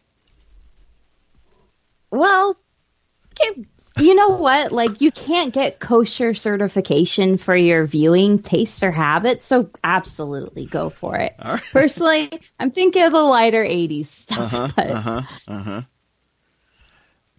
Well, 2.11 2.57
give, 3.37 3.65
you 4.01 4.15
know 4.15 4.31
what? 4.31 4.73
Like, 4.73 5.01
you 5.01 5.11
can't 5.11 5.53
get 5.53 5.79
kosher 5.79 6.35
certification 6.35 7.39
for 7.39 7.55
your 7.55 7.87
viewing 7.87 8.41
tastes 8.41 8.83
or 8.83 8.91
habits, 8.91 9.45
so 9.45 9.71
absolutely 9.83 10.67
go 10.67 10.91
for 10.91 11.17
it. 11.17 11.35
Right. 11.43 11.63
Personally, 11.73 12.31
I'm 12.59 12.71
thinking 12.71 13.03
of 13.05 13.13
the 13.13 13.21
lighter 13.21 13.65
80s 13.65 14.07
stuff, 14.07 14.55
Uh-huh, 14.55 14.69
but 14.77 14.91
uh-huh, 14.91 15.23
uh-huh. 15.49 15.83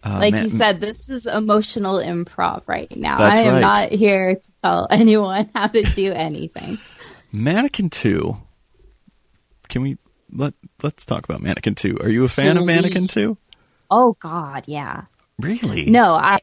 Uh, 0.02 0.16
like 0.18 0.32
man- 0.32 0.44
you 0.44 0.50
said, 0.50 0.80
this 0.80 1.10
is 1.10 1.26
emotional 1.26 1.96
improv 1.96 2.62
right 2.66 2.96
now. 2.96 3.18
I 3.18 3.40
am 3.40 3.54
right. 3.54 3.60
not 3.60 3.88
here 3.90 4.36
to 4.36 4.52
tell 4.62 4.86
anyone 4.90 5.50
how 5.54 5.66
to 5.66 5.82
do 5.82 6.12
anything. 6.12 6.78
Mannequin 7.32 7.90
2. 7.90 8.36
Can 9.68 9.82
we 9.82 9.98
let 10.32 10.54
let's 10.82 11.04
talk 11.04 11.24
about 11.24 11.42
Mannequin 11.42 11.74
2. 11.74 11.98
Are 12.00 12.08
you 12.08 12.24
a 12.24 12.28
fan 12.28 12.56
of. 12.56 12.64
Mannequin 12.64 13.08
2? 13.08 13.36
Oh, 13.90 14.16
God, 14.20 14.64
yeah. 14.66 15.04
Really? 15.38 15.90
No, 15.90 16.14
I. 16.14 16.40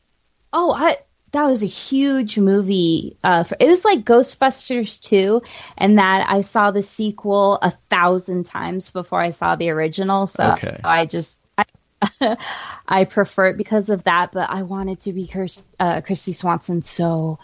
Oh, 0.60 0.72
I. 0.72 0.98
That 1.34 1.44
was 1.44 1.62
a 1.62 1.68
huge 1.68 2.40
movie. 2.40 3.18
Uh, 3.24 3.44
for, 3.44 3.58
it 3.60 3.68
was 3.68 3.86
like 3.86 4.06
Ghostbusters 4.06 5.00
2, 5.02 5.44
and 5.78 6.00
that 6.00 6.26
I 6.28 6.42
saw 6.42 6.72
the 6.72 6.82
sequel 6.82 7.60
a 7.62 7.70
thousand 7.70 8.46
times 8.46 8.90
before 8.90 9.20
I 9.20 9.32
saw 9.32 9.56
the 9.56 9.70
original. 9.70 10.26
So 10.26 10.54
Okay. 10.54 10.80
I 10.84 11.06
just 11.06 11.38
I, 11.58 12.38
I 12.88 13.04
prefer 13.04 13.48
it 13.48 13.58
because 13.58 13.90
of 13.90 14.06
that. 14.06 14.32
But 14.32 14.50
I 14.50 14.64
wanted 14.64 15.02
to 15.02 15.14
be 15.14 15.28
Kirst, 15.28 15.64
uh, 15.80 16.02
Kristy 16.02 16.34
Swanson 16.34 16.82
so 16.82 17.38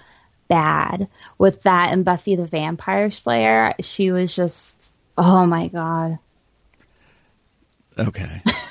bad 0.47 1.07
with 1.38 1.61
that 1.64 1.91
and 1.91 2.03
Buffy 2.05 2.36
the 2.36 2.47
Vampire 2.47 3.11
Slayer. 3.11 3.76
She 3.82 4.11
was 4.11 4.36
just 4.36 4.91
oh 5.18 5.45
my 5.45 5.68
god. 5.68 6.18
Okay. 7.95 8.41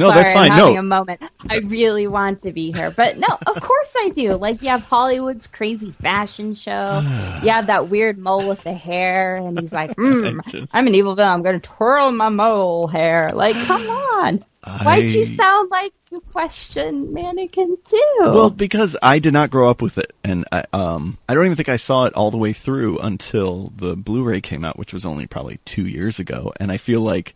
No, 0.00 0.08
Sorry, 0.08 0.22
that's 0.22 0.32
fine. 0.32 0.50
I'm 0.50 0.58
having 0.58 0.74
No. 0.74 0.80
a 0.80 0.82
moment. 0.82 1.20
I 1.48 1.58
really 1.58 2.06
want 2.06 2.40
to 2.40 2.52
be 2.52 2.72
here, 2.72 2.90
but 2.90 3.18
no, 3.18 3.26
of 3.46 3.60
course 3.62 3.92
I 3.98 4.08
do. 4.10 4.34
Like 4.34 4.62
you 4.62 4.70
have 4.70 4.82
Hollywood's 4.82 5.46
crazy 5.46 5.92
fashion 5.92 6.54
show. 6.54 7.00
you 7.42 7.50
have 7.50 7.66
that 7.68 7.88
weird 7.88 8.18
mole 8.18 8.48
with 8.48 8.62
the 8.64 8.72
hair, 8.72 9.36
and 9.36 9.60
he's 9.60 9.72
like, 9.72 9.90
mm, 9.96 10.44
just- 10.48 10.68
"I'm 10.74 10.86
an 10.86 10.94
evil 10.94 11.14
villain. 11.14 11.30
I'm 11.30 11.42
going 11.42 11.60
to 11.60 11.68
twirl 11.68 12.10
my 12.12 12.28
mole 12.30 12.86
hair." 12.88 13.30
Like, 13.32 13.54
come 13.66 13.82
on. 13.90 14.44
Why'd 14.82 15.10
you 15.10 15.24
sound 15.24 15.70
like 15.70 15.92
you 16.10 16.20
question 16.20 17.14
Mannequin 17.14 17.78
too? 17.82 18.16
Well, 18.20 18.50
because 18.50 18.94
I 19.02 19.18
did 19.18 19.32
not 19.32 19.50
grow 19.50 19.70
up 19.70 19.80
with 19.80 19.96
it, 19.96 20.12
and 20.22 20.44
I, 20.52 20.64
um, 20.74 21.16
I 21.26 21.34
don't 21.34 21.46
even 21.46 21.56
think 21.56 21.70
I 21.70 21.76
saw 21.76 22.04
it 22.04 22.12
all 22.12 22.30
the 22.30 22.36
way 22.36 22.52
through 22.52 22.98
until 22.98 23.72
the 23.74 23.96
Blu-ray 23.96 24.42
came 24.42 24.62
out, 24.62 24.78
which 24.78 24.92
was 24.92 25.06
only 25.06 25.26
probably 25.26 25.60
two 25.64 25.86
years 25.86 26.18
ago. 26.18 26.52
And 26.60 26.70
I 26.70 26.76
feel 26.76 27.00
like 27.00 27.34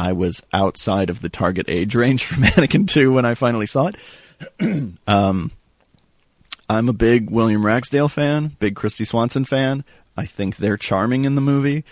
I 0.00 0.12
was 0.12 0.42
outside 0.50 1.10
of 1.10 1.20
the 1.20 1.28
target 1.28 1.68
age 1.68 1.94
range 1.94 2.24
for 2.24 2.40
Mannequin 2.40 2.86
Two 2.86 3.12
when 3.12 3.26
I 3.26 3.34
finally 3.34 3.66
saw 3.66 3.88
it. 3.88 3.96
um, 5.06 5.52
I'm 6.70 6.88
a 6.88 6.94
big 6.94 7.28
William 7.28 7.66
Ragsdale 7.66 8.08
fan, 8.08 8.56
big 8.58 8.74
Kristy 8.74 9.06
Swanson 9.06 9.44
fan. 9.44 9.84
I 10.16 10.24
think 10.24 10.56
they're 10.56 10.78
charming 10.78 11.26
in 11.26 11.34
the 11.34 11.42
movie, 11.42 11.84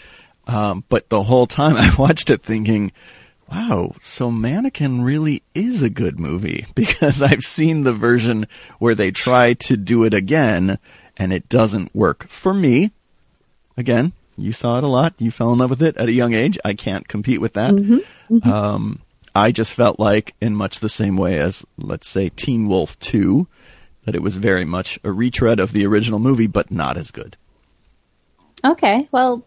um, 0.47 0.85
but 0.89 1.11
the 1.11 1.25
whole 1.25 1.47
time 1.47 1.77
I 1.77 1.95
watched 1.99 2.31
it 2.31 2.43
thinking. 2.43 2.93
Wow, 3.53 3.95
so 4.01 4.31
Mannequin 4.31 5.03
really 5.03 5.43
is 5.55 5.83
a 5.83 5.91
good 5.91 6.19
movie 6.19 6.67
because 6.75 7.21
I've 7.21 7.45
seen 7.45 7.85
the 7.85 7.93
version 7.93 8.47
where 8.79 8.95
they 8.95 9.11
try 9.11 9.53
to 9.55 9.77
do 9.77 10.05
it 10.05 10.15
again 10.15 10.79
and 11.19 11.31
it 11.31 11.51
doesn't 11.51 11.95
work 11.95 12.27
for 12.29 12.55
me. 12.55 12.93
Again, 13.77 14.13
you 14.39 14.53
saw 14.53 14.79
it 14.79 14.85
a 14.85 14.89
lot. 14.89 15.15
You 15.19 15.31
fell 15.31 15.53
in 15.53 15.59
love 15.59 15.71
with 15.71 15.83
it 15.83 15.97
at 15.97 16.09
a 16.09 16.13
young 16.13 16.33
age. 16.33 16.59
I 16.65 16.75
can't 16.75 17.07
compete 17.09 17.41
with 17.41 17.55
that. 17.55 17.75
Um, 18.45 19.01
I 19.35 19.53
just 19.53 19.75
felt 19.75 19.99
like, 20.01 20.35
in 20.41 20.55
much 20.55 20.81
the 20.81 20.89
same 20.89 21.17
way 21.17 21.39
as, 21.39 21.65
let's 21.77 22.09
say, 22.09 22.29
Teen 22.31 22.67
Wolf 22.69 22.99
2, 23.01 23.47
that 24.05 24.15
it 24.17 24.23
was 24.23 24.37
very 24.37 24.65
much 24.65 24.99
a 25.05 25.13
retread 25.13 25.61
of 25.61 25.73
the 25.73 25.85
original 25.87 26.19
movie, 26.19 26.47
but 26.47 26.71
not 26.71 26.97
as 26.97 27.11
good. 27.11 27.37
Okay, 28.65 29.09
well, 29.13 29.45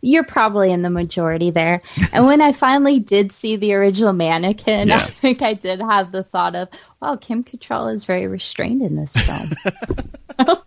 you're 0.00 0.22
probably 0.24 0.70
in 0.70 0.82
the 0.82 0.90
majority 0.90 1.50
there. 1.50 1.80
And 2.12 2.26
when 2.26 2.40
I 2.40 2.52
finally 2.66 3.00
did 3.00 3.32
see 3.32 3.56
the 3.56 3.74
original 3.74 4.12
mannequin, 4.12 4.88
Yeah. 4.88 4.96
I 4.98 5.00
think 5.00 5.42
I 5.42 5.54
did 5.54 5.80
have 5.80 6.12
the 6.12 6.22
thought 6.22 6.54
of, 6.54 6.68
wow, 7.00 7.16
Kim 7.16 7.42
Cattrall 7.42 7.92
is 7.92 8.04
very 8.04 8.26
restrained 8.26 8.82
in 8.82 8.94
this 8.94 9.16
film. 9.16 9.50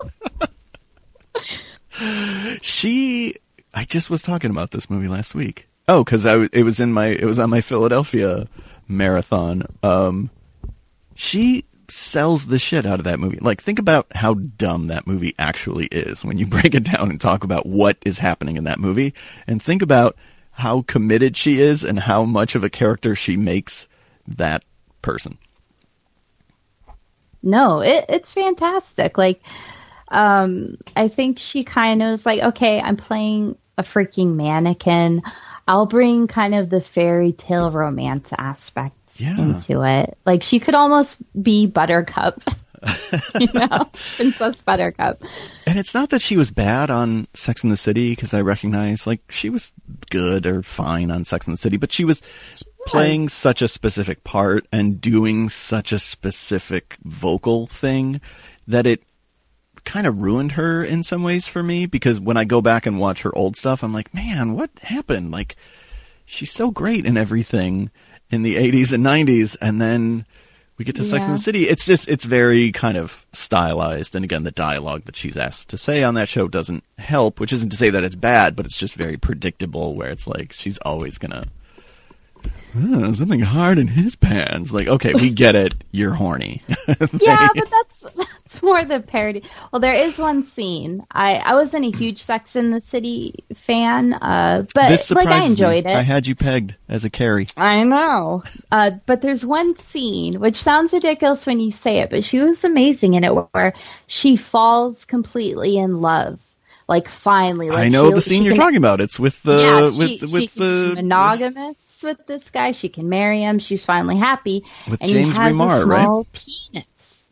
She, 2.62 3.36
I 3.76 3.84
just 3.84 4.10
was 4.10 4.22
talking 4.22 4.52
about 4.52 4.72
this 4.72 4.90
movie 4.90 5.10
last 5.10 5.36
week. 5.36 5.68
Oh, 5.88 6.04
because 6.04 6.26
I 6.26 6.48
it 6.54 6.64
was 6.64 6.80
in 6.80 6.94
my 6.94 7.08
it 7.08 7.26
was 7.26 7.38
on 7.38 7.50
my 7.50 7.62
Philadelphia 7.62 8.48
marathon. 8.88 9.64
Um, 9.84 10.32
she 11.14 11.66
sells 11.90 12.48
the 12.48 12.58
shit 12.58 12.86
out 12.86 13.00
of 13.00 13.06
that 13.06 13.20
movie. 13.20 13.38
Like, 13.40 13.62
think 13.62 13.78
about 13.78 14.08
how 14.16 14.34
dumb 14.34 14.88
that 14.88 15.06
movie 15.06 15.36
actually 15.38 15.86
is 15.88 16.24
when 16.24 16.38
you 16.38 16.48
break 16.56 16.74
it 16.74 16.84
down 16.84 17.12
and 17.12 17.20
talk 17.20 17.44
about 17.44 17.66
what 17.66 17.98
is 18.06 18.18
happening 18.18 18.56
in 18.56 18.64
that 18.64 18.80
movie, 18.80 19.14
and 19.46 19.62
think 19.62 19.82
about 19.82 20.16
how 20.52 20.82
committed 20.84 21.36
she 21.36 21.62
is 21.62 21.84
and 21.84 22.00
how 22.00 22.24
much 22.24 22.56
of 22.56 22.64
a 22.64 22.70
character 22.70 23.14
she 23.14 23.36
makes 23.36 23.88
that 24.26 24.64
person. 25.02 25.38
no, 27.44 27.82
it, 27.82 28.06
it's 28.10 28.32
fantastic. 28.32 29.18
Like, 29.18 29.44
um, 30.08 30.78
I 30.96 31.10
think 31.10 31.38
she 31.38 31.64
kind 31.64 32.02
of 32.02 32.10
was 32.10 32.26
like, 32.26 32.42
okay, 32.42 32.80
I'm 32.80 32.98
playing 32.98 33.58
a 33.78 33.84
freaking 33.84 34.36
mannequin. 34.36 35.22
I'll 35.68 35.86
bring 35.88 36.28
kind 36.28 36.54
of 36.56 36.70
the 36.70 36.80
fairy 36.82 37.32
tale 37.32 37.72
romance 37.72 38.32
aspect 38.38 39.20
Yeah. 39.20 39.38
into 39.38 39.84
it. 39.84 40.18
Like, 40.26 40.44
she 40.44 40.60
could 40.60 40.76
almost 40.76 41.22
be 41.42 41.66
Buttercup, 41.66 42.44
you 43.40 43.48
know, 43.54 43.90
Princess 44.16 44.62
Buttercup. 44.62 45.22
And 45.66 45.80
it's 45.80 45.94
not 45.94 46.12
that 46.12 46.22
she 46.22 46.38
was 46.38 46.52
bad 46.52 46.92
on 46.92 47.28
Sex 47.34 47.64
in 47.64 47.70
the 47.72 47.78
City 47.78 48.12
because 48.12 48.34
I 48.34 48.42
recognize 48.42 49.08
like 49.08 49.22
she 49.32 49.50
was 49.50 49.74
good 50.12 50.46
or 50.46 50.62
fine 50.62 51.10
on 51.10 51.24
Sex 51.24 51.48
in 51.48 51.52
the 51.54 51.58
City, 51.58 51.78
but 51.78 51.92
she 51.92 52.06
was 52.06 52.22
playing 52.86 53.30
such 53.30 53.64
a 53.64 53.68
specific 53.68 54.24
part 54.24 54.68
and 54.72 55.02
doing 55.02 55.50
such 55.50 55.92
a 55.92 55.98
specific 55.98 56.98
vocal 57.04 57.66
thing 57.66 58.22
that 58.68 58.86
it 58.86 59.02
kind 59.86 60.08
of 60.08 60.22
ruined 60.22 60.54
her 60.54 60.84
in 60.84 61.04
some 61.04 61.24
ways 61.24 61.48
for 61.48 61.64
me 61.64 61.86
because 61.86 62.20
when 62.20 62.38
I 62.38 62.44
go 62.44 62.62
back 62.62 62.86
and 62.86 63.00
watch 63.00 63.22
her 63.22 63.36
old 63.38 63.56
stuff, 63.56 63.84
I'm 63.84 63.94
like, 63.94 64.14
man, 64.14 64.54
what 64.54 64.72
happened? 64.82 65.32
Like, 65.32 65.56
she's 66.26 66.52
so 66.52 66.72
great 66.72 67.06
in 67.06 67.18
everything 67.18 67.92
in 68.30 68.42
the 68.42 68.56
80s 68.56 68.92
and 68.92 69.06
90s, 69.06 69.56
and 69.62 69.80
then 69.80 70.26
we 70.78 70.84
get 70.84 70.96
to 70.96 71.04
Sex 71.04 71.24
in 71.24 71.32
the 71.32 71.38
City. 71.38 71.64
It's 71.64 71.86
just, 71.86 72.10
it's 72.10 72.26
very 72.26 72.72
kind 72.72 72.98
of 72.98 73.26
stylized. 73.32 74.16
And 74.16 74.26
again, 74.26 74.44
the 74.44 74.52
dialogue 74.52 75.06
that 75.06 75.16
she's 75.16 75.38
asked 75.38 75.70
to 75.70 75.78
say 75.78 76.04
on 76.04 76.16
that 76.16 76.28
show 76.28 76.48
doesn't 76.48 76.84
help, 76.98 77.40
which 77.40 77.54
isn't 77.54 77.70
to 77.70 77.78
say 77.78 77.90
that 77.90 78.04
it's 78.04 78.16
bad, 78.16 78.56
but 78.56 78.66
it's 78.66 78.78
just 78.78 78.96
very 78.96 79.16
predictable 79.16 79.96
where 79.96 80.10
it's 80.10 80.28
like 80.28 80.52
she's 80.52 80.78
always 80.80 81.18
gonna. 81.18 81.46
"Ah, 82.78 83.12
something 83.14 83.40
hard 83.40 83.78
in 83.78 83.88
his 83.88 84.16
pants. 84.16 84.72
Like, 84.72 84.88
okay, 84.88 85.14
we 85.14 85.30
get 85.30 85.56
it. 85.56 85.76
You're 85.92 86.14
horny. 86.14 86.62
yeah, 87.20 87.48
but 87.56 87.70
that's 87.72 88.02
that's 88.28 88.64
more 88.64 88.84
the 88.86 89.00
parody. 89.00 89.44
Well, 89.72 89.80
there 89.80 89.94
is 89.94 90.20
one 90.20 90.44
scene. 90.44 91.02
I 91.12 91.36
I 91.38 91.54
wasn't 91.56 91.86
a 91.86 91.98
huge 91.98 92.22
Sex 92.22 92.56
in 92.56 92.70
the 92.72 92.82
City 92.82 93.44
fan, 93.54 94.14
uh, 94.14 94.66
but 94.74 95.12
like 95.12 95.28
I 95.28 95.46
enjoyed 95.46 95.86
me. 95.86 95.92
it. 95.92 95.96
I 95.96 96.02
had 96.02 96.28
you 96.28 96.36
pegged 96.36 96.76
as 96.90 97.06
a 97.06 97.10
Carrie. 97.10 97.48
I 97.58 97.84
know. 97.84 98.44
Uh, 98.72 98.92
but 99.06 99.22
there's 99.22 99.46
one 99.46 99.76
scene 99.76 100.40
which 100.40 100.56
sounds 100.56 100.94
ridiculous 100.94 101.46
when 101.48 101.60
you 101.60 101.72
say 101.72 102.00
it, 102.00 102.10
but 102.10 102.24
she 102.24 102.40
was 102.40 102.64
amazing 102.64 103.14
in 103.16 103.24
it 103.24 103.34
where 103.34 103.74
she 104.08 104.36
falls 104.36 105.06
completely 105.06 105.78
in 105.78 106.02
love. 106.02 106.42
Like 106.88 107.08
finally, 107.08 107.70
like 107.72 107.86
I 107.86 107.90
know 107.90 108.10
she- 108.10 108.14
the 108.16 108.22
scene 108.22 108.44
you're 108.44 108.54
can- 108.54 108.62
talking 108.62 108.78
about. 108.78 109.02
It's 109.02 109.20
with 109.20 109.42
the 109.42 109.58
yeah, 109.58 109.90
she, 109.90 110.20
with 110.20 110.30
she 110.30 110.34
with 110.40 110.54
the 110.54 110.92
monogamous 110.96 111.78
with 112.06 112.26
this 112.28 112.50
guy. 112.50 112.72
She 112.72 112.88
can 112.88 113.10
marry 113.10 113.42
him. 113.42 113.60
She's 113.60 113.86
finally 113.86 114.16
happy. 114.18 114.64
With 114.90 115.02
and 115.02 115.12
James 115.12 115.36
he 115.36 115.42
has 115.42 115.54
Remar, 115.54 115.82
a 115.84 115.86
right? 115.86 116.02
small 116.04 116.28
penis, 116.32 117.28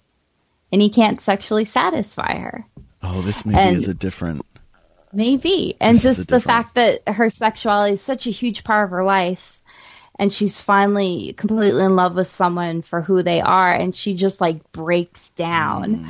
and 0.74 0.82
he 0.82 0.89
can't 0.89 1.21
sexually 1.21 1.63
satisfy 1.65 2.38
her. 2.39 2.65
Oh, 3.01 3.21
this 3.21 3.45
maybe 3.45 3.59
And- 3.59 3.78
is 3.78 3.88
a 3.88 3.93
different. 3.93 4.45
Maybe. 5.15 5.76
And 5.80 5.95
This 5.97 6.03
just 6.03 6.17
the 6.17 6.26
different- 6.26 6.43
fact 6.43 6.76
that 6.76 7.07
her 7.07 7.30
sexuality 7.30 7.93
is 7.93 8.01
such 8.01 8.26
a 8.28 8.32
huge 8.32 8.63
part 8.63 8.86
of 8.86 8.89
her 8.91 9.03
life 9.03 9.61
and 10.17 10.34
she's 10.34 10.59
finally 10.59 11.34
completely 11.34 11.84
in 11.84 11.95
love 11.95 12.15
with 12.15 12.26
someone 12.28 12.82
for 12.82 12.99
who 13.01 13.21
they 13.21 13.39
are 13.39 13.71
and 13.71 13.95
she 13.95 14.15
just 14.15 14.41
like 14.41 14.71
breaks 14.71 15.30
down. 15.30 16.05
Mm. 16.05 16.09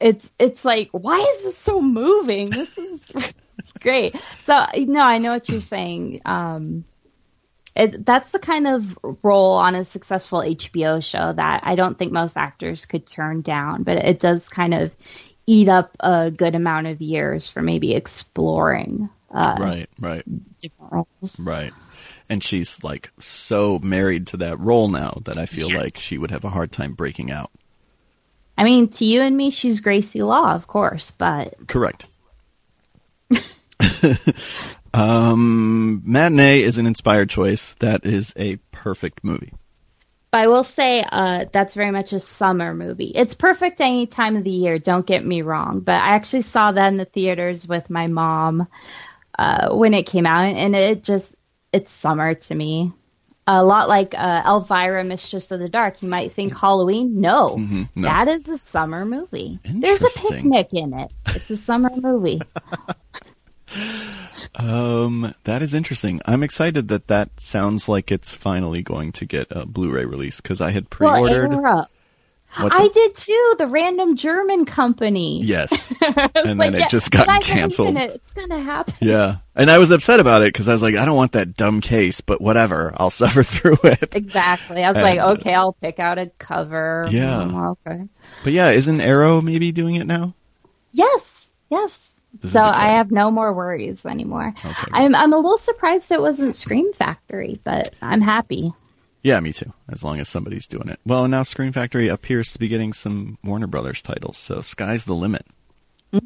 It's 0.00 0.30
it's 0.38 0.64
like 0.64 0.88
why 0.92 1.18
is 1.38 1.44
this 1.44 1.58
so 1.58 1.80
moving? 1.80 2.50
This 2.50 2.76
is 2.78 3.12
great. 3.80 4.16
So 4.44 4.66
no, 4.76 5.00
I 5.02 5.18
know 5.18 5.32
what 5.32 5.48
you're 5.48 5.60
saying. 5.60 6.22
Um 6.24 6.84
it, 7.76 8.04
that's 8.04 8.30
the 8.30 8.38
kind 8.38 8.66
of 8.66 8.98
role 9.22 9.52
on 9.52 9.74
a 9.74 9.84
successful 9.84 10.40
HBO 10.40 11.00
show 11.02 11.32
that 11.32 11.62
I 11.64 11.74
don't 11.76 11.98
think 11.98 12.12
most 12.12 12.36
actors 12.36 12.86
could 12.86 13.06
turn 13.06 13.42
down, 13.42 13.82
but 13.84 13.98
it 13.98 14.18
does 14.18 14.48
kind 14.48 14.74
of 14.74 14.94
eat 15.46 15.68
up 15.68 15.96
a 16.00 16.30
good 16.30 16.54
amount 16.54 16.86
of 16.88 17.00
years 17.00 17.48
for 17.48 17.62
maybe 17.62 17.94
exploring 17.94 19.08
uh, 19.32 19.56
Right, 19.58 19.88
right, 20.00 20.24
different 20.60 20.92
roles. 20.92 21.40
right. 21.40 21.72
And 22.28 22.42
she's 22.44 22.82
like 22.84 23.10
so 23.20 23.78
married 23.80 24.26
to 24.28 24.36
that 24.38 24.58
role 24.60 24.88
now 24.88 25.18
that 25.24 25.38
I 25.38 25.46
feel 25.46 25.68
Yes. 25.68 25.82
like 25.82 25.96
she 25.98 26.18
would 26.18 26.30
have 26.30 26.44
a 26.44 26.50
hard 26.50 26.72
time 26.72 26.92
breaking 26.94 27.30
out. 27.30 27.50
I 28.56 28.64
mean, 28.64 28.88
to 28.88 29.04
you 29.04 29.22
and 29.22 29.36
me, 29.36 29.50
she's 29.50 29.80
Gracie 29.80 30.22
Law, 30.22 30.52
of 30.54 30.66
course, 30.66 31.10
but 31.12 31.54
Correct. 31.66 32.06
um, 34.94 36.02
Matinee 36.04 36.62
is 36.62 36.78
an 36.78 36.86
inspired 36.86 37.30
choice. 37.30 37.74
That 37.80 38.04
is 38.04 38.32
a 38.36 38.56
perfect 38.72 39.22
movie. 39.24 39.52
But 40.30 40.38
I 40.42 40.46
will 40.46 40.62
say 40.64 41.04
uh, 41.10 41.46
that's 41.52 41.74
very 41.74 41.90
much 41.90 42.12
a 42.12 42.20
summer 42.20 42.72
movie. 42.72 43.06
It's 43.14 43.34
perfect 43.34 43.80
any 43.80 44.06
time 44.06 44.36
of 44.36 44.44
the 44.44 44.50
year. 44.50 44.78
Don't 44.78 45.04
get 45.06 45.24
me 45.26 45.42
wrong, 45.42 45.80
but 45.80 45.94
I 45.96 46.10
actually 46.10 46.42
saw 46.42 46.70
that 46.70 46.88
in 46.88 46.96
the 46.98 47.04
theaters 47.04 47.66
with 47.66 47.90
my 47.90 48.06
mom 48.06 48.68
uh, 49.36 49.74
when 49.74 49.92
it 49.94 50.06
came 50.06 50.26
out, 50.26 50.42
and 50.44 50.76
it 50.76 51.02
just 51.02 51.34
it's 51.72 51.90
summer 51.90 52.34
to 52.34 52.54
me. 52.54 52.92
A 53.46 53.64
lot 53.64 53.88
like 53.88 54.14
uh, 54.16 54.42
Elvira, 54.46 55.02
Mistress 55.02 55.50
of 55.50 55.58
the 55.58 55.68
Dark. 55.68 56.00
You 56.02 56.08
might 56.08 56.32
think 56.32 56.56
Halloween. 56.56 57.20
No, 57.20 57.56
Mhm, 57.56 57.88
no. 57.96 58.06
that 58.08 58.28
is 58.28 58.48
a 58.48 58.58
summer 58.58 59.04
movie. 59.04 59.58
There's 59.64 60.02
a 60.02 60.10
picnic 60.10 60.68
in 60.72 60.94
it. 60.94 61.10
It's 61.34 61.50
a 61.50 61.56
summer 61.56 61.90
movie. 61.96 62.38
Um, 64.56 65.34
that 65.44 65.62
is 65.62 65.74
interesting. 65.74 66.20
I'm 66.26 66.42
excited 66.42 66.88
that 66.88 67.06
that 67.06 67.30
sounds 67.40 67.88
like 67.88 68.10
it's 68.10 68.34
finally 68.34 68.82
going 68.82 69.12
to 69.12 69.24
get 69.24 69.46
a 69.50 69.64
Blu-ray 69.66 70.04
release 70.04 70.40
because 70.40 70.60
I 70.60 70.70
had 70.70 70.90
pre-ordered. 70.90 71.50
What's 72.58 72.76
I 72.76 72.86
it? 72.86 72.92
did 72.92 73.14
too. 73.14 73.54
The 73.58 73.68
random 73.68 74.16
German 74.16 74.64
company. 74.64 75.40
Yes, 75.44 75.70
and 76.00 76.58
like, 76.58 76.72
then 76.72 76.74
it 76.74 76.78
yeah, 76.80 76.88
just 76.88 77.12
got 77.12 77.28
guys, 77.28 77.42
wait 77.42 77.48
a 77.48 77.52
canceled. 77.52 77.96
It's 77.96 78.32
gonna 78.32 78.58
happen. 78.58 78.94
yeah, 79.00 79.36
and 79.54 79.70
I 79.70 79.78
was 79.78 79.92
upset 79.92 80.18
about 80.18 80.42
it 80.42 80.52
because 80.52 80.66
I 80.68 80.72
was 80.72 80.82
like, 80.82 80.96
I 80.96 81.04
don't 81.04 81.14
want 81.14 81.30
that 81.32 81.56
dumb 81.56 81.80
case, 81.80 82.20
but 82.20 82.40
whatever, 82.40 82.92
I'll 82.96 83.10
suffer 83.10 83.44
through 83.44 83.78
it. 83.84 84.16
Exactly. 84.16 84.82
I 84.82 84.88
was 84.90 84.96
And- 84.96 85.04
like, 85.18 85.38
okay, 85.38 85.54
I'll 85.54 85.74
pick 85.74 86.00
out 86.00 86.18
a 86.18 86.26
cover. 86.38 87.06
Yeah. 87.08 87.44
Mm, 87.44 87.76
okay. 87.86 88.08
But 88.42 88.52
yeah, 88.52 88.70
isn't 88.70 89.00
Arrow 89.00 89.40
maybe 89.40 89.70
doing 89.70 89.94
it 89.94 90.08
now? 90.08 90.34
Yes. 90.90 91.48
Yes. 91.70 92.09
This 92.32 92.52
so 92.52 92.60
I 92.60 92.90
have 92.90 93.10
no 93.10 93.30
more 93.30 93.52
worries 93.52 94.06
anymore. 94.06 94.54
Okay. 94.56 94.90
I'm 94.92 95.14
I'm 95.14 95.32
a 95.32 95.36
little 95.36 95.58
surprised 95.58 96.10
it 96.12 96.20
wasn't 96.20 96.54
Scream 96.54 96.92
Factory, 96.92 97.60
but 97.64 97.92
I'm 98.00 98.20
happy. 98.20 98.72
Yeah, 99.22 99.40
me 99.40 99.52
too. 99.52 99.72
As 99.88 100.02
long 100.04 100.18
as 100.20 100.28
somebody's 100.28 100.66
doing 100.66 100.88
it. 100.88 100.98
Well, 101.04 101.28
now 101.28 101.42
Scream 101.42 101.72
Factory 101.72 102.08
appears 102.08 102.52
to 102.52 102.58
be 102.58 102.68
getting 102.68 102.92
some 102.92 103.36
Warner 103.44 103.66
Brothers 103.66 104.00
titles, 104.00 104.38
so 104.38 104.60
sky's 104.62 105.04
the 105.04 105.14
limit. 105.14 105.44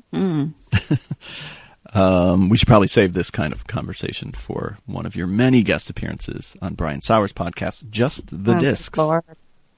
um, 1.93 2.49
we 2.49 2.57
should 2.57 2.69
probably 2.69 2.89
save 2.89 3.13
this 3.13 3.31
kind 3.31 3.53
of 3.53 3.67
conversation 3.67 4.33
for 4.33 4.79
one 4.87 5.07
of 5.07 5.17
your 5.17 5.27
many 5.27 5.63
guest 5.63 5.91
appearances 5.91 6.57
on 6.63 6.75
Brian 6.75 7.01
Saur's 7.03 7.33
podcast, 7.33 7.91
Just 7.91 8.45
the 8.45 8.57
Oh, 8.57 8.61
Discs, 8.61 8.97
Lord. 8.99 9.25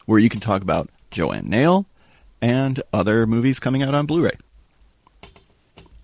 where 0.06 0.18
you 0.18 0.28
can 0.28 0.40
talk 0.40 0.62
about 0.62 0.90
Joanne 1.10 1.48
Nail 1.48 1.86
and 2.40 2.82
other 2.92 3.26
movies 3.26 3.58
coming 3.58 3.82
out 3.82 3.94
on 3.94 4.06
Blu-ray. 4.06 4.36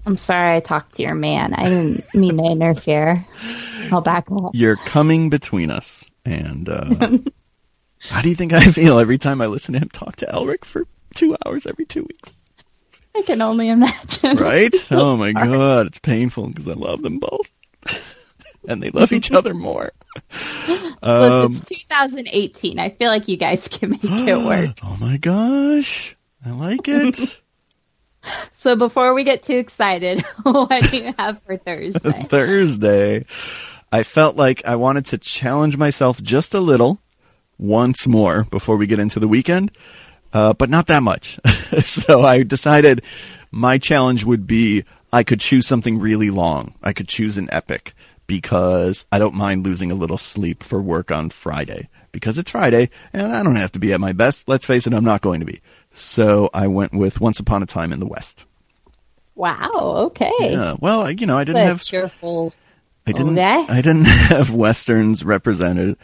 I'm 0.04 0.16
sorry 0.16 0.56
I 0.56 0.60
talked 0.60 0.94
to 0.94 1.02
your 1.02 1.14
man. 1.14 1.54
I 1.54 1.68
didn't 1.68 2.04
mean 2.14 2.36
to 2.38 2.44
interfere. 2.44 3.24
I'll 3.90 4.00
back 4.00 4.30
up. 4.32 4.50
You're 4.54 4.76
coming 4.76 5.30
between 5.30 5.70
us, 5.70 6.04
and 6.24 6.68
uh, 6.68 6.94
how 8.08 8.20
do 8.22 8.28
you 8.28 8.34
think 8.34 8.52
I 8.52 8.60
feel 8.70 8.98
every 8.98 9.18
time 9.18 9.40
I 9.40 9.46
listen 9.46 9.74
to 9.74 9.80
him 9.80 9.88
talk 9.90 10.16
to 10.16 10.26
Elric 10.26 10.64
for 10.64 10.86
two 11.14 11.36
hours 11.46 11.66
every 11.66 11.84
two 11.84 12.02
weeks? 12.02 12.30
I 13.14 13.22
can 13.22 13.42
only 13.42 13.68
imagine. 13.68 14.36
right? 14.38 14.74
Oh 14.90 15.16
my 15.16 15.32
god, 15.32 15.86
it's 15.86 15.98
painful 15.98 16.48
because 16.48 16.66
I 16.68 16.72
love 16.72 17.02
them 17.02 17.18
both, 17.18 17.46
and 18.66 18.82
they 18.82 18.90
love 18.90 19.12
each 19.12 19.30
other 19.30 19.54
more. 19.54 19.92
Look, 20.68 20.98
Um, 21.02 21.52
it's 21.52 21.68
2018. 21.84 22.78
I 22.78 22.88
feel 22.90 23.08
like 23.10 23.28
you 23.28 23.36
guys 23.36 23.66
can 23.68 23.90
make 23.90 24.04
it 24.04 24.38
work. 24.38 24.76
oh 24.82 24.96
my 25.00 25.16
gosh, 25.18 26.16
I 26.44 26.50
like 26.50 26.88
it. 26.88 27.38
So 28.52 28.76
before 28.76 29.14
we 29.14 29.24
get 29.24 29.42
too 29.42 29.56
excited, 29.56 30.20
what 30.42 30.90
do 30.90 30.96
you 30.96 31.14
have 31.18 31.42
for 31.42 31.56
Thursday? 31.56 32.22
Thursday, 32.28 33.24
I 33.90 34.02
felt 34.02 34.36
like 34.36 34.64
I 34.64 34.76
wanted 34.76 35.06
to 35.06 35.18
challenge 35.18 35.76
myself 35.76 36.22
just 36.22 36.54
a 36.54 36.60
little 36.60 37.00
once 37.58 38.06
more 38.06 38.44
before 38.44 38.76
we 38.76 38.86
get 38.86 38.98
into 38.98 39.20
the 39.20 39.28
weekend, 39.28 39.76
uh, 40.32 40.52
but 40.52 40.70
not 40.70 40.86
that 40.86 41.02
much. 41.02 41.38
so 41.84 42.22
I 42.22 42.42
decided 42.42 43.02
my 43.50 43.78
challenge 43.78 44.24
would 44.24 44.46
be 44.46 44.84
I 45.12 45.22
could 45.24 45.40
choose 45.40 45.66
something 45.66 45.98
really 45.98 46.30
long. 46.30 46.74
I 46.82 46.92
could 46.92 47.08
choose 47.08 47.36
an 47.36 47.48
epic 47.52 47.94
because 48.26 49.04
I 49.12 49.18
don't 49.18 49.34
mind 49.34 49.64
losing 49.64 49.90
a 49.90 49.96
little 49.96 50.16
sleep 50.16 50.62
for 50.62 50.80
work 50.80 51.10
on 51.10 51.28
Friday 51.28 51.88
because 52.12 52.38
it's 52.38 52.50
Friday 52.50 52.88
and 53.12 53.34
I 53.34 53.42
don't 53.42 53.56
have 53.56 53.72
to 53.72 53.78
be 53.78 53.92
at 53.92 54.00
my 54.00 54.12
best. 54.12 54.48
Let's 54.48 54.66
face 54.66 54.86
it, 54.86 54.94
I'm 54.94 55.04
not 55.04 55.20
going 55.20 55.40
to 55.40 55.46
be. 55.46 55.60
So 55.92 56.48
I 56.54 56.66
went 56.68 56.92
with 56.94 57.20
Once 57.20 57.38
Upon 57.40 57.62
a 57.62 57.66
Time 57.66 57.92
in 57.92 58.00
the 58.00 58.06
West. 58.06 58.44
Wow. 59.34 59.70
Okay. 60.06 60.30
Yeah. 60.40 60.76
Well, 60.80 61.02
I- 61.02 61.10
you 61.10 61.26
know, 61.26 61.36
I 61.38 61.44
didn't 61.44 61.62
have 61.66 61.82
cheerful. 61.82 62.52
I 63.06 63.12
didn't. 63.12 63.34
I 63.68 63.76
didn't 63.82 64.04
have 64.06 64.50
westerns 64.50 65.24
represented 65.24 65.96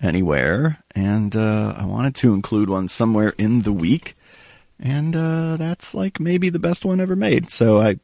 anywhere, 0.00 0.78
and 0.94 1.34
uh, 1.36 1.74
I 1.76 1.84
wanted 1.84 2.14
to 2.16 2.32
include 2.34 2.70
one 2.70 2.88
somewhere 2.88 3.34
in 3.36 3.62
the 3.62 3.72
week, 3.72 4.16
and 4.80 5.14
uh, 5.14 5.56
that's 5.58 5.92
like 5.94 6.18
maybe 6.20 6.48
the 6.48 6.58
best 6.58 6.84
one 6.84 7.00
ever 7.00 7.16
made. 7.16 7.50
So 7.50 7.80
I, 7.80 7.98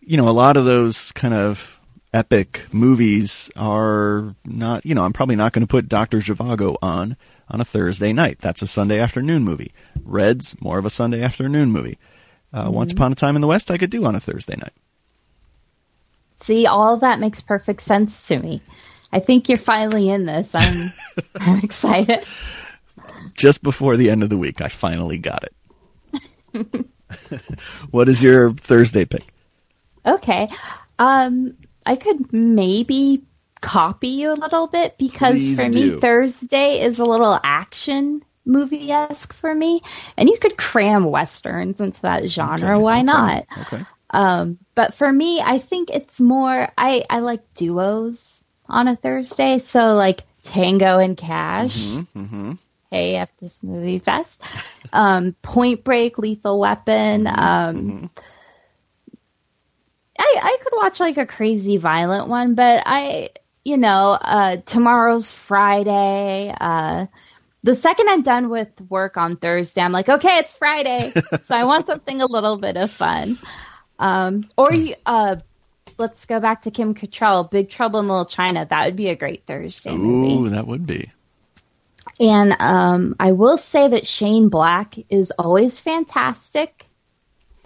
you 0.00 0.16
know, 0.16 0.28
a 0.28 0.30
lot 0.30 0.56
of 0.56 0.64
those 0.64 1.12
kind 1.12 1.34
of 1.34 1.78
epic 2.12 2.62
movies 2.72 3.50
are 3.56 4.34
not. 4.44 4.84
You 4.84 4.94
know, 4.96 5.04
I'm 5.04 5.12
probably 5.12 5.36
not 5.36 5.52
going 5.52 5.64
to 5.66 5.70
put 5.70 5.88
Doctor 5.88 6.18
Zhivago 6.18 6.76
on 6.82 7.16
on 7.48 7.60
a 7.60 7.64
Thursday 7.64 8.12
night. 8.12 8.38
That's 8.40 8.62
a 8.62 8.66
Sunday 8.66 8.98
afternoon 8.98 9.44
movie. 9.44 9.72
Reds 10.04 10.56
more 10.60 10.78
of 10.78 10.84
a 10.84 10.90
Sunday 10.90 11.22
afternoon 11.22 11.70
movie. 11.70 11.98
Uh, 12.52 12.70
Once 12.70 12.92
Upon 12.92 13.12
a 13.12 13.14
Time 13.14 13.36
in 13.36 13.42
the 13.42 13.48
West, 13.48 13.70
I 13.70 13.78
could 13.78 13.90
do 13.90 14.04
on 14.04 14.14
a 14.14 14.20
Thursday 14.20 14.56
night. 14.56 14.72
See, 16.36 16.66
all 16.66 16.98
that 16.98 17.18
makes 17.20 17.40
perfect 17.40 17.82
sense 17.82 18.28
to 18.28 18.38
me. 18.38 18.60
I 19.12 19.20
think 19.20 19.48
you're 19.48 19.58
finally 19.58 20.08
in 20.10 20.26
this. 20.26 20.54
I'm, 20.54 20.92
I'm 21.36 21.58
excited. 21.64 22.24
just 23.34 23.62
before 23.62 23.96
the 23.96 24.10
end 24.10 24.22
of 24.22 24.28
the 24.30 24.38
week, 24.38 24.60
I 24.60 24.68
finally 24.68 25.18
got 25.18 25.44
it. 25.44 26.86
what 27.90 28.08
is 28.08 28.22
your 28.22 28.52
Thursday 28.52 29.04
pick? 29.04 29.24
Okay. 30.04 30.48
Um, 30.98 31.56
I 31.84 31.96
could 31.96 32.32
maybe 32.32 33.22
copy 33.66 34.08
you 34.08 34.32
a 34.32 34.34
little 34.34 34.68
bit 34.68 34.96
because 34.96 35.34
Please 35.34 35.60
for 35.60 35.68
do. 35.68 35.94
me, 35.94 36.00
Thursday 36.00 36.82
is 36.82 37.00
a 37.00 37.04
little 37.04 37.38
action 37.42 38.24
movie 38.44 38.92
esque 38.92 39.32
for 39.32 39.52
me. 39.52 39.80
And 40.16 40.28
you 40.28 40.38
could 40.38 40.56
cram 40.56 41.02
westerns 41.02 41.80
into 41.80 42.00
that 42.02 42.28
genre. 42.28 42.76
Okay, 42.76 42.82
Why 42.82 42.98
okay, 42.98 43.02
not? 43.02 43.46
Okay. 43.62 43.84
Um, 44.10 44.58
but 44.76 44.94
for 44.94 45.12
me, 45.12 45.40
I 45.40 45.58
think 45.58 45.90
it's 45.90 46.20
more, 46.20 46.68
I, 46.78 47.04
I 47.10 47.18
like 47.18 47.42
duos 47.54 48.44
on 48.68 48.86
a 48.86 48.94
Thursday. 48.94 49.58
So 49.58 49.94
like 49.94 50.22
Tango 50.44 50.98
and 50.98 51.16
Cash. 51.16 51.76
Mm-hmm. 51.76 52.52
Hey, 52.92 53.16
F 53.16 53.32
this 53.40 53.64
movie 53.64 53.98
fest. 53.98 54.44
Um, 54.92 55.34
Point 55.42 55.82
Break, 55.82 56.18
Lethal 56.18 56.60
Weapon. 56.60 57.26
Um, 57.26 58.10
I 60.18 60.40
I 60.42 60.56
could 60.62 60.72
watch 60.76 61.00
like 61.00 61.16
a 61.18 61.26
crazy 61.26 61.78
violent 61.78 62.28
one, 62.28 62.54
but 62.54 62.84
I 62.86 63.30
you 63.66 63.76
know 63.76 64.16
uh, 64.20 64.58
tomorrow's 64.58 65.32
Friday. 65.32 66.54
Uh, 66.58 67.06
the 67.64 67.74
second 67.74 68.08
I'm 68.08 68.22
done 68.22 68.48
with 68.48 68.80
work 68.88 69.16
on 69.16 69.34
Thursday, 69.34 69.80
I'm 69.80 69.90
like, 69.90 70.08
okay, 70.08 70.38
it's 70.38 70.52
Friday, 70.52 71.12
so 71.42 71.56
I 71.56 71.64
want 71.64 71.86
something 71.86 72.22
a 72.22 72.26
little 72.26 72.56
bit 72.56 72.76
of 72.76 72.92
fun. 72.92 73.40
Um, 73.98 74.48
or 74.56 74.70
uh, 75.04 75.36
let's 75.98 76.26
go 76.26 76.38
back 76.38 76.62
to 76.62 76.70
Kim 76.70 76.94
Cattrall, 76.94 77.50
Big 77.50 77.68
Trouble 77.68 77.98
in 77.98 78.06
Little 78.06 78.24
China. 78.24 78.64
That 78.64 78.86
would 78.86 78.94
be 78.94 79.08
a 79.08 79.16
great 79.16 79.46
Thursday 79.46 79.96
movie. 79.96 80.34
Ooh, 80.34 80.50
that 80.50 80.68
would 80.68 80.86
be. 80.86 81.10
And 82.20 82.56
um, 82.60 83.16
I 83.18 83.32
will 83.32 83.58
say 83.58 83.88
that 83.88 84.06
Shane 84.06 84.48
Black 84.48 84.94
is 85.10 85.32
always 85.32 85.80
fantastic, 85.80 86.85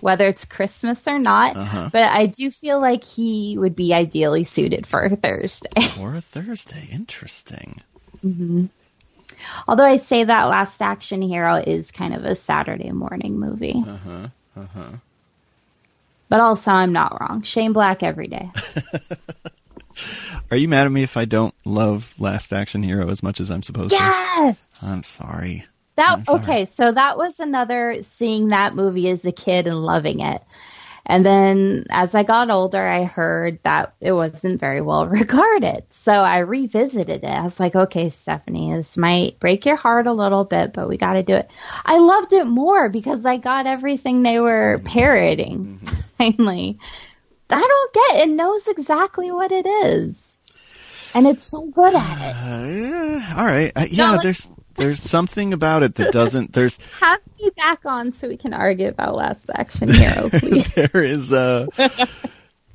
whether 0.03 0.27
it's 0.27 0.45
Christmas 0.45 1.07
or 1.07 1.19
not. 1.19 1.57
Uh-huh. 1.57 1.91
But 1.93 2.13
I 2.13 2.27
do 2.27 2.51
feel 2.51 2.81
like 2.81 3.05
he 3.05 3.57
would 3.59 3.77
be 3.77 3.95
ideally 3.95 4.45
suited 4.45 4.87
for 4.87 5.03
a 5.03 5.17
Thursday. 5.17 5.81
for 5.97 6.15
a 6.15 6.21
Thursday. 6.21 6.89
Interesting. 6.91 7.83
Although 9.67 9.87
I 9.87 9.97
say 9.97 10.25
that 10.25 10.45
Last 10.45 10.81
Action 10.83 11.23
Hero 11.23 11.55
is 11.55 11.91
kind 11.91 12.15
of 12.15 12.25
a 12.25 12.35
Saturday 12.35 12.93
morning 12.93 13.39
movie. 13.39 13.83
Uh 13.87 13.97
huh. 13.97 14.29
Uh 14.57 14.67
huh. 14.75 14.93
But 16.29 16.41
also, 16.41 16.71
I'm 16.71 16.93
not 16.93 17.21
wrong. 17.21 17.43
Shane 17.43 17.73
Black 17.73 18.03
every 18.03 18.29
day. 18.29 18.51
Are 20.51 20.57
you 20.57 20.69
mad 20.69 20.87
at 20.87 20.93
me 20.93 21.03
if 21.03 21.17
I 21.17 21.25
don't 21.25 21.55
love 21.65 22.15
Last 22.19 22.53
Action 22.53 22.83
Hero 22.83 23.09
as 23.09 23.23
much 23.23 23.41
as 23.41 23.51
I'm 23.51 23.63
supposed 23.63 23.93
yes! 23.93 24.01
to? 24.01 24.43
Yes. 24.43 24.85
I'm 24.85 25.03
sorry. 25.03 25.67
That 26.01 26.29
okay, 26.29 26.65
so 26.65 26.91
that 26.91 27.19
was 27.19 27.39
another 27.41 28.03
seeing 28.03 28.49
that 28.49 28.75
movie 28.75 29.11
as 29.11 29.27
a 29.27 29.33
kid 29.33 29.67
and 29.67 29.77
loving 29.85 30.21
it. 30.21 30.43
And 31.05 31.27
then 31.27 31.87
as 31.91 32.15
I 32.15 32.23
got 32.23 32.51
older, 32.51 32.87
I 32.87 33.05
heard 33.05 33.59
that 33.65 33.95
it 34.01 34.13
wasn't 34.13 34.61
very 34.61 34.81
well 34.81 35.07
regarded. 35.21 35.85
So 35.91 36.13
I 36.13 36.39
revisited 36.39 37.25
it. 37.25 37.25
I 37.25 37.43
was 37.43 37.61
like, 37.61 37.75
okay, 37.75 38.09
Stephanie, 38.09 38.73
this 38.73 38.97
might 38.97 39.41
break 39.41 39.67
your 39.67 39.77
heart 39.77 40.07
a 40.07 40.13
little 40.13 40.45
bit, 40.45 40.73
but 40.73 40.89
we 40.89 40.97
got 40.97 41.15
to 41.15 41.23
do 41.23 41.35
it. 41.35 41.51
I 41.85 41.99
loved 41.99 42.33
it 42.33 42.47
more 42.47 42.89
because 42.89 43.27
I 43.27 43.37
got 43.37 43.67
everything 43.67 44.23
they 44.23 44.41
were 44.41 44.81
parroting. 44.85 45.81
Mm-hmm. 45.83 45.97
Finally, 46.17 46.79
I 47.51 47.61
don't 47.61 47.95
get 47.95 48.29
it. 48.29 48.33
knows 48.33 48.67
exactly 48.69 49.31
what 49.33 49.51
it 49.53 49.67
is, 49.67 50.33
and 51.15 51.27
it's 51.27 51.45
so 51.51 51.67
good 51.67 51.95
at 51.95 52.19
it. 52.21 52.37
Uh, 52.37 52.67
yeah, 52.67 53.35
all 53.37 53.47
right, 53.47 53.73
uh, 53.75 53.87
yeah. 53.91 54.13
No, 54.13 54.21
there's 54.23 54.51
there's 54.81 55.03
something 55.03 55.53
about 55.53 55.83
it 55.83 55.97
that 55.97 56.13
doesn't. 56.13 56.53
There's 56.53 56.79
have 57.01 57.21
me 57.39 57.51
back 57.57 57.85
on 57.85 58.13
so 58.13 58.29
we 58.29 58.37
can 58.37 58.55
argue 58.55 58.89
about 58.89 59.15
Last 59.15 59.51
Action 59.55 59.93
Hero, 59.93 60.29
please. 60.33 60.73
there 60.75 61.05
is 61.05 61.33
a. 61.33 61.69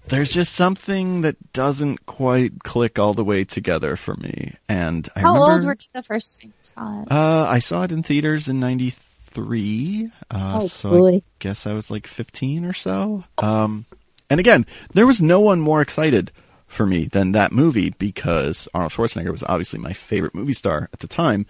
there's 0.05 0.31
just 0.31 0.53
something 0.53 1.21
that 1.21 1.53
doesn't 1.53 2.05
quite 2.05 2.63
click 2.63 2.99
all 2.99 3.13
the 3.13 3.23
way 3.23 3.43
together 3.43 3.95
for 3.95 4.15
me. 4.15 4.55
And 4.69 5.09
I 5.15 5.21
how 5.21 5.33
remember, 5.33 5.53
old 5.53 5.65
were 5.65 5.77
you 5.79 5.87
the 5.93 6.03
first 6.03 6.39
time 6.39 6.49
you 6.49 6.53
saw 6.61 7.01
it? 7.01 7.11
Uh, 7.11 7.47
I 7.49 7.59
saw 7.59 7.83
it 7.83 7.91
in 7.91 8.03
theaters 8.03 8.47
in 8.47 8.59
'93. 8.59 10.11
Uh, 10.29 10.59
oh, 10.61 10.67
so 10.67 10.89
boy. 10.91 11.15
I 11.15 11.21
guess 11.39 11.65
I 11.65 11.73
was 11.73 11.89
like 11.89 12.07
15 12.07 12.65
or 12.65 12.73
so. 12.73 13.23
Um, 13.39 13.85
and 14.29 14.39
again, 14.39 14.65
there 14.93 15.07
was 15.07 15.21
no 15.21 15.39
one 15.39 15.59
more 15.59 15.81
excited 15.81 16.31
for 16.67 16.85
me 16.85 17.05
than 17.05 17.31
that 17.31 17.51
movie 17.51 17.91
because 17.91 18.67
Arnold 18.73 18.91
Schwarzenegger 18.91 19.31
was 19.31 19.43
obviously 19.43 19.79
my 19.79 19.93
favorite 19.93 20.35
movie 20.35 20.53
star 20.53 20.89
at 20.91 20.99
the 20.99 21.07
time. 21.07 21.45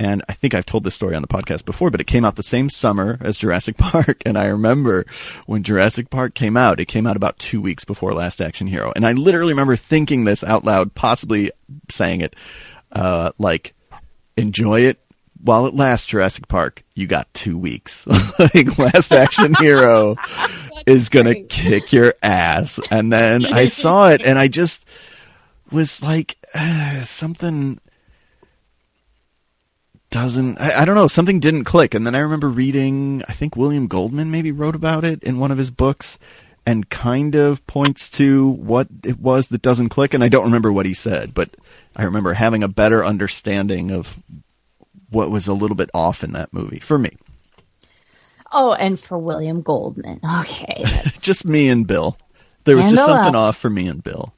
And 0.00 0.22
I 0.30 0.32
think 0.32 0.54
I've 0.54 0.64
told 0.64 0.84
this 0.84 0.94
story 0.94 1.14
on 1.14 1.20
the 1.20 1.28
podcast 1.28 1.66
before, 1.66 1.90
but 1.90 2.00
it 2.00 2.06
came 2.06 2.24
out 2.24 2.36
the 2.36 2.42
same 2.42 2.70
summer 2.70 3.18
as 3.20 3.36
Jurassic 3.36 3.76
Park. 3.78 4.22
And 4.24 4.38
I 4.38 4.46
remember 4.46 5.04
when 5.44 5.62
Jurassic 5.62 6.08
Park 6.08 6.34
came 6.34 6.56
out, 6.56 6.80
it 6.80 6.86
came 6.86 7.06
out 7.06 7.16
about 7.16 7.38
two 7.38 7.60
weeks 7.60 7.84
before 7.84 8.14
Last 8.14 8.40
Action 8.40 8.66
Hero. 8.66 8.94
And 8.96 9.06
I 9.06 9.12
literally 9.12 9.52
remember 9.52 9.76
thinking 9.76 10.24
this 10.24 10.42
out 10.42 10.64
loud, 10.64 10.94
possibly 10.94 11.52
saying 11.90 12.22
it, 12.22 12.34
uh, 12.92 13.32
like, 13.38 13.74
enjoy 14.38 14.80
it 14.80 14.98
while 15.38 15.66
it 15.66 15.74
lasts, 15.74 16.06
Jurassic 16.06 16.48
Park. 16.48 16.82
You 16.94 17.06
got 17.06 17.32
two 17.34 17.58
weeks. 17.58 18.06
like, 18.38 18.78
Last 18.78 19.12
Action 19.12 19.52
Hero 19.56 20.16
is 20.86 21.10
going 21.10 21.26
to 21.26 21.42
kick 21.42 21.92
your 21.92 22.14
ass. 22.22 22.80
And 22.90 23.12
then 23.12 23.44
I 23.44 23.66
saw 23.66 24.08
it 24.08 24.24
and 24.24 24.38
I 24.38 24.48
just 24.48 24.82
was 25.70 26.02
like, 26.02 26.38
uh, 26.54 27.04
something 27.04 27.78
doesn't 30.10 30.60
I, 30.60 30.82
I, 30.82 30.84
don't 30.84 30.96
know 30.96 31.06
something 31.06 31.40
didn't 31.40 31.64
click. 31.64 31.94
And 31.94 32.06
then 32.06 32.14
i 32.14 32.20
remember 32.20 32.48
reading 32.48 33.22
i 33.28 33.32
think 33.32 33.56
william 33.56 33.86
goldman 33.86 34.30
maybe 34.30 34.52
wrote 34.52 34.74
about 34.74 35.04
it 35.04 35.22
in 35.22 35.38
one 35.38 35.50
of 35.50 35.58
his 35.58 35.70
books 35.70 36.18
and 36.66 36.90
kind 36.90 37.34
of 37.34 37.66
points 37.66 38.10
to 38.10 38.48
what 38.48 38.88
it 39.02 39.18
was 39.18 39.48
that 39.48 39.62
doesn't 39.62 39.88
click. 39.88 40.12
And 40.12 40.22
i 40.22 40.28
don't 40.28 40.44
remember 40.44 40.72
what 40.72 40.86
he 40.86 40.94
said 40.94 41.32
but 41.32 41.50
i 41.96 42.04
remember 42.04 42.34
having 42.34 42.62
a 42.62 42.68
better 42.68 43.04
understanding 43.04 43.90
of 43.90 44.18
what 45.10 45.30
was 45.30 45.48
a 45.48 45.54
little 45.54 45.76
bit 45.76 45.90
off 45.94 46.22
in 46.22 46.32
that 46.32 46.52
movie 46.52 46.78
for 46.78 46.98
me. 46.98 47.16
Oh 48.52 48.74
and 48.74 48.98
for 48.98 49.18
william 49.18 49.62
goldman. 49.62 50.20
Okay. 50.40 50.84
Just 51.20 51.44
me 51.44 51.68
and 51.68 51.86
bill. 51.86 52.18
There 52.64 52.76
was 52.76 52.90
just 52.90 53.04
something 53.04 53.34
off 53.34 53.56
for 53.56 53.70
me 53.70 53.88
and 53.88 54.04
bill. 54.04 54.34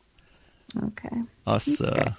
Okay. 0.81 1.23
Us 1.47 1.81
uh, 1.81 2.13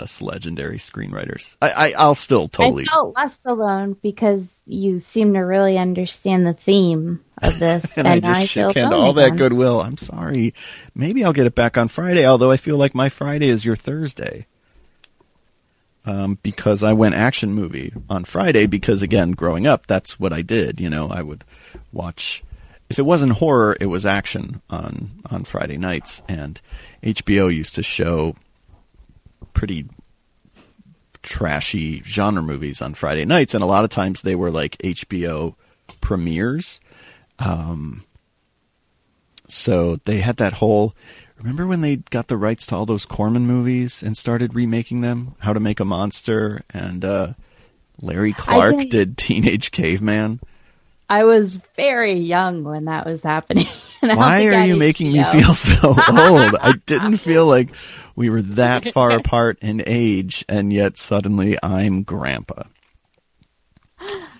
us 0.00 0.20
legendary 0.22 0.78
screenwriters. 0.78 1.56
I, 1.60 1.92
I 1.96 2.06
will 2.06 2.14
still 2.14 2.48
totally. 2.48 2.84
I 2.84 2.92
felt 2.92 3.16
less 3.16 3.44
alone 3.44 3.96
because 4.02 4.52
you 4.66 5.00
seem 5.00 5.34
to 5.34 5.40
really 5.40 5.78
understand 5.78 6.46
the 6.46 6.52
theme 6.52 7.24
of 7.42 7.58
this, 7.58 7.96
and, 7.96 8.06
and, 8.08 8.26
I 8.26 8.28
just 8.28 8.40
I 8.40 8.44
shook 8.46 8.76
all 8.76 9.12
that 9.14 9.36
goodwill. 9.36 9.80
I'm 9.80 9.96
sorry. 9.96 10.54
Maybe 10.94 11.24
I'll 11.24 11.32
get 11.32 11.46
it 11.46 11.54
back 11.54 11.76
on 11.76 11.88
Friday. 11.88 12.26
Although 12.26 12.50
I 12.50 12.56
feel 12.56 12.76
like 12.76 12.94
my 12.94 13.08
Friday 13.08 13.48
is 13.48 13.64
your 13.64 13.76
Thursday. 13.76 14.46
Um, 16.06 16.38
because 16.42 16.82
I 16.82 16.94
went 16.94 17.14
action 17.14 17.52
movie 17.52 17.92
on 18.08 18.24
Friday. 18.24 18.66
Because 18.66 19.02
again, 19.02 19.32
growing 19.32 19.66
up, 19.66 19.86
that's 19.86 20.18
what 20.18 20.32
I 20.32 20.42
did. 20.42 20.80
You 20.80 20.90
know, 20.90 21.08
I 21.08 21.22
would 21.22 21.44
watch. 21.92 22.42
If 22.88 22.98
it 22.98 23.02
wasn't 23.02 23.32
horror, 23.32 23.76
it 23.80 23.86
was 23.86 24.04
action 24.06 24.62
on 24.70 25.22
on 25.30 25.44
Friday 25.44 25.76
nights, 25.76 26.22
and 26.28 26.60
HBO 27.02 27.54
used 27.54 27.74
to 27.76 27.82
show 27.82 28.34
pretty 29.60 29.84
trashy 31.22 32.02
genre 32.02 32.42
movies 32.42 32.80
on 32.80 32.94
Friday 32.94 33.26
nights, 33.26 33.52
and 33.52 33.62
a 33.62 33.66
lot 33.66 33.84
of 33.84 33.90
times 33.90 34.22
they 34.22 34.34
were 34.34 34.50
like 34.50 34.78
HBO 34.78 35.54
premieres. 36.00 36.80
Um, 37.38 38.04
so 39.48 39.96
they 40.06 40.20
had 40.20 40.38
that 40.38 40.54
whole. 40.54 40.94
Remember 41.36 41.66
when 41.66 41.82
they 41.82 41.96
got 41.96 42.28
the 42.28 42.38
rights 42.38 42.64
to 42.66 42.76
all 42.76 42.86
those 42.86 43.04
Corman 43.04 43.46
movies 43.46 44.02
and 44.02 44.16
started 44.16 44.54
remaking 44.54 45.02
them? 45.02 45.34
How 45.40 45.52
to 45.52 45.60
Make 45.60 45.78
a 45.78 45.84
Monster 45.84 46.62
and 46.72 47.04
uh, 47.04 47.34
Larry 48.00 48.32
Clark 48.32 48.88
did 48.88 49.18
Teenage 49.18 49.72
Caveman. 49.72 50.40
I 51.10 51.24
was 51.24 51.56
very 51.74 52.12
young 52.12 52.62
when 52.62 52.84
that 52.84 53.04
was 53.04 53.20
happening. 53.20 53.66
Why 54.00 54.46
are 54.46 54.64
you 54.64 54.76
making 54.76 55.12
me 55.12 55.24
feel 55.24 55.54
so 55.54 55.88
old? 55.88 55.98
I 56.60 56.74
didn't 56.86 57.16
feel 57.16 57.46
like 57.46 57.70
we 58.14 58.30
were 58.30 58.42
that 58.60 58.92
far 58.92 59.10
apart 59.10 59.58
in 59.60 59.82
age, 59.86 60.44
and 60.48 60.72
yet 60.72 60.96
suddenly 60.96 61.58
I'm 61.64 62.04
grandpa. 62.04 62.62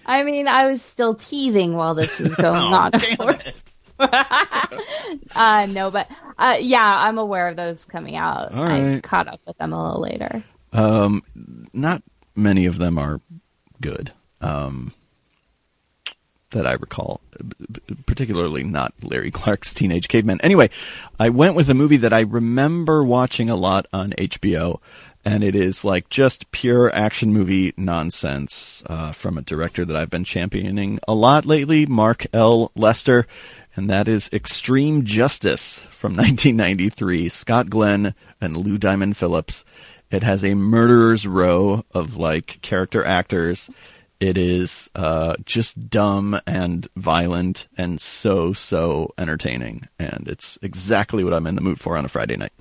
I 0.07 0.23
mean, 0.23 0.47
I 0.47 0.69
was 0.69 0.81
still 0.81 1.17
teething 1.17 1.75
while 1.75 1.97
this 1.97 2.21
was 2.21 2.37
going 2.37 2.73
oh, 2.73 2.75
on, 2.75 2.95
of 2.95 3.19
course. 3.19 3.65
uh, 3.99 5.67
no, 5.69 5.91
but 5.91 6.09
uh, 6.39 6.57
yeah, 6.61 6.99
I'm 7.01 7.19
aware 7.19 7.49
of 7.49 7.57
those 7.57 7.85
coming 7.85 8.15
out. 8.15 8.55
Right. 8.55 8.95
I 8.95 9.01
caught 9.01 9.27
up 9.27 9.41
with 9.45 9.59
them 9.59 9.73
a 9.73 9.83
little 9.83 10.01
later. 10.01 10.45
Um, 10.73 11.23
not 11.73 12.03
many 12.37 12.67
of 12.67 12.79
them 12.79 12.97
are 12.97 13.21
good. 13.81 14.13
Um, 14.41 14.95
that 16.51 16.67
I 16.67 16.73
recall, 16.73 17.21
particularly 18.07 18.63
not 18.63 18.93
Larry 19.03 19.31
Clark's 19.33 19.73
Teenage 19.73 20.09
Caveman. 20.09 20.41
Anyway, 20.43 20.71
I 21.19 21.31
went 21.31 21.55
with 21.55 21.69
a 21.69 21.75
movie 21.75 21.97
that 21.99 22.13
I 22.13 22.21
remember 22.21 23.03
watching 23.03 23.51
a 23.51 23.57
lot 23.57 23.87
on 23.93 24.11
HBO, 24.13 24.81
and 25.25 25.45
it 25.45 25.55
is 25.55 25.85
like 25.85 26.09
just 26.09 26.51
pure 26.51 26.95
action 26.95 27.33
movie 27.33 27.75
nonsense 27.77 28.83
uh, 28.87 29.13
from 29.13 29.37
a 29.37 29.43
director 29.43 29.85
that 29.85 29.97
I've 29.97 30.11
been 30.11 30.25
championing 30.25 30.99
a 31.07 31.15
lot 31.15 31.45
lately, 31.45 31.87
Mark 31.87 32.27
L. 32.33 32.73
Lester, 32.75 33.27
and 33.77 33.89
that 33.91 34.09
is 34.09 34.31
Extreme 34.33 35.05
Justice 35.05 35.85
from 35.91 36.13
1993, 36.17 37.29
Scott 37.29 37.71
Glenn 37.71 38.15
and 38.41 38.57
Lou 38.57 38.79
Diamond 38.79 39.17
Phillips. 39.17 39.65
It 40.11 40.25
has 40.25 40.45
a 40.45 40.55
murderer's 40.55 41.27
row 41.27 41.85
of 41.93 42.17
like 42.17 42.61
character 42.63 43.05
actors 43.05 43.71
it 44.21 44.37
is 44.37 44.91
uh, 44.95 45.35
just 45.45 45.89
dumb 45.89 46.39
and 46.47 46.87
violent 46.95 47.67
and 47.77 48.01
so, 48.01 48.53
so 48.53 49.15
entertaining. 49.17 49.89
And 49.99 50.29
it's 50.29 50.59
exactly 50.61 51.25
what 51.25 51.33
I'm 51.33 51.47
in 51.47 51.55
the 51.55 51.63
mood 51.63 51.81
for 51.81 51.97
on 51.97 52.05
a 52.05 52.09
Friday 52.09 52.37
night. 52.37 52.53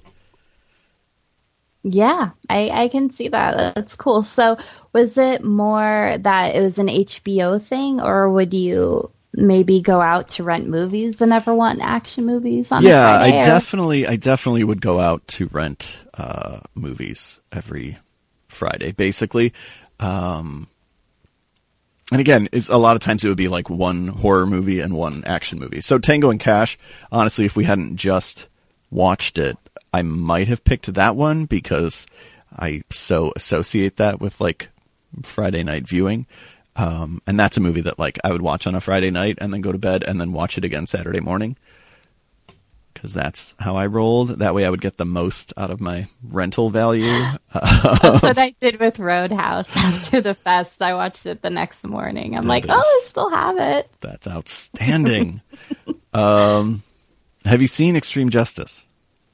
Yeah, 1.83 2.31
I, 2.49 2.69
I 2.69 2.87
can 2.87 3.11
see 3.11 3.27
that. 3.27 3.75
That's 3.75 3.95
cool. 3.95 4.21
So, 4.21 4.57
was 4.91 5.17
it 5.17 5.43
more 5.43 6.17
that 6.19 6.55
it 6.55 6.61
was 6.61 6.77
an 6.77 6.87
HBO 6.87 7.61
thing, 7.61 8.01
or 8.01 8.29
would 8.29 8.53
you 8.53 9.11
maybe 9.33 9.81
go 9.81 10.01
out 10.01 10.29
to 10.29 10.43
rent 10.43 10.67
movies 10.67 11.21
and 11.21 11.31
ever 11.31 11.53
want 11.53 11.81
action 11.81 12.25
movies 12.25 12.71
on 12.71 12.81
Friday? 12.81 12.95
yeah 12.95 13.19
i 13.19 13.29
definitely 13.45 14.07
i 14.07 14.15
definitely 14.15 14.63
would 14.63 14.81
go 14.81 14.99
out 14.99 15.25
to 15.27 15.47
rent 15.51 15.95
uh, 16.15 16.59
movies 16.73 17.39
every 17.53 17.95
friday 18.47 18.91
basically 18.91 19.53
um, 19.99 20.67
and 22.11 22.19
again, 22.19 22.49
it's 22.51 22.69
a 22.69 22.77
lot 22.77 22.95
of 22.95 23.01
times 23.01 23.23
it 23.23 23.27
would 23.27 23.37
be 23.37 23.47
like 23.47 23.69
one 23.69 24.07
horror 24.07 24.47
movie 24.47 24.79
and 24.79 24.93
one 24.93 25.23
action 25.25 25.59
movie. 25.59 25.81
So 25.81 25.99
Tango 25.99 26.31
and 26.31 26.39
Cash, 26.39 26.77
honestly, 27.11 27.45
if 27.45 27.55
we 27.55 27.65
hadn't 27.65 27.97
just 27.97 28.47
watched 28.89 29.37
it, 29.37 29.57
I 29.93 30.01
might 30.01 30.47
have 30.47 30.63
picked 30.63 30.93
that 30.93 31.15
one 31.15 31.45
because 31.45 32.07
I 32.57 32.81
so 32.89 33.31
associate 33.35 33.97
that 33.97 34.19
with 34.19 34.41
like 34.41 34.69
Friday 35.23 35.63
night 35.63 35.87
viewing. 35.87 36.25
Um, 36.75 37.21
and 37.27 37.39
that's 37.39 37.57
a 37.57 37.61
movie 37.61 37.81
that 37.81 37.99
like 37.99 38.17
I 38.23 38.31
would 38.31 38.41
watch 38.41 38.65
on 38.65 38.75
a 38.75 38.81
Friday 38.81 39.11
night 39.11 39.37
and 39.41 39.53
then 39.53 39.61
go 39.61 39.71
to 39.71 39.77
bed 39.77 40.03
and 40.03 40.19
then 40.19 40.31
watch 40.31 40.57
it 40.57 40.63
again 40.63 40.87
Saturday 40.87 41.19
morning 41.19 41.57
because 42.99 43.13
that's 43.13 43.55
how 43.59 43.77
I 43.77 43.85
rolled. 43.85 44.39
That 44.39 44.53
way, 44.53 44.65
I 44.65 44.69
would 44.69 44.81
get 44.81 44.97
the 44.97 45.05
most 45.05 45.53
out 45.55 45.71
of 45.71 45.79
my 45.79 46.07
rental 46.21 46.69
value. 46.69 47.07
that's 47.53 48.23
what 48.23 48.37
I 48.37 48.53
did 48.59 48.77
with 48.77 48.99
Roadhouse 48.99 49.73
after 49.77 50.19
the 50.19 50.33
fest. 50.33 50.81
I 50.81 50.93
watched 50.93 51.25
it 51.25 51.41
the 51.41 51.49
next 51.49 51.85
morning. 51.87 52.35
I'm 52.35 52.43
that 52.43 52.49
like, 52.49 52.65
is, 52.65 52.71
oh, 52.73 52.75
I 52.77 53.01
still 53.05 53.29
have 53.29 53.57
it. 53.57 53.89
That's 54.01 54.27
outstanding. 54.27 55.39
um, 56.13 56.83
have 57.45 57.61
you 57.61 57.67
seen 57.67 57.95
Extreme 57.95 58.31
Justice? 58.31 58.83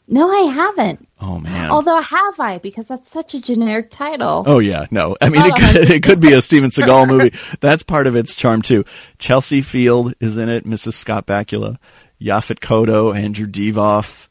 No, 0.07 0.29
I 0.29 0.51
haven't. 0.51 1.07
Oh 1.19 1.39
man. 1.39 1.71
Although 1.71 1.99
have 1.99 2.39
I? 2.39 2.59
Because 2.59 2.87
that's 2.87 3.09
such 3.09 3.33
a 3.33 3.41
generic 3.41 3.89
title. 3.89 4.43
Oh 4.45 4.59
yeah, 4.59 4.85
no. 4.91 5.17
I 5.19 5.29
mean, 5.29 5.41
it 5.43 5.55
could, 5.55 5.89
it 5.89 6.03
could 6.03 6.21
be 6.21 6.33
a 6.33 6.43
Steven 6.43 6.69
Seagal 6.69 7.07
movie. 7.07 7.35
That's 7.59 7.81
part 7.81 8.05
of 8.05 8.15
its 8.15 8.35
charm 8.35 8.61
too. 8.61 8.85
Chelsea 9.17 9.63
Field 9.63 10.13
is 10.19 10.37
in 10.37 10.49
it. 10.49 10.67
Mrs. 10.67 10.93
Scott 10.93 11.25
Bakula 11.25 11.79
Yaphet 12.21 12.59
Kotto, 12.59 13.15
Andrew 13.15 13.47
Divoff, 13.47 14.27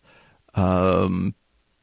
um, 0.55 1.35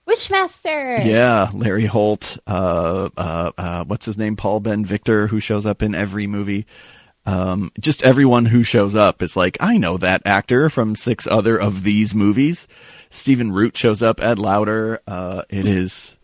Wishmaster. 0.08 1.06
yeah, 1.06 1.49
Larry 1.54 1.86
Holt, 1.86 2.38
uh, 2.47 3.10
uh, 3.16 3.52
uh, 3.58 3.84
what's 3.86 4.06
his 4.06 4.18
name? 4.18 4.36
Paul 4.36 4.60
Ben 4.60 4.84
Victor, 4.84 5.28
who 5.28 5.39
shows 5.39 5.66
up 5.66 5.82
in 5.82 5.95
every 5.95 6.28
movie. 6.28 6.66
Um, 7.26 7.72
just 7.80 8.04
everyone 8.04 8.45
who 8.45 8.64
shows 8.64 8.95
up 8.95 9.22
is 9.22 9.36
like, 9.36 9.56
I 9.60 9.78
know 9.78 9.97
that 9.97 10.24
actor 10.26 10.70
from 10.70 10.95
six 10.95 11.28
other 11.28 11.56
of 11.56 11.84
these 11.84 12.16
movies. 12.16 12.68
Stephen 13.12 13.52
Root 13.52 13.78
shows 13.78 14.02
up, 14.02 14.22
Ed 14.24 14.39
Lauter. 14.39 15.02
Uh, 15.06 15.43
it 15.49 15.68
is, 15.68 16.18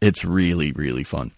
it's 0.00 0.24
really, 0.24 0.72
really 0.72 1.04
fun. 1.04 1.30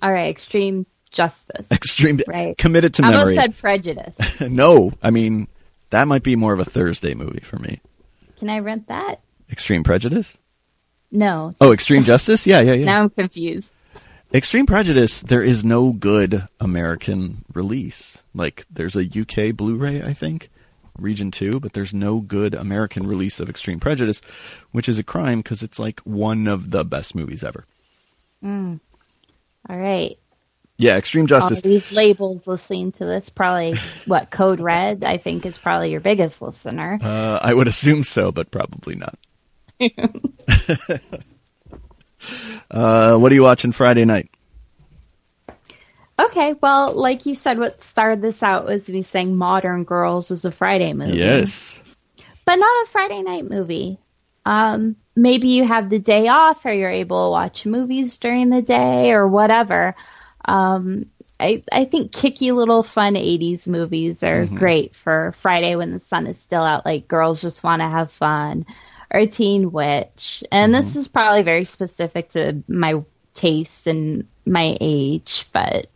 All 0.00 0.12
right, 0.12 0.30
Extreme 0.30 0.86
Justice. 1.14 1.66
Extreme, 1.72 2.20
Right. 2.28 2.56
committed 2.58 2.92
to 2.94 3.04
I 3.04 3.10
memory. 3.10 3.36
almost 3.38 3.40
said 3.40 3.56
Prejudice. 3.56 4.40
no, 4.40 4.92
I 5.02 5.10
mean, 5.10 5.48
that 5.90 6.06
might 6.06 6.22
be 6.22 6.36
more 6.36 6.52
of 6.52 6.58
a 6.60 6.64
Thursday 6.64 7.14
movie 7.14 7.40
for 7.40 7.58
me. 7.58 7.80
Can 8.38 8.50
I 8.50 8.58
rent 8.58 8.88
that? 8.88 9.20
Extreme 9.50 9.84
Prejudice? 9.84 10.36
No. 11.10 11.54
Oh, 11.60 11.72
Extreme 11.72 12.02
Justice? 12.02 12.46
Yeah, 12.46 12.60
yeah, 12.60 12.72
yeah. 12.74 12.84
Now 12.92 13.02
I'm 13.02 13.10
confused. 13.10 13.70
Extreme 14.34 14.66
Prejudice, 14.66 15.20
there 15.20 15.42
is 15.42 15.64
no 15.64 15.92
good 15.92 16.48
American 16.58 17.44
release. 17.54 18.18
Like, 18.34 18.66
there's 18.68 18.96
a 18.96 19.04
UK 19.04 19.54
Blu 19.56 19.76
ray, 19.76 20.02
I 20.02 20.12
think, 20.12 20.50
Region 20.98 21.30
2, 21.30 21.60
but 21.60 21.72
there's 21.74 21.94
no 21.94 22.18
good 22.20 22.52
American 22.54 23.06
release 23.06 23.38
of 23.38 23.48
Extreme 23.48 23.78
Prejudice, 23.78 24.20
which 24.72 24.88
is 24.88 24.98
a 24.98 25.04
crime 25.04 25.38
because 25.38 25.62
it's 25.62 25.78
like 25.78 26.00
one 26.00 26.48
of 26.48 26.72
the 26.72 26.84
best 26.84 27.14
movies 27.14 27.44
ever. 27.44 27.64
Mm. 28.44 28.80
All 29.68 29.76
right. 29.78 30.18
Yeah, 30.76 30.96
Extreme 30.96 31.24
All 31.24 31.28
Justice. 31.28 31.60
these 31.60 31.92
labels 31.92 32.48
listening 32.48 32.92
to 32.92 33.04
this 33.04 33.30
probably 33.30 33.76
what 34.06 34.30
Code 34.30 34.60
Red 34.60 35.04
I 35.04 35.18
think 35.18 35.46
is 35.46 35.56
probably 35.56 35.92
your 35.92 36.00
biggest 36.00 36.42
listener. 36.42 36.98
Uh, 37.00 37.38
I 37.40 37.54
would 37.54 37.68
assume 37.68 38.02
so, 38.02 38.32
but 38.32 38.50
probably 38.50 38.96
not. 38.96 39.18
uh, 42.70 43.16
what 43.16 43.30
are 43.30 43.34
you 43.34 43.42
watching 43.42 43.72
Friday 43.72 44.04
night? 44.04 44.30
Okay, 46.18 46.54
well, 46.60 46.92
like 46.92 47.26
you 47.26 47.34
said, 47.34 47.58
what 47.58 47.82
started 47.82 48.22
this 48.22 48.42
out 48.42 48.66
was 48.66 48.88
me 48.88 49.02
saying 49.02 49.36
Modern 49.36 49.84
Girls 49.84 50.30
was 50.30 50.44
a 50.44 50.52
Friday 50.52 50.92
movie. 50.92 51.18
Yes. 51.18 51.80
But 52.44 52.56
not 52.56 52.84
a 52.84 52.88
Friday 52.88 53.22
night 53.22 53.50
movie. 53.50 53.98
Um, 54.46 54.96
maybe 55.16 55.48
you 55.48 55.64
have 55.64 55.90
the 55.90 55.98
day 55.98 56.28
off 56.28 56.64
or 56.66 56.72
you're 56.72 56.90
able 56.90 57.26
to 57.26 57.30
watch 57.30 57.66
movies 57.66 58.18
during 58.18 58.50
the 58.50 58.62
day 58.62 59.12
or 59.12 59.26
whatever. 59.26 59.96
Um, 60.44 61.06
I, 61.38 61.64
I 61.70 61.84
think 61.84 62.12
kicky 62.12 62.52
little 62.52 62.82
fun 62.82 63.14
80s 63.14 63.66
movies 63.66 64.22
are 64.22 64.46
great 64.46 64.94
for 64.94 65.32
Friday 65.32 65.74
when 65.76 65.92
the 65.92 65.98
sun 65.98 66.26
is 66.26 66.38
still 66.38 66.62
out, 66.62 66.86
like 66.86 67.08
Girls 67.08 67.40
Just 67.40 67.64
Want 67.64 67.82
to 67.82 67.88
Have 67.88 68.12
Fun 68.12 68.66
or 69.10 69.26
Teen 69.26 69.72
Witch. 69.72 70.44
And 70.52 70.72
this 70.74 70.96
is 70.96 71.08
probably 71.08 71.42
very 71.42 71.64
specific 71.64 72.30
to 72.30 72.62
my 72.68 73.02
taste 73.34 73.86
and 73.86 74.28
my 74.46 74.76
age, 74.80 75.46
but 75.52 75.86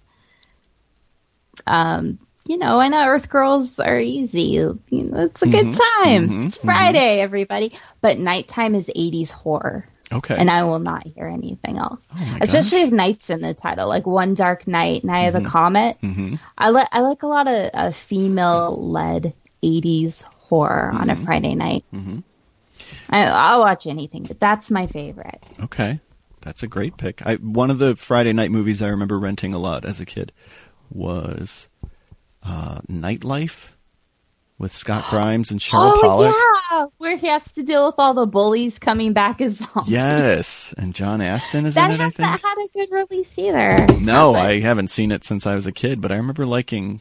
um, 1.67 2.19
you 2.47 2.57
know, 2.57 2.81
I 2.81 2.89
know 2.89 3.07
Earth 3.07 3.29
Girls 3.29 3.79
are 3.79 4.01
easy. 4.01 4.41
You 4.41 4.81
know, 4.91 5.25
it's 5.25 5.43
a 5.43 5.49
good 5.49 5.75
time. 5.75 6.45
it's 6.47 6.57
Friday, 6.57 7.21
everybody. 7.21 7.73
But 8.01 8.19
nighttime 8.19 8.75
is 8.75 8.89
80s 8.89 9.31
horror. 9.31 9.87
Okay. 10.11 10.37
And 10.37 10.51
I 10.51 10.65
will 10.65 10.79
not 10.79 11.07
hear 11.07 11.27
anything 11.27 11.77
else. 11.79 12.07
my 12.15 12.39
Especially 12.41 12.83
if 12.83 12.91
night's 12.91 13.29
in 13.31 13.41
the 13.43 13.53
title, 13.55 13.89
like 13.89 14.07
One 14.07 14.35
Dark 14.35 14.67
Night, 14.67 15.05
Night 15.05 15.27
of 15.27 15.35
the 15.35 15.49
Comet. 15.49 15.99
I, 16.57 16.71
li- 16.71 16.87
I 16.91 17.01
like 17.01 17.23
a 17.23 17.27
lot 17.27 17.47
of 17.47 17.71
uh, 17.75 17.91
female 17.91 18.75
led 18.81 19.35
80s 19.63 20.23
horror 20.23 20.91
on 20.95 21.11
a 21.11 21.17
Friday 21.17 21.55
night. 21.55 21.85
I, 23.11 23.25
I'll 23.25 23.61
watch 23.61 23.87
anything, 23.87 24.25
but 24.25 24.41
that's 24.41 24.71
my 24.71 24.87
favorite. 24.87 25.43
Okay, 25.61 26.01
that's 26.41 26.63
a 26.63 26.67
great 26.69 26.97
pick. 26.97 27.25
I 27.27 27.35
one 27.37 27.71
of 27.71 27.79
the 27.79 27.97
Friday 27.97 28.33
night 28.33 28.51
movies 28.51 28.81
I 28.81 28.89
remember 28.89 29.19
renting 29.19 29.53
a 29.53 29.59
lot 29.59 29.85
as 29.85 30.01
a 30.01 30.07
kid 30.07 30.33
was 30.91 31.69
uh, 32.43 32.81
Nightlife 32.91 33.75
with 34.59 34.75
Scott 34.75 35.05
Grimes 35.11 35.51
and 35.51 35.61
Cheryl 35.61 35.93
oh, 35.95 36.01
Pollak. 36.03 36.33
yeah! 36.71 36.87
Where 36.99 37.17
he 37.17 37.27
has 37.29 37.51
to 37.53 37.63
deal 37.63 37.87
with 37.87 37.95
all 37.99 38.15
the 38.15 38.27
bullies 38.27 38.79
coming 38.79 39.13
back 39.13 39.41
as 39.41 39.59
zombies. 39.59 39.91
Yes, 39.91 40.75
and 40.77 40.95
John 40.95 41.21
Astin 41.21 41.67
is 41.67 41.75
that 41.75 41.91
in 41.91 42.01
it. 42.01 42.05
I 42.05 42.11
think. 42.11 42.19
not 42.19 42.41
had 42.41 42.57
a 42.59 42.69
good 42.73 42.91
release 42.91 43.39
either. 43.39 43.87
no, 43.99 44.33
But- 44.33 44.39
I 44.47 44.61
haven't 44.61 44.89
seen 44.89 45.13
it 45.13 45.25
since 45.25 45.47
I 45.47 45.55
was 45.55 45.67
a 45.67 45.73
kid, 45.73 46.01
but 46.01 46.13
I 46.13 46.17
remember 46.17 46.47
liking 46.47 47.01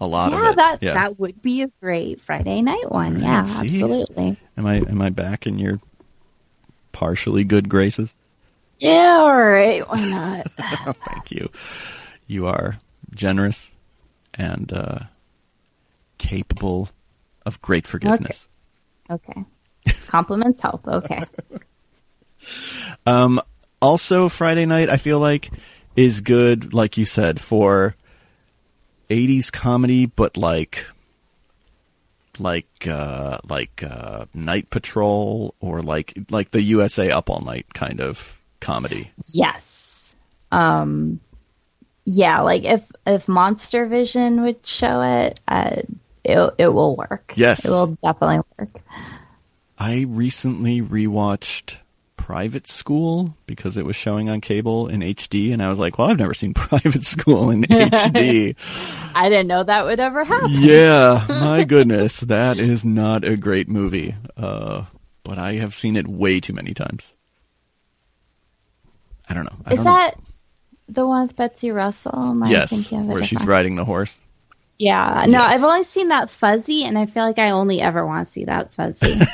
a 0.00 0.06
lot 0.06 0.30
yeah, 0.30 0.46
of 0.46 0.52
it. 0.52 0.56
that 0.56 0.82
yeah, 0.82 0.94
that 0.94 1.18
would 1.18 1.42
be 1.42 1.62
a 1.62 1.68
great 1.80 2.20
Friday 2.20 2.62
night 2.62 2.90
one. 2.90 3.14
Right, 3.14 3.22
yeah, 3.22 3.44
see? 3.44 3.64
absolutely. 3.64 4.36
am 4.56 4.66
I 4.66 4.76
am 4.76 5.02
I 5.02 5.10
back 5.10 5.46
in 5.46 5.58
your 5.58 5.80
partially 6.92 7.42
good 7.44 7.68
graces? 7.68 8.14
Yeah, 8.78 9.16
all 9.18 9.34
right. 9.34 9.86
Why 9.88 10.08
not? 10.08 10.50
Thank 11.08 11.32
you. 11.32 11.50
You 12.28 12.46
are 12.46 12.78
generous 13.12 13.72
and 14.34 14.72
uh, 14.72 14.98
capable 16.18 16.88
of 17.46 17.60
great 17.62 17.86
forgiveness. 17.86 18.46
okay. 19.10 19.44
Compliments 20.06 20.60
help. 20.60 20.86
Okay. 20.86 21.22
Um, 23.06 23.40
also, 23.80 24.28
Friday 24.28 24.64
night, 24.66 24.88
I 24.90 24.96
feel 24.96 25.18
like, 25.18 25.50
is 25.96 26.20
good, 26.20 26.72
like 26.72 26.96
you 26.96 27.04
said, 27.04 27.40
for 27.40 27.96
80s 29.10 29.50
comedy, 29.50 30.06
but 30.06 30.36
like. 30.36 30.86
Like 32.38 32.86
uh, 32.86 33.38
like 33.48 33.82
uh, 33.82 34.26
Night 34.32 34.70
Patrol 34.70 35.56
or 35.58 35.82
like 35.82 36.16
like 36.30 36.52
the 36.52 36.62
USA 36.62 37.10
Up 37.10 37.28
All 37.28 37.40
Night 37.40 37.74
kind 37.74 38.00
of 38.00 38.38
comedy. 38.60 39.10
yes. 39.32 40.14
Um. 40.52 41.18
Yeah, 42.04 42.42
like 42.42 42.62
if 42.62 42.88
if 43.04 43.26
Monster 43.26 43.86
Vision 43.86 44.42
would 44.42 44.64
show 44.64 45.02
it, 45.02 45.40
uh, 45.48 45.82
it 46.28 46.54
it 46.58 46.68
will 46.68 46.96
work. 46.96 47.32
Yes. 47.36 47.64
it 47.64 47.70
will 47.70 47.98
definitely 48.02 48.40
work. 48.58 48.70
I 49.78 50.04
recently 50.08 50.82
rewatched 50.82 51.76
Private 52.16 52.66
School 52.66 53.36
because 53.46 53.76
it 53.76 53.86
was 53.86 53.96
showing 53.96 54.28
on 54.28 54.40
cable 54.40 54.88
in 54.88 55.00
HD, 55.00 55.52
and 55.52 55.62
I 55.62 55.68
was 55.70 55.78
like, 55.78 55.96
"Well, 55.98 56.08
I've 56.10 56.18
never 56.18 56.34
seen 56.34 56.52
Private 56.68 57.04
School 57.04 57.50
in 57.50 57.62
HD." 57.62 58.54
I 59.14 59.28
didn't 59.28 59.46
know 59.48 59.62
that 59.62 59.84
would 59.86 59.98
ever 60.00 60.24
happen. 60.24 60.50
yeah, 60.52 61.24
my 61.28 61.64
goodness, 61.64 62.20
that 62.20 62.58
is 62.58 62.84
not 62.84 63.24
a 63.24 63.36
great 63.36 63.68
movie. 63.68 64.14
Uh, 64.36 64.84
but 65.24 65.38
I 65.38 65.54
have 65.54 65.74
seen 65.74 65.96
it 65.96 66.06
way 66.08 66.40
too 66.40 66.52
many 66.52 66.74
times. 66.74 67.14
I 69.28 69.34
don't 69.34 69.44
know. 69.44 69.56
I 69.66 69.70
Is 69.72 69.76
don't 69.76 69.84
know. 69.84 69.92
that 69.92 70.14
the 70.88 71.06
one 71.06 71.26
with 71.26 71.36
Betsy 71.36 71.70
Russell? 71.70 72.18
Am 72.18 72.42
I 72.42 72.50
yes, 72.50 72.70
thinking 72.70 73.00
of 73.00 73.06
where 73.06 73.22
she's 73.24 73.44
riding 73.46 73.76
the 73.76 73.84
horse? 73.84 74.18
Yeah, 74.78 75.24
no, 75.26 75.40
Yes. 75.40 75.54
I've 75.54 75.64
only 75.64 75.84
seen 75.84 76.08
that 76.08 76.30
fuzzy, 76.30 76.84
and 76.84 76.96
I 76.98 77.06
feel 77.06 77.24
like 77.24 77.38
I 77.38 77.50
only 77.50 77.80
ever 77.80 78.06
want 78.06 78.26
to 78.26 78.32
see 78.32 78.44
that 78.44 78.72
fuzzy. 78.72 79.18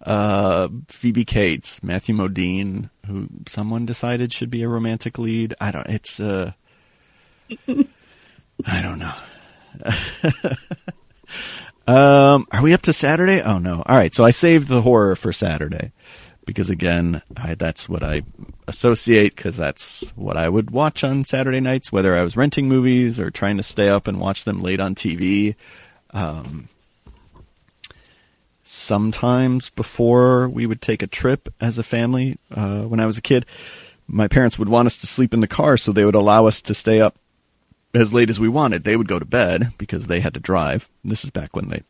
Uh, 0.00 0.68
Phoebe 0.88 1.24
Cates, 1.24 1.82
Matthew 1.82 2.14
Modine, 2.14 2.88
who 3.06 3.28
someone 3.46 3.84
decided 3.84 4.32
should 4.32 4.50
be 4.50 4.62
a 4.62 4.68
romantic 4.68 5.18
lead. 5.18 5.54
I 5.60 5.70
don't. 5.70 5.86
It's 5.86 6.18
uh, 6.18 6.52
I 7.68 8.82
don't 8.82 8.98
know. 8.98 9.12
um, 11.86 12.46
are 12.50 12.62
we 12.62 12.72
up 12.72 12.82
to 12.82 12.92
Saturday? 12.94 13.42
Oh 13.42 13.58
no! 13.58 13.82
All 13.84 13.96
right, 13.96 14.14
so 14.14 14.24
I 14.24 14.30
saved 14.30 14.68
the 14.68 14.82
horror 14.82 15.14
for 15.14 15.32
Saturday 15.32 15.92
because 16.46 16.70
again, 16.70 17.22
I, 17.36 17.54
that's 17.54 17.88
what 17.88 18.02
I 18.02 18.22
associate 18.68 19.36
because 19.36 19.56
that's 19.56 20.10
what 20.16 20.36
I 20.36 20.48
would 20.48 20.70
watch 20.70 21.04
on 21.04 21.24
Saturday 21.24 21.60
nights, 21.60 21.92
whether 21.92 22.16
I 22.16 22.22
was 22.22 22.36
renting 22.36 22.68
movies 22.68 23.18
or 23.18 23.30
trying 23.30 23.56
to 23.56 23.62
stay 23.62 23.88
up 23.88 24.06
and 24.06 24.20
watch 24.20 24.44
them 24.44 24.62
late 24.62 24.80
on 24.80 24.94
TV. 24.94 25.54
Um, 26.10 26.68
sometimes 28.62 29.70
before 29.70 30.48
we 30.48 30.66
would 30.66 30.80
take 30.80 31.02
a 31.02 31.06
trip 31.06 31.52
as 31.60 31.78
a 31.78 31.82
family 31.82 32.38
uh, 32.50 32.82
when 32.82 33.00
I 33.00 33.06
was 33.06 33.18
a 33.18 33.22
kid, 33.22 33.46
my 34.06 34.28
parents 34.28 34.58
would 34.58 34.68
want 34.68 34.86
us 34.86 34.98
to 34.98 35.06
sleep 35.06 35.32
in 35.32 35.40
the 35.40 35.46
car, 35.48 35.76
so 35.76 35.92
they 35.92 36.04
would 36.04 36.14
allow 36.14 36.46
us 36.46 36.60
to 36.62 36.74
stay 36.74 37.00
up 37.00 37.16
as 37.94 38.12
late 38.12 38.28
as 38.28 38.40
we 38.40 38.48
wanted. 38.48 38.84
They 38.84 38.96
would 38.96 39.08
go 39.08 39.18
to 39.18 39.24
bed 39.24 39.72
because 39.78 40.06
they 40.06 40.20
had 40.20 40.34
to 40.34 40.40
drive. 40.40 40.88
This 41.04 41.24
is 41.24 41.30
back 41.30 41.56
when 41.56 41.68
they 41.68 41.82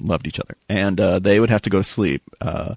loved 0.00 0.26
each 0.26 0.38
other, 0.38 0.56
and 0.68 1.00
uh, 1.00 1.18
they 1.18 1.40
would 1.40 1.50
have 1.50 1.62
to 1.62 1.70
go 1.70 1.78
to 1.78 1.84
sleep. 1.84 2.22
Uh, 2.40 2.74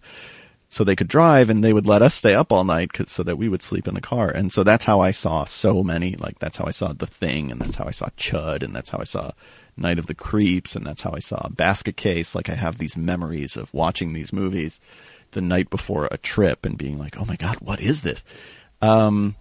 so 0.70 0.84
they 0.84 0.96
could 0.96 1.08
drive, 1.08 1.50
and 1.50 1.64
they 1.64 1.74
would 1.74 1.88
let 1.88 2.04
us 2.04 2.14
stay 2.14 2.36
up 2.36 2.52
all 2.52 2.64
night 2.64 2.92
so 3.08 3.24
that 3.24 3.38
we 3.38 3.50
would 3.50 3.64
sleep 3.64 3.88
in 3.88 3.96
the 3.96 4.02
car. 4.02 4.30
And 4.30 4.54
so 4.54 4.64
that's 4.64 4.86
how 4.86 5.00
I 5.02 5.10
saw 5.10 5.46
so 5.46 5.84
many. 5.84 6.16
Like 6.16 6.38
that's 6.38 6.58
how 6.58 6.66
I 6.66 6.72
saw 6.72 6.94
The 6.94 7.08
Thing, 7.08 7.52
and 7.52 7.60
that's 7.60 7.78
how 7.78 7.86
I 7.86 7.92
saw 7.92 8.10
Chud, 8.18 8.62
and 8.62 8.76
that's 8.76 8.92
how 8.92 9.00
I 9.00 9.06
saw 9.06 9.32
Night 9.76 9.98
of 9.98 10.06
the 10.06 10.14
Creeps, 10.14 10.76
and 10.76 10.86
that's 10.86 11.02
how 11.02 11.12
I 11.12 11.20
saw 11.20 11.50
Basket 11.50 11.98
Case. 11.98 12.36
Like 12.36 12.50
I 12.50 12.56
have 12.56 12.78
these 12.78 12.96
memories 12.96 13.58
of 13.58 13.74
watching 13.74 14.14
these 14.14 14.32
movies 14.32 14.80
the 15.32 15.42
night 15.42 15.70
before 15.70 16.08
a 16.12 16.18
trip 16.18 16.66
and 16.66 16.78
being 16.78 17.00
like, 17.00 17.20
"Oh 17.20 17.26
my 17.26 17.36
god, 17.36 17.58
what 17.62 17.80
is 17.80 18.02
this?" 18.02 18.24
Um, 18.82 19.36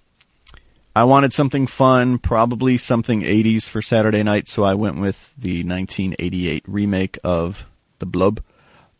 I 0.96 1.04
wanted 1.04 1.32
something 1.32 1.66
fun, 1.66 2.18
probably 2.18 2.76
something 2.76 3.22
80s 3.22 3.68
for 3.68 3.82
Saturday 3.82 4.22
night, 4.22 4.48
so 4.48 4.64
I 4.64 4.74
went 4.74 4.98
with 4.98 5.32
the 5.38 5.62
1988 5.62 6.64
remake 6.66 7.18
of 7.22 7.68
The 8.00 8.06
Blob, 8.06 8.42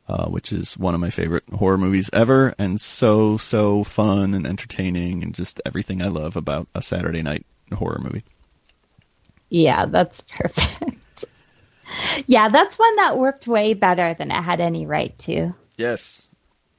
uh, 0.09 0.27
which 0.29 0.53
is 0.53 0.77
one 0.79 0.95
of 0.95 1.01
my 1.01 1.11
favorite 1.11 1.45
horror 1.55 1.79
movies 1.79 2.09
ever, 2.13 2.55
and 2.59 2.81
so, 2.81 3.37
so 3.37 3.85
fun 3.85 4.35
and 4.35 4.47
entertaining, 4.47 5.23
and 5.23 5.35
just 5.35 5.61
everything 5.67 6.01
I 6.03 6.09
love 6.09 6.37
about 6.37 6.67
a 6.75 6.83
Saturday 6.83 7.23
night 7.23 7.45
horror 7.73 8.01
movie. 8.03 8.25
Yeah, 9.51 9.87
that's 9.87 10.21
perfect. 10.29 11.25
yeah, 12.27 12.49
that's 12.49 12.79
one 12.79 12.97
that 12.97 13.19
worked 13.19 13.47
way 13.47 13.75
better 13.75 14.15
than 14.15 14.31
it 14.31 14.43
had 14.43 14.61
any 14.61 14.87
right 14.87 15.17
to. 15.21 15.55
Yes. 15.77 16.23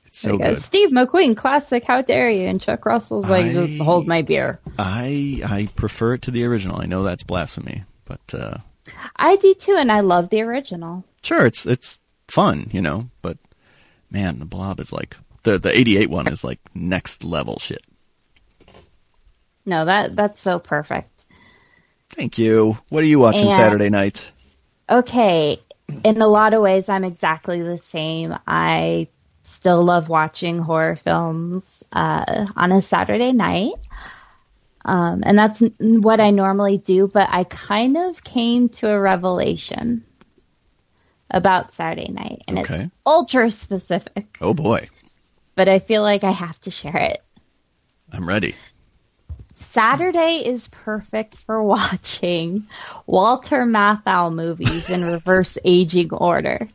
It's 0.06 0.20
so 0.20 0.36
uh, 0.36 0.38
good. 0.38 0.62
Steve 0.62 0.90
McQueen, 0.90 1.38
classic. 1.38 1.84
How 1.84 2.02
dare 2.02 2.30
you? 2.32 2.48
And 2.48 2.60
Chuck 2.60 2.86
Russell's 2.86 3.30
like, 3.30 3.46
I- 3.46 3.54
just 3.54 3.82
hold 3.82 4.08
my 4.08 4.22
beer. 4.24 4.60
I 4.78 5.42
I 5.46 5.70
prefer 5.76 6.16
it 6.16 6.24
to 6.24 6.32
the 6.32 6.44
original. 6.46 6.82
I 6.82 6.86
know 6.86 7.04
that's 7.04 7.24
blasphemy, 7.24 7.84
but 8.06 8.22
uh, 8.34 8.58
I 9.16 9.36
do 9.36 9.54
too, 9.54 9.76
and 9.78 9.92
I 9.92 10.00
love 10.00 10.30
the 10.30 10.42
original. 10.42 11.04
sure, 11.22 11.46
it's 11.46 11.66
it's 11.66 11.99
fun, 12.32 12.70
you 12.72 12.82
know. 12.82 13.10
But 13.22 13.38
man, 14.12 14.40
the 14.40 14.46
Blob 14.46 14.80
is 14.80 14.92
like 14.92 15.16
the 15.44 15.58
the 15.58 15.78
'88 15.78 16.10
one 16.10 16.28
is 16.28 16.44
like 16.44 16.60
next 16.74 17.24
level 17.24 17.60
shit. 17.60 17.86
No, 19.66 19.86
that 19.86 20.16
that's 20.16 20.42
so 20.42 20.60
perfect. 20.60 21.26
Thank 22.10 22.38
you. 22.38 22.78
What 22.90 23.04
are 23.04 23.08
you 23.08 23.20
watching 23.20 23.48
And- 23.48 23.56
Saturday 23.56 23.90
night? 23.90 24.32
Okay, 24.90 25.60
in 26.04 26.20
a 26.22 26.28
lot 26.28 26.56
of 26.56 26.62
ways, 26.64 26.90
I'm 26.90 27.04
exactly 27.04 27.62
the 27.62 27.78
same. 27.78 28.36
I 28.48 29.08
still 29.44 29.84
love 29.84 30.10
watching 30.10 30.60
horror 30.60 30.96
films 30.96 31.84
uh, 31.94 32.48
on 32.56 32.72
a 32.72 32.82
Saturday 32.82 33.32
night. 33.32 33.74
Um, 34.86 35.22
and 35.26 35.38
that's 35.38 35.62
what 35.80 36.20
I 36.20 36.32
normally 36.32 36.78
do, 36.78 37.08
but 37.08 37.28
I 37.32 37.44
kind 37.44 37.98
of 37.98 38.24
came 38.24 38.70
to 38.70 38.90
a 38.90 39.00
revelation 39.00 40.06
about 41.30 41.72
Saturday 41.72 42.12
night, 42.12 42.44
and 42.48 42.60
Okay. 42.60 42.84
it's 42.84 42.92
ultra 43.06 43.50
specific, 43.52 44.38
Oh 44.42 44.54
boy, 44.54 44.90
but 45.56 45.68
I 45.70 45.80
feel 45.80 46.02
like 46.02 46.24
I 46.24 46.32
have 46.32 46.60
to 46.62 46.72
share 46.72 46.96
it. 46.96 47.22
I'm 48.12 48.28
ready. 48.28 48.56
Saturday 49.56 50.44
is 50.46 50.68
perfect 50.70 51.36
for 51.36 51.62
watching 51.76 52.68
Walter 53.06 53.66
Matthau 53.66 54.34
movies 54.34 54.90
in 54.90 55.04
reverse 55.04 55.58
aging 55.66 56.14
order. 56.14 56.68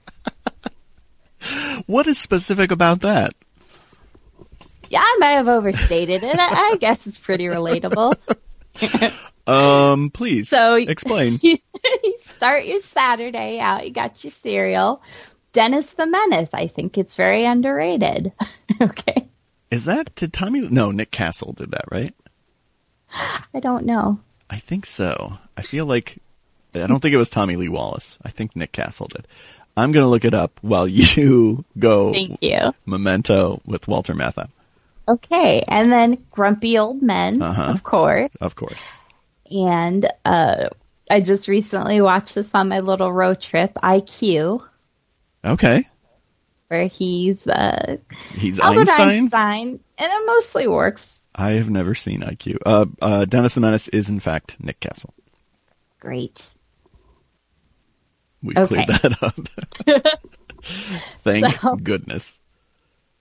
What 1.86 2.06
is 2.06 2.18
specific 2.18 2.70
about 2.70 3.00
that? 3.00 3.34
Yeah, 4.88 5.00
I 5.00 5.16
might 5.18 5.32
have 5.32 5.48
overstated 5.48 6.22
it. 6.22 6.38
I, 6.38 6.72
I 6.72 6.76
guess 6.80 7.06
it's 7.06 7.18
pretty 7.18 7.46
relatable. 7.46 8.16
Um, 9.46 10.10
please 10.10 10.48
So- 10.48 10.76
explain. 10.76 11.38
you 11.42 11.58
start 12.22 12.64
your 12.64 12.80
Saturday 12.80 13.58
out, 13.60 13.84
you 13.86 13.92
got 13.92 14.22
your 14.24 14.30
cereal. 14.30 15.02
Dennis 15.52 15.92
the 15.92 16.06
Menace, 16.06 16.50
I 16.52 16.66
think 16.66 16.98
it's 16.98 17.14
very 17.14 17.44
underrated. 17.44 18.32
okay. 18.80 19.28
Is 19.70 19.84
that 19.84 20.14
did 20.14 20.32
Tommy? 20.32 20.60
No, 20.60 20.90
Nick 20.90 21.10
Castle 21.10 21.52
did 21.52 21.70
that, 21.72 21.84
right? 21.90 22.14
I 23.54 23.60
don't 23.60 23.84
know. 23.86 24.18
I 24.50 24.58
think 24.58 24.86
so. 24.86 25.38
I 25.56 25.62
feel 25.62 25.86
like 25.86 26.18
I 26.74 26.86
don't 26.86 27.00
think 27.00 27.14
it 27.14 27.18
was 27.18 27.30
Tommy 27.30 27.54
Lee 27.56 27.68
Wallace. 27.68 28.18
I 28.24 28.30
think 28.30 28.56
Nick 28.56 28.72
Castle 28.72 29.06
did. 29.08 29.26
I'm 29.76 29.92
gonna 29.92 30.08
look 30.08 30.24
it 30.24 30.34
up 30.34 30.58
while 30.62 30.86
you 30.88 31.64
go. 31.78 32.12
Thank 32.12 32.42
you. 32.42 32.72
Memento 32.86 33.60
with 33.64 33.86
Walter 33.88 34.14
Matthau, 34.14 34.48
Okay. 35.08 35.62
And 35.68 35.92
then 35.92 36.24
Grumpy 36.30 36.78
Old 36.78 37.02
Men, 37.02 37.40
Uh-huh. 37.42 37.62
of 37.62 37.82
course. 37.84 38.34
of 38.40 38.54
course. 38.56 38.78
And 39.50 40.08
uh, 40.24 40.68
I 41.10 41.20
just 41.20 41.48
recently 41.48 42.00
watched 42.00 42.34
this 42.34 42.54
on 42.54 42.68
my 42.68 42.80
little 42.80 43.12
road 43.12 43.40
trip, 43.40 43.74
IQ, 43.74 44.66
Okay, 45.44 45.86
where 46.68 46.86
he's 46.86 47.46
uh, 47.46 47.96
he's 48.34 48.58
Albert 48.58 48.88
Einstein. 48.88 49.08
Einstein, 49.08 49.68
and 49.98 50.12
it 50.12 50.26
mostly 50.26 50.66
works 50.66 51.20
I 51.34 51.50
have 51.52 51.68
never 51.68 51.94
seen 51.94 52.22
IQ. 52.22 52.56
Uh, 52.64 52.86
uh, 53.02 53.24
Dennis 53.26 53.54
the 53.54 53.60
Menace 53.60 53.88
is 53.88 54.08
in 54.08 54.20
fact 54.20 54.56
Nick 54.60 54.80
Castle. 54.80 55.12
great. 56.00 56.46
We 58.42 58.54
Okay. 58.56 58.84
cleared 58.84 58.88
that 58.88 59.22
up. 59.22 60.18
Thank 61.22 61.46
So- 61.56 61.76
goodness. 61.76 62.38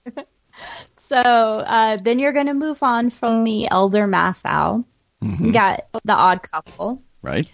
So 1.10 1.18
uh, 1.20 1.98
then 1.98 2.18
you're 2.18 2.32
going 2.34 2.48
to 2.48 2.54
move 2.56 2.82
on 2.82 3.10
from 3.12 3.44
the 3.44 3.68
Elder 3.70 4.08
Matthau. 4.08 4.84
Mm-hmm. 5.24 5.46
You 5.46 5.52
got 5.54 5.86
the 6.04 6.14
Odd 6.14 6.42
Couple, 6.44 7.02
Right? 7.22 7.50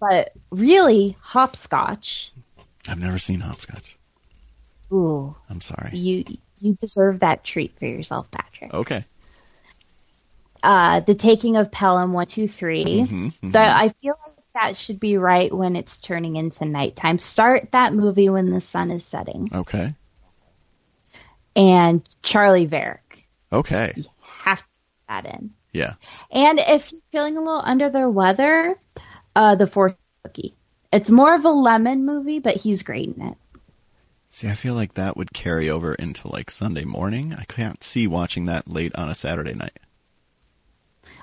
but 0.00 0.32
really 0.50 1.16
Hopscotch. 1.20 2.32
I've 2.88 2.98
never 3.00 3.18
seen 3.18 3.40
Hopscotch. 3.40 3.96
Ooh, 4.92 5.34
I'm 5.50 5.60
sorry. 5.60 5.90
you 5.96 6.24
you 6.60 6.74
deserve 6.74 7.20
that 7.20 7.44
treat 7.44 7.78
for 7.78 7.86
yourself, 7.86 8.30
Patrick. 8.30 8.72
Okay. 8.74 9.04
Uh, 10.62 11.00
the 11.00 11.14
Taking 11.14 11.56
of 11.56 11.70
Pelham 11.70 12.12
one 12.12 12.26
two 12.26 12.48
three. 12.48 12.84
Mhm, 12.84 13.32
mhm. 13.42 13.52
The- 13.52 13.60
I 13.60 13.90
feel 13.90 14.14
like 14.26 14.36
that 14.54 14.76
should 14.76 14.98
be 14.98 15.16
right 15.18 15.52
when 15.52 15.76
it's 15.76 15.98
turning 16.00 16.36
into 16.36 16.64
nighttime. 16.64 17.18
Start 17.18 17.70
that 17.72 17.94
movie 17.94 18.28
when 18.28 18.50
the 18.50 18.60
sun 18.60 18.90
is 18.90 19.04
setting. 19.04 19.50
Okay. 19.54 19.90
And 21.54 22.08
Charley 22.22 22.66
Varrick. 22.66 23.28
Okay. 23.52 23.92
Have 24.20 24.58
to 24.60 24.64
put 24.64 25.08
that 25.08 25.26
in. 25.34 25.50
Yeah. 25.78 25.94
And 26.30 26.58
if 26.58 26.92
you're 26.92 27.00
feeling 27.12 27.36
a 27.36 27.40
little 27.40 27.62
under 27.64 27.88
the 27.90 28.10
weather, 28.10 28.76
uh, 29.36 29.54
the 29.54 29.66
Fortune 29.66 29.98
Cookie. 30.24 30.54
It's 30.92 31.10
more 31.10 31.34
of 31.34 31.44
a 31.44 31.48
Lemmon 31.48 32.00
movie, 32.00 32.40
but 32.40 32.56
he's 32.56 32.82
great 32.82 33.14
in 33.16 33.22
it. 33.22 33.36
See, 34.30 34.48
I 34.48 34.54
feel 34.54 34.74
like 34.74 34.94
that 34.94 35.16
would 35.16 35.32
carry 35.32 35.70
over 35.70 35.94
into 35.94 36.28
like 36.28 36.50
Sunday 36.50 36.84
morning. 36.84 37.34
I 37.34 37.44
can't 37.44 37.82
see 37.82 38.06
watching 38.06 38.44
that 38.46 38.68
late 38.68 38.94
on 38.94 39.08
a 39.08 39.14
Saturday 39.14 39.54
night. 39.54 39.78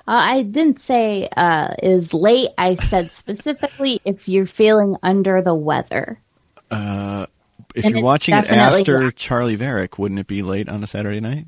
Uh, 0.07 0.21
I 0.21 0.43
didn't 0.43 0.79
say 0.79 1.27
uh, 1.35 1.75
is 1.81 2.13
late. 2.13 2.49
I 2.57 2.75
said 2.75 3.11
specifically 3.11 4.01
if 4.05 4.27
you're 4.27 4.45
feeling 4.45 4.95
under 5.03 5.41
the 5.41 5.55
weather. 5.55 6.19
If 7.75 7.85
And 7.85 7.95
you're 7.95 8.03
watching 8.03 8.35
it 8.35 8.49
after 8.49 8.99
black. 8.99 9.15
Charley 9.15 9.55
Varrick, 9.55 9.99
wouldn't 9.99 10.19
it 10.19 10.27
be 10.27 10.41
late 10.41 10.69
on 10.69 10.83
a 10.83 10.87
Saturday 10.87 11.19
night? 11.19 11.47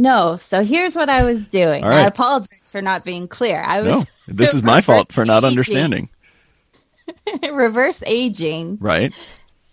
No, 0.00 0.36
so 0.36 0.62
here's 0.64 0.96
what 0.96 1.10
I 1.10 1.24
was 1.24 1.46
doing. 1.46 1.84
Right. 1.84 2.04
I 2.04 2.06
apologize 2.06 2.72
for 2.72 2.80
not 2.80 3.04
being 3.04 3.28
clear. 3.28 3.60
I 3.62 3.82
was 3.82 3.94
No, 3.96 4.04
this 4.28 4.54
is 4.54 4.62
my 4.62 4.80
fault 4.80 5.12
for 5.12 5.26
not 5.26 5.44
understanding. 5.44 6.08
reverse 7.52 8.02
aging 8.06 8.78
Right? 8.80 9.12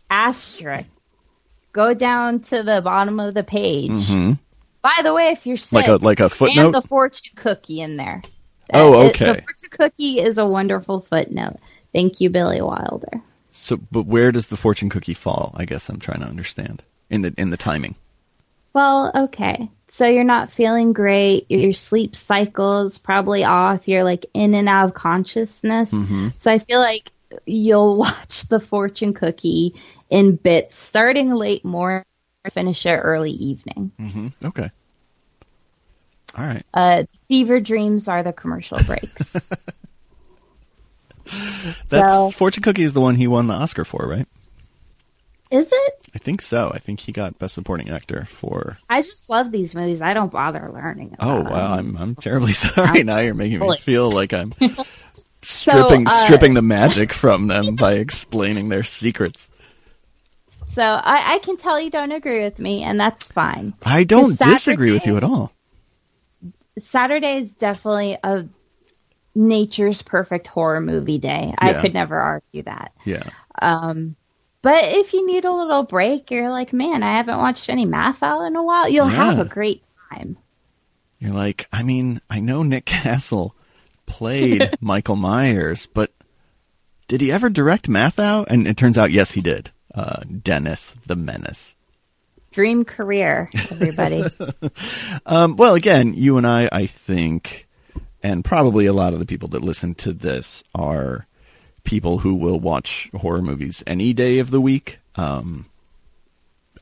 asterisk. 0.10 0.90
Go 1.72 1.94
down 1.94 2.40
to 2.42 2.62
the 2.64 2.82
bottom 2.82 3.20
of 3.22 3.36
the 3.36 3.44
page. 3.44 4.10
hmm 4.10 4.34
By 4.82 4.96
the 5.04 5.14
way, 5.14 5.30
if 5.30 5.46
you're 5.46 5.56
sick, 5.58 5.74
Like 5.74 5.88
a 5.88 5.96
like 5.96 6.20
a 6.20 6.24
and 6.24 6.32
footnote. 6.34 6.72
the 6.72 6.82
fortune 6.82 7.32
cookie 7.36 7.80
in 7.80 7.96
there. 7.98 8.22
Oh, 8.74 9.00
Uh, 9.00 9.04
it- 9.06 9.10
okay. 9.12 9.26
the 9.28 9.34
fortune 9.44 9.70
cookie 9.72 10.20
is 10.20 10.38
a 10.38 10.46
wonderful 10.46 11.00
footnote. 11.00 11.58
Thank 11.94 12.20
you, 12.20 12.30
Billy 12.30 12.62
Wilder. 12.62 13.22
So, 13.52 13.78
but 13.78 14.06
where 14.08 14.32
does 14.34 14.48
the 14.48 14.58
fortune 14.58 14.90
cookie 14.90 15.14
fall? 15.14 15.54
I 15.56 15.64
guess 15.66 15.88
I'm 15.88 16.00
trying 16.00 16.20
to 16.20 16.28
understand 16.28 16.84
in 17.10 17.22
the 17.22 17.34
in 17.38 17.50
the 17.50 17.58
timing. 17.58 17.96
Well, 18.74 19.12
okay. 19.16 19.70
So 19.90 20.06
you're 20.06 20.24
not 20.24 20.52
feeling 20.52 20.94
great. 20.94 21.50
Your 21.50 21.74
sleep 21.74 22.16
cycle 22.16 22.88
is 22.88 22.98
probably 22.98 23.44
off. 23.44 23.88
You're 23.88 24.04
like 24.04 24.26
in 24.34 24.54
and 24.54 24.68
out 24.68 24.86
of 24.90 24.94
consciousness. 24.94 25.92
Mm-hmm. 25.92 26.30
So 26.38 26.52
I 26.52 26.60
feel 26.60 26.80
like 26.80 27.10
you'll 27.46 27.98
watch 27.98 28.44
the 28.48 28.60
fortune 28.60 29.14
cookie 29.14 29.76
in 30.10 30.36
bits, 30.36 30.76
starting 30.76 31.32
late 31.32 31.64
morning, 31.66 32.04
finish 32.52 32.86
it 32.86 32.92
early 32.98 33.32
evening. 33.32 33.92
hmm 33.98 34.28
Okay. 34.44 34.70
All 36.38 36.46
right. 36.46 36.64
Uh, 36.74 37.04
fever 37.28 37.60
dreams 37.60 38.08
are 38.08 38.22
the 38.24 38.34
commercial 38.34 38.78
breaks. 38.84 39.34
That's 41.90 42.14
So- 42.14 42.30
fortune 42.32 42.64
cookie 42.64 42.84
is 42.84 42.94
the 42.94 43.02
one 43.02 43.16
he 43.16 43.28
won 43.28 43.48
the 43.48 43.54
Oscar 43.54 43.84
for, 43.86 44.06
right? 44.08 44.28
Is 45.52 45.70
it? 45.72 45.93
I 46.16 46.18
think 46.18 46.41
so. 46.41 46.72
I 46.74 46.80
think 46.80 47.00
he 47.00 47.12
got 47.12 47.38
best 47.39 47.54
supporting 47.54 47.89
actor 47.89 48.26
for. 48.26 48.78
I 48.89 49.02
just 49.02 49.30
love 49.30 49.52
these 49.52 49.76
movies. 49.76 50.02
I 50.02 50.14
don't 50.14 50.32
bother 50.32 50.72
learning. 50.74 51.16
Oh 51.20 51.41
wow. 51.41 51.74
I'm 51.74 51.95
I'm 51.98 52.16
terribly 52.16 52.54
sorry. 52.54 53.04
Now 53.04 53.20
you're 53.20 53.34
making 53.34 53.60
me 53.60 53.78
feel 53.78 54.10
like 54.12 54.34
I'm 54.34 54.54
stripping 55.41 56.08
uh, 56.08 56.26
stripping 56.26 56.54
the 56.54 56.62
magic 56.62 57.14
from 57.14 57.48
them 57.48 57.76
by 57.76 57.93
explaining 57.93 58.70
their 58.70 58.84
secrets. 58.84 59.50
So 60.68 60.84
I, 60.84 61.36
I 61.36 61.39
can 61.39 61.58
tell 61.58 61.80
you 61.80 61.89
don't 61.89 62.12
agree 62.12 62.43
with 62.43 62.60
me, 62.60 62.84
and 62.84 63.00
that's 63.00 63.32
fine. 63.32 63.74
I 63.84 64.04
don't 64.04 64.36
Saturday- 64.36 64.56
disagree 64.56 64.91
with 64.91 65.06
you 65.08 65.18
at 65.18 65.24
all. 65.24 65.52
Saturday 66.78 67.38
is 67.38 67.54
definitely 67.56 68.18
a 68.24 68.45
nature's 69.34 70.02
perfect 70.04 70.45
horror 70.48 70.82
movie 70.82 71.18
day. 71.18 71.54
I 71.58 71.74
could 71.74 71.93
never 71.93 72.16
argue 72.18 72.64
that. 72.64 72.91
Yeah. 73.06 73.24
But 74.62 74.86
if 74.86 75.14
you 75.14 75.26
need 75.26 75.45
a 75.45 75.51
little 75.51 75.84
break, 75.84 76.32
you're 76.32 76.49
like, 76.49 76.74
man, 76.74 77.03
I 77.03 77.18
haven't 77.18 77.38
watched 77.38 77.70
any 77.70 77.86
math 77.86 78.22
Matthau 78.22 78.47
in 78.47 78.55
a 78.55 78.64
while. 78.64 78.89
You'll 78.89 79.05
have 79.05 79.39
a 79.39 79.45
great 79.45 79.88
time. 80.10 80.38
You're 81.20 81.34
like, 81.34 81.68
I 81.72 81.84
mean, 81.84 82.22
I 82.30 82.39
know 82.39 82.64
Nick 82.64 82.86
Castle 82.86 83.55
played 84.05 84.76
Michael 84.82 85.16
Myers, 85.16 85.88
but 85.93 86.12
did 87.08 87.22
he 87.22 87.32
ever 87.32 87.49
direct 87.49 87.88
math 87.88 88.18
Matthau? 88.18 88.45
And 88.47 88.68
it 88.68 88.78
turns 88.78 88.97
out, 88.97 89.12
yes, 89.12 89.32
he 89.32 89.41
did. 89.41 89.72
Uh, 89.93 90.22
Dennis 90.24 90.95
the 91.05 91.16
Menace. 91.16 91.76
Dream 92.51 92.86
career, 92.86 93.49
everybody. 93.53 94.24
um, 95.26 95.55
well, 95.58 95.76
again, 95.76 96.14
you 96.14 96.38
and 96.38 96.47
I, 96.47 96.70
I 96.72 96.86
think, 96.88 97.68
and 98.24 98.43
probably 98.43 98.86
a 98.86 98.93
lot 98.93 99.14
of 99.14 99.20
the 99.20 99.26
people 99.26 99.49
that 99.49 99.62
listen 99.62 99.95
to 99.95 100.14
this 100.14 100.64
are 100.74 101.28
people 101.88 102.20
who 102.20 102.36
will 102.36 102.60
watch 102.60 103.10
horror 103.16 103.42
movies 103.42 103.82
any 103.88 104.14
day 104.14 104.40
of 104.40 104.52
the 104.52 104.60
week. 104.60 105.00
Um, 105.16 105.66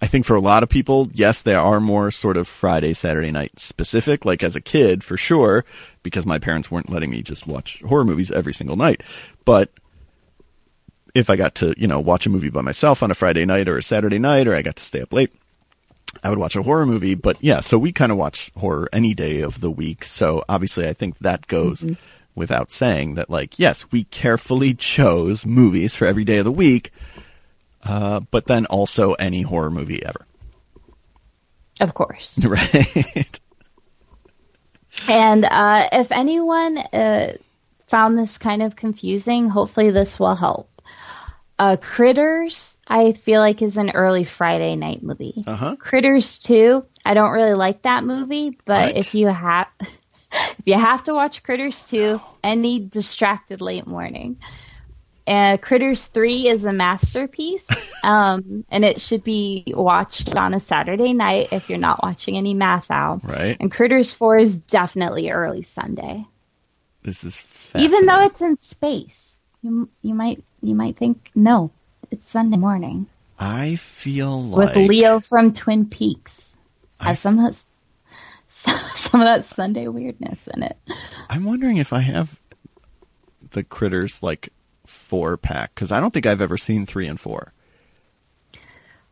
I 0.02 0.08
think 0.08 0.26
for 0.26 0.36
a 0.36 0.42
lot 0.42 0.64
of 0.64 0.68
people, 0.68 1.08
yes, 1.14 1.44
there 1.44 1.60
are 1.60 1.80
more 1.80 2.10
sort 2.10 2.38
of 2.38 2.48
Friday, 2.48 2.94
Saturday 2.94 3.32
night 3.32 3.60
specific. 3.60 4.26
Like 4.26 4.44
as 4.44 4.56
a 4.56 4.62
kid, 4.62 5.04
for 5.04 5.16
sure, 5.16 5.64
because 6.02 6.26
my 6.26 6.40
parents 6.40 6.72
weren't 6.72 6.90
letting 6.90 7.12
me 7.12 7.22
just 7.22 7.46
watch 7.46 7.82
horror 7.84 8.04
movies 8.04 8.32
every 8.32 8.54
single 8.54 8.76
night. 8.76 9.04
But 9.46 9.70
if 11.14 11.30
I 11.30 11.36
got 11.36 11.54
to, 11.56 11.76
you 11.78 11.88
know, 11.88 12.00
watch 12.00 12.26
a 12.26 12.32
movie 12.32 12.50
by 12.50 12.62
myself 12.62 13.04
on 13.04 13.12
a 13.12 13.16
Friday 13.16 13.46
night 13.46 13.70
or 13.70 13.78
a 13.78 13.84
Saturday 13.84 14.20
night, 14.20 14.48
or 14.48 14.56
I 14.56 14.64
got 14.64 14.76
to 14.78 14.84
stay 14.84 15.02
up 15.02 15.14
late, 15.14 15.32
I 16.24 16.30
would 16.30 16.40
watch 16.40 16.56
a 16.56 16.64
horror 16.64 16.88
movie. 16.88 17.14
But 17.14 17.38
yeah, 17.42 17.62
so 17.62 17.78
we 17.78 17.92
kind 17.92 18.12
of 18.12 18.18
watch 18.18 18.52
horror 18.58 18.90
any 18.92 19.14
day 19.14 19.42
of 19.42 19.62
the 19.62 19.72
week. 19.72 20.04
So 20.04 20.44
obviously, 20.50 20.88
I 20.90 20.94
think 20.94 21.20
that 21.20 21.46
goes 21.46 21.82
mm-hmm. 21.82 21.94
Without 22.36 22.72
saying 22.72 23.16
that, 23.16 23.30
like, 23.30 23.58
yes, 23.58 23.86
we 23.92 24.04
carefully 24.06 24.74
chose 24.74 25.46
movies 25.46 25.96
for 25.96 26.06
every 26.06 26.24
day 26.24 26.38
of 26.38 26.46
the 26.46 26.52
week 26.52 26.92
uh, 27.86 28.20
but 28.32 28.48
then 28.48 28.66
also 28.66 29.14
any 29.14 29.42
horror 29.44 29.72
movie 29.72 30.04
ever. 30.04 30.26
Of 31.80 31.94
course. 31.94 32.40
Right. 32.46 33.40
and 35.10 35.44
uh, 35.44 35.90
if 35.92 36.12
anyone 36.12 36.78
uh, 36.78 37.34
found 37.88 38.18
this 38.18 38.38
kind 38.38 38.64
of 38.64 38.76
confusing, 38.76 39.50
hopefully 39.50 39.92
this 39.92 40.20
will 40.20 40.36
help. 40.36 40.70
Uh, 41.60 41.78
Critters, 41.80 42.76
I 42.88 43.12
feel 43.12 43.40
like, 43.42 43.62
is 43.62 43.78
an 43.78 43.92
early 43.92 44.24
Friday 44.24 44.76
night 44.76 45.04
movie. 45.04 45.44
Uh-huh. 45.46 45.76
Critters 45.78 46.40
2, 46.40 46.86
I 47.06 47.14
don't 47.14 47.32
really 47.32 47.54
like 47.54 47.84
that 47.84 48.04
movie, 48.04 48.58
but 48.66 48.86
right. 48.88 48.98
if 48.98 49.16
you 49.16 49.28
have. 49.28 49.68
if 50.58 50.68
you 50.68 50.78
have 50.78 51.04
to 51.04 51.14
watch 51.14 51.44
Critters 51.44 51.84
2, 51.90 52.20
any 52.44 52.80
distracted 52.80 53.62
late 53.62 53.88
morning, 53.88 54.38
uh, 55.28 55.58
Critters 55.58 56.06
3 56.08 56.48
is 56.48 56.66
a 56.66 56.74
masterpiece, 56.74 57.66
um, 58.04 58.66
and 58.70 58.86
it 58.86 59.02
should 59.02 59.24
be 59.24 59.64
watched 59.68 60.36
on 60.36 60.54
a 60.54 60.60
Saturday 60.60 61.14
night 61.14 61.50
if 61.52 61.70
you're 61.70 61.80
not 61.80 62.04
watching 62.04 62.38
any 62.38 62.54
Matthau. 62.54 63.24
Right. 63.24 63.58
And 63.60 63.72
Critters 63.72 64.14
4 64.14 64.38
is 64.38 64.58
definitely 64.58 65.32
early 65.32 65.64
Sunday. 65.64 66.26
This 67.02 67.24
is 67.24 67.44
even 67.76 68.08
though 68.08 68.22
it's 68.22 68.42
in 68.42 68.58
space. 68.58 69.38
You 69.62 69.90
you 70.02 70.16
might 70.16 70.44
you 70.64 70.74
might 70.74 70.98
think 70.98 71.30
no, 71.36 71.70
it's 72.10 72.28
Sunday 72.28 72.58
morning. 72.58 73.06
I 73.38 73.76
feel 73.76 74.42
like 74.42 74.76
with 74.76 74.90
Leo 74.90 75.20
from 75.20 75.52
Twin 75.52 75.86
Peaks 75.86 76.46
some 77.14 77.40
of 77.40 77.46
that, 77.46 77.66
some 78.96 79.22
of 79.22 79.26
that 79.26 79.46
Sunday 79.46 79.88
weirdness 79.88 80.48
in 80.48 80.64
it. 80.64 80.78
I'm 81.30 81.44
wondering 81.44 81.78
if 81.78 81.94
I 81.94 82.00
have 82.00 82.40
the 83.52 83.64
critters 83.64 84.22
like 84.22 84.50
four 84.86 85.38
pack 85.38 85.74
because 85.74 85.92
I 85.92 86.00
don't 86.00 86.14
think 86.14 86.26
I've 86.26 86.42
ever 86.42 86.58
seen 86.58 86.86
three 86.86 87.08
and 87.08 87.20
four, 87.20 87.54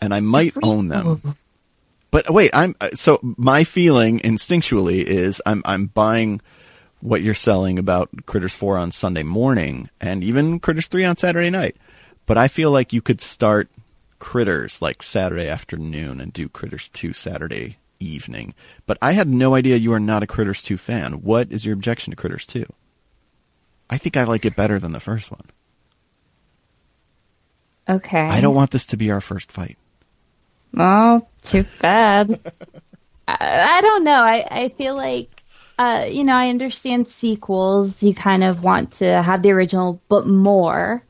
and 0.01 0.13
I 0.13 0.19
might 0.19 0.53
own 0.63 0.87
them. 0.87 1.35
But 2.11 2.29
wait, 2.29 2.51
I'm 2.53 2.75
uh, 2.79 2.91
so 2.93 3.19
my 3.23 3.63
feeling 3.63 4.19
instinctually 4.19 5.03
is 5.03 5.41
I'm 5.45 5.63
I'm 5.65 5.87
buying 5.87 6.41
what 6.99 7.21
you're 7.21 7.33
selling 7.33 7.79
about 7.79 8.09
Critters 8.25 8.55
four 8.55 8.77
on 8.77 8.91
Sunday 8.91 9.23
morning 9.23 9.89
and 9.99 10.23
even 10.23 10.59
Critters 10.59 10.87
three 10.87 11.05
on 11.05 11.17
Saturday 11.17 11.49
night. 11.49 11.75
But 12.25 12.37
I 12.37 12.47
feel 12.47 12.71
like 12.71 12.93
you 12.93 13.01
could 13.01 13.19
start 13.19 13.69
Critters 14.19 14.81
like 14.81 15.03
Saturday 15.03 15.47
afternoon 15.47 16.21
and 16.21 16.31
do 16.31 16.47
Critters 16.47 16.87
two 16.89 17.13
Saturday 17.13 17.77
evening. 18.03 18.53
But 18.85 18.97
I 19.01 19.13
had 19.13 19.27
no 19.27 19.55
idea 19.55 19.77
you 19.77 19.93
are 19.93 19.99
not 19.99 20.23
a 20.23 20.27
Critters 20.27 20.61
2 20.61 20.77
fan. 20.77 21.21
What 21.21 21.51
is 21.51 21.65
your 21.65 21.73
objection 21.73 22.11
to 22.11 22.17
Critters 22.17 22.45
2? 22.45 22.65
I 23.89 23.97
think 23.97 24.17
I 24.17 24.23
like 24.23 24.45
it 24.45 24.55
better 24.55 24.79
than 24.79 24.91
the 24.91 24.99
first 24.99 25.31
one. 25.31 25.45
Okay. 27.87 28.21
I 28.21 28.41
don't 28.41 28.55
want 28.55 28.71
this 28.71 28.85
to 28.87 28.97
be 28.97 29.11
our 29.11 29.21
first 29.21 29.51
fight. 29.51 29.77
Oh, 30.77 31.27
too 31.41 31.65
bad. 31.79 32.39
I, 33.27 33.77
I, 33.77 33.81
don't 33.81 34.03
know. 34.03 34.21
I, 34.21 34.45
I 34.49 34.69
feel 34.69 34.95
like, 34.95 35.29
uh, 35.77 36.07
you 36.09 36.23
know, 36.23 36.35
I 36.35 36.49
understand 36.49 37.07
sequels. 37.07 38.01
You 38.01 38.15
kind 38.15 38.43
of 38.43 38.63
want 38.63 38.93
to 38.93 39.21
have 39.21 39.41
the 39.41 39.51
original, 39.51 40.01
but 40.07 40.25
more. 40.25 41.03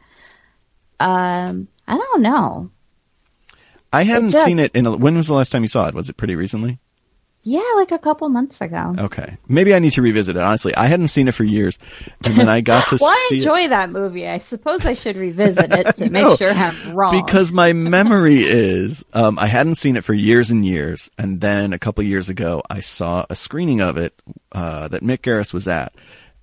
Um, 1.00 1.68
I 1.88 1.98
don't 1.98 2.22
know. 2.22 2.72
I 3.92 4.04
hadn't 4.04 4.30
just, 4.30 4.46
seen 4.46 4.60
it 4.60 4.72
in. 4.74 4.88
A, 4.88 4.98
when 4.98 5.16
was 5.16 5.28
the 5.28 5.34
last 5.34 5.52
time 5.52 5.62
you 5.62 5.68
saw 5.68 5.88
it? 5.88 5.94
Was 5.94 6.10
it 6.10 6.18
pretty 6.18 6.36
recently? 6.36 6.80
Yeah, 7.46 7.62
like 7.76 7.92
a 7.92 8.00
couple 8.00 8.30
months 8.30 8.62
ago. 8.62 8.96
Okay, 8.98 9.38
maybe 9.50 9.76
I 9.76 9.80
need 9.80 9.92
to 9.94 10.02
revisit 10.02 10.38
it. 10.38 10.42
Honestly, 10.42 10.74
I 10.76 10.86
hadn't 10.86 11.10
seen 11.10 11.28
it 11.28 11.34
for 11.34 11.44
years, 11.44 11.78
and 12.26 12.36
then 12.36 12.48
I 12.48 12.62
got 12.62 12.88
to. 12.88 12.98
well, 13.02 13.12
I 13.12 13.30
enjoy 13.34 13.66
it. 13.66 13.68
that 13.70 13.92
movie. 13.92 14.26
I 14.26 14.38
suppose 14.38 14.86
I 14.86 14.94
should 14.94 15.18
revisit 15.18 15.74
it 15.74 15.96
to 15.98 16.10
no, 16.10 16.30
make 16.30 16.38
sure 16.38 16.52
I'm 16.52 16.96
wrong. 16.96 17.22
Because 17.26 17.52
my 17.52 17.74
memory 17.74 18.44
is, 18.44 19.04
um, 19.12 19.38
I 19.38 19.48
hadn't 19.48 19.76
seen 19.76 19.98
it 19.98 20.06
for 20.06 20.14
years 20.14 20.52
and 20.52 20.66
years, 20.66 21.12
and 21.18 21.42
then 21.42 21.74
a 21.74 21.80
couple 21.80 22.02
years 22.06 22.30
ago, 22.30 22.64
I 22.70 22.80
saw 22.80 23.26
a 23.30 23.36
screening 23.36 23.82
of 23.82 23.98
it 23.98 24.14
uh, 24.54 24.88
that 24.88 25.04
Mick 25.04 25.20
Garris 25.20 25.54
was 25.54 25.68
at, 25.68 25.94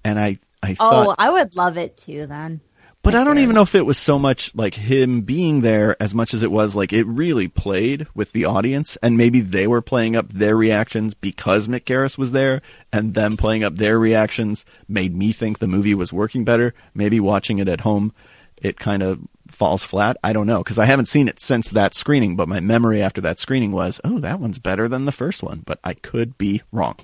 and 0.05 0.19
I, 0.19 0.39
I 0.63 0.73
oh, 0.73 0.91
thought, 0.91 1.07
oh, 1.09 1.15
I 1.17 1.31
would 1.31 1.57
love 1.57 1.79
it 1.79 1.97
too. 1.97 2.27
Then 2.27 2.61
but 3.03 3.15
I 3.15 3.25
don't 3.25 3.39
even 3.39 3.55
know 3.55 3.63
if 3.63 3.75
it 3.75 3.87
was 3.87 3.99
so 3.99 4.19
much 4.19 4.55
like 4.55 4.75
him 4.75 5.23
being 5.23 5.63
there 5.63 5.97
as 6.01 6.15
much 6.15 6.35
as 6.35 6.43
it 6.43 6.51
was 6.51 6.77
like 6.77 6.93
it 6.93 7.07
really 7.07 7.49
played 7.49 8.07
with 8.15 8.33
the 8.33 8.45
audience 8.45 8.97
and 9.03 9.17
maybe 9.17 9.41
they 9.41 9.67
were 9.67 9.83
playing 9.83 10.17
up 10.17 10.29
their 10.29 10.57
reactions 10.57 11.15
because 11.15 11.69
Mick 11.69 11.85
Garris 11.85 12.19
was 12.19 12.33
there 12.33 12.61
and 12.93 13.15
them 13.15 13.37
playing 13.37 13.65
up 13.65 13.77
their 13.77 13.99
reactions 13.99 14.65
made 14.89 15.17
me 15.17 15.33
think 15.33 15.59
the 15.59 15.69
movie 15.69 15.95
was 15.95 16.13
working 16.13 16.45
better. 16.45 16.75
Maybe 16.95 17.21
watching 17.21 17.59
it 17.59 17.69
at 17.69 17.81
home 17.81 18.13
it 18.61 18.79
kind 18.79 19.03
of 19.03 19.21
falls 19.49 19.85
flat. 19.85 20.17
I 20.23 20.33
don't 20.33 20.47
know 20.47 20.63
because 20.63 20.79
I 20.79 20.85
haven't 20.85 21.09
seen 21.09 21.29
it 21.29 21.41
since 21.41 21.71
that 21.71 21.95
screening, 21.95 22.37
but 22.37 22.49
my 22.49 22.61
memory 22.61 23.03
after 23.03 23.21
that 23.23 23.39
screening 23.39 23.73
was, 23.73 24.01
"Oh, 24.05 24.19
that 24.21 24.39
one's 24.41 24.59
better 24.59 24.89
than 24.89 25.07
the 25.07 25.13
first 25.13 25.43
one," 25.43 25.63
but 25.65 25.79
I 25.83 25.95
could 25.95 26.39
be 26.39 26.63
wrong. 26.71 26.97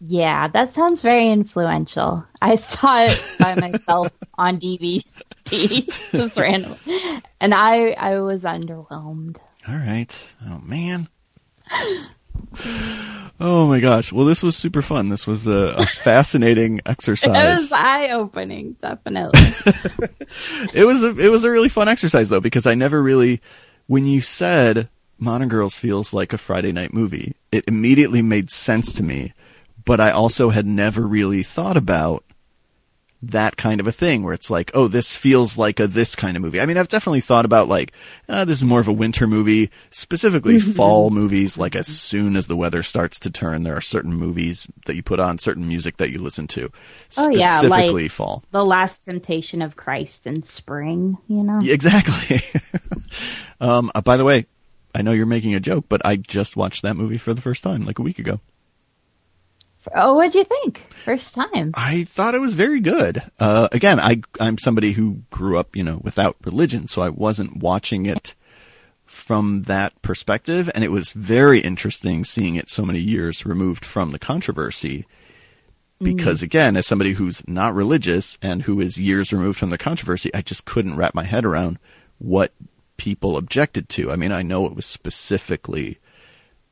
Yeah, 0.00 0.48
that 0.48 0.74
sounds 0.74 1.02
very 1.02 1.28
influential. 1.28 2.24
I 2.42 2.56
saw 2.56 3.02
it 3.04 3.22
by 3.38 3.54
myself 3.56 4.12
on 4.36 4.60
DVD, 4.60 5.02
just 6.12 6.36
randomly, 6.36 6.78
and 7.40 7.54
I 7.54 7.92
I 7.92 8.20
was 8.20 8.42
underwhelmed. 8.42 9.38
All 9.68 9.76
right. 9.76 10.14
Oh 10.46 10.60
man. 10.62 11.08
Oh 13.38 13.66
my 13.66 13.80
gosh. 13.80 14.12
Well, 14.12 14.24
this 14.24 14.42
was 14.42 14.56
super 14.56 14.80
fun. 14.80 15.08
This 15.08 15.26
was 15.26 15.46
a, 15.46 15.74
a 15.76 15.82
fascinating 15.86 16.80
exercise. 16.86 17.36
It 17.36 17.60
was 17.60 17.72
eye 17.72 18.10
opening, 18.10 18.76
definitely. 18.80 19.40
it 20.72 20.86
was 20.86 21.02
a, 21.02 21.16
it 21.18 21.28
was 21.28 21.44
a 21.44 21.50
really 21.50 21.68
fun 21.68 21.88
exercise 21.88 22.28
though 22.28 22.40
because 22.40 22.66
I 22.66 22.74
never 22.74 23.02
really 23.02 23.40
when 23.88 24.06
you 24.06 24.20
said 24.20 24.88
Modern 25.18 25.48
Girls 25.48 25.78
feels 25.78 26.12
like 26.12 26.32
a 26.32 26.38
Friday 26.38 26.72
night 26.72 26.92
movie, 26.92 27.34
it 27.52 27.64
immediately 27.66 28.22
made 28.22 28.50
sense 28.50 28.92
to 28.94 29.02
me 29.02 29.32
but 29.86 30.00
I 30.00 30.10
also 30.10 30.50
had 30.50 30.66
never 30.66 31.06
really 31.06 31.42
thought 31.42 31.78
about 31.78 32.24
that 33.22 33.56
kind 33.56 33.80
of 33.80 33.86
a 33.86 33.92
thing 33.92 34.22
where 34.22 34.34
it's 34.34 34.50
like, 34.50 34.70
oh, 34.74 34.88
this 34.88 35.16
feels 35.16 35.56
like 35.56 35.80
a 35.80 35.86
this 35.86 36.14
kind 36.14 36.36
of 36.36 36.42
movie. 36.42 36.60
I 36.60 36.66
mean, 36.66 36.76
I've 36.76 36.88
definitely 36.88 37.22
thought 37.22 37.46
about 37.46 37.68
like, 37.68 37.92
uh, 38.28 38.44
this 38.44 38.58
is 38.58 38.64
more 38.64 38.80
of 38.80 38.88
a 38.88 38.92
winter 38.92 39.26
movie, 39.26 39.70
specifically 39.90 40.60
fall 40.60 41.10
movies. 41.10 41.56
Like 41.56 41.74
as 41.74 41.86
soon 41.86 42.36
as 42.36 42.46
the 42.46 42.56
weather 42.56 42.82
starts 42.82 43.18
to 43.20 43.30
turn, 43.30 43.62
there 43.62 43.76
are 43.76 43.80
certain 43.80 44.12
movies 44.12 44.68
that 44.84 44.96
you 44.96 45.02
put 45.02 45.20
on, 45.20 45.38
certain 45.38 45.66
music 45.66 45.96
that 45.96 46.10
you 46.10 46.18
listen 46.18 46.46
to. 46.48 46.70
Oh 47.16 47.30
yeah, 47.30 47.62
like 47.62 48.10
fall. 48.10 48.44
The 48.50 48.64
Last 48.64 49.04
Temptation 49.04 49.62
of 49.62 49.76
Christ 49.76 50.26
in 50.26 50.42
spring. 50.42 51.16
You 51.28 51.42
know, 51.42 51.60
exactly. 51.62 52.40
um, 53.60 53.90
uh, 53.94 54.02
by 54.02 54.16
the 54.16 54.24
way, 54.24 54.46
I 54.94 55.02
know 55.02 55.12
you're 55.12 55.26
making 55.26 55.54
a 55.54 55.60
joke, 55.60 55.86
but 55.88 56.04
I 56.04 56.16
just 56.16 56.56
watched 56.56 56.82
that 56.82 56.96
movie 56.96 57.18
for 57.18 57.34
the 57.34 57.40
first 57.40 57.62
time 57.62 57.84
like 57.84 57.98
a 57.98 58.02
week 58.02 58.18
ago. 58.18 58.40
Oh, 59.94 60.14
what'd 60.14 60.34
you 60.34 60.44
think? 60.44 60.78
First 60.78 61.34
time. 61.34 61.72
I 61.74 62.04
thought 62.04 62.34
it 62.34 62.40
was 62.40 62.54
very 62.54 62.80
good. 62.80 63.22
Uh, 63.38 63.68
again, 63.72 64.00
I 64.00 64.22
I'm 64.40 64.58
somebody 64.58 64.92
who 64.92 65.22
grew 65.30 65.58
up, 65.58 65.76
you 65.76 65.84
know, 65.84 66.00
without 66.02 66.36
religion, 66.44 66.88
so 66.88 67.02
I 67.02 67.08
wasn't 67.08 67.56
watching 67.56 68.06
it 68.06 68.34
from 69.04 69.62
that 69.62 70.00
perspective, 70.02 70.70
and 70.74 70.84
it 70.84 70.90
was 70.90 71.12
very 71.12 71.60
interesting 71.60 72.24
seeing 72.24 72.56
it 72.56 72.68
so 72.68 72.84
many 72.84 72.98
years 72.98 73.46
removed 73.46 73.84
from 73.84 74.10
the 74.10 74.18
controversy. 74.18 75.06
Because 75.98 76.40
mm. 76.40 76.44
again, 76.44 76.76
as 76.76 76.86
somebody 76.86 77.12
who's 77.12 77.46
not 77.48 77.74
religious 77.74 78.36
and 78.42 78.62
who 78.62 78.80
is 78.80 78.98
years 78.98 79.32
removed 79.32 79.58
from 79.58 79.70
the 79.70 79.78
controversy, 79.78 80.32
I 80.34 80.42
just 80.42 80.66
couldn't 80.66 80.96
wrap 80.96 81.14
my 81.14 81.24
head 81.24 81.46
around 81.46 81.78
what 82.18 82.52
people 82.98 83.36
objected 83.36 83.88
to. 83.90 84.10
I 84.10 84.16
mean, 84.16 84.32
I 84.32 84.42
know 84.42 84.66
it 84.66 84.76
was 84.76 84.84
specifically 84.84 85.98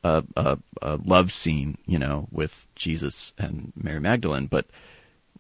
a, 0.05 0.23
a, 0.37 0.59
a 0.83 0.97
love 1.05 1.33
scene, 1.33 1.79
you 1.87 1.99
know, 1.99 2.29
with 2.31 2.67
Jesus 2.77 3.33
and 3.39 3.73
Mary 3.75 4.01
Magdalene, 4.01 4.47
but 4.47 4.67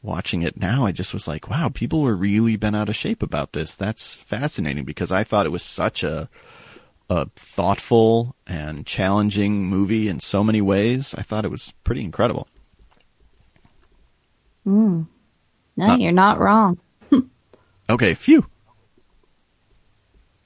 watching 0.02 0.42
it 0.42 0.58
now, 0.58 0.86
I 0.86 0.92
just 0.92 1.12
was 1.12 1.28
like, 1.28 1.48
wow, 1.48 1.68
people 1.72 2.00
were 2.02 2.16
really 2.16 2.56
bent 2.56 2.74
out 2.74 2.88
of 2.88 2.96
shape 2.96 3.22
about 3.22 3.52
this. 3.52 3.74
That's 3.74 4.14
fascinating 4.14 4.84
because 4.84 5.12
I 5.12 5.22
thought 5.22 5.46
it 5.46 5.50
was 5.50 5.62
such 5.62 6.02
a 6.02 6.28
a 7.10 7.28
thoughtful 7.36 8.34
and 8.46 8.86
challenging 8.86 9.66
movie 9.66 10.08
in 10.08 10.20
so 10.20 10.42
many 10.42 10.62
ways. 10.62 11.14
I 11.16 11.22
thought 11.22 11.44
it 11.44 11.50
was 11.50 11.74
pretty 11.84 12.02
incredible. 12.02 12.48
Mm. 14.66 15.06
No, 15.76 15.86
uh, 15.86 15.96
you're 15.98 16.12
not 16.12 16.38
wrong. 16.38 16.78
okay, 17.90 18.14
phew. 18.14 18.46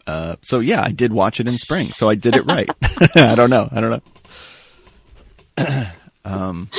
Uh, 0.09 0.36
so 0.40 0.60
yeah, 0.60 0.82
I 0.82 0.90
did 0.90 1.12
watch 1.12 1.39
it 1.39 1.47
in 1.47 1.59
spring, 1.59 1.93
so 1.93 2.09
I 2.09 2.14
did 2.14 2.35
it 2.35 2.47
right. 2.47 2.70
I 3.14 3.35
don't 3.35 3.51
know. 3.51 3.68
I 3.70 3.80
don't 3.82 4.02
know. 5.59 5.86
um, 6.24 6.70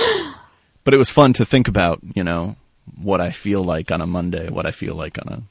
but 0.84 0.96
it 0.96 0.98
was 0.98 1.12
fun 1.12 1.34
to 1.34 1.46
think 1.46 1.68
about, 1.68 2.00
you 2.16 2.24
know, 2.24 2.56
what 3.00 3.22
I 3.22 3.30
feel 3.30 3.64
like 3.64 3.92
on 3.92 4.02
a 4.02 4.08
Monday, 4.08 4.50
what 4.50 4.66
I 4.66 4.72
feel 4.72 4.96
like 4.96 5.20
on 5.20 5.32
a 5.32 5.44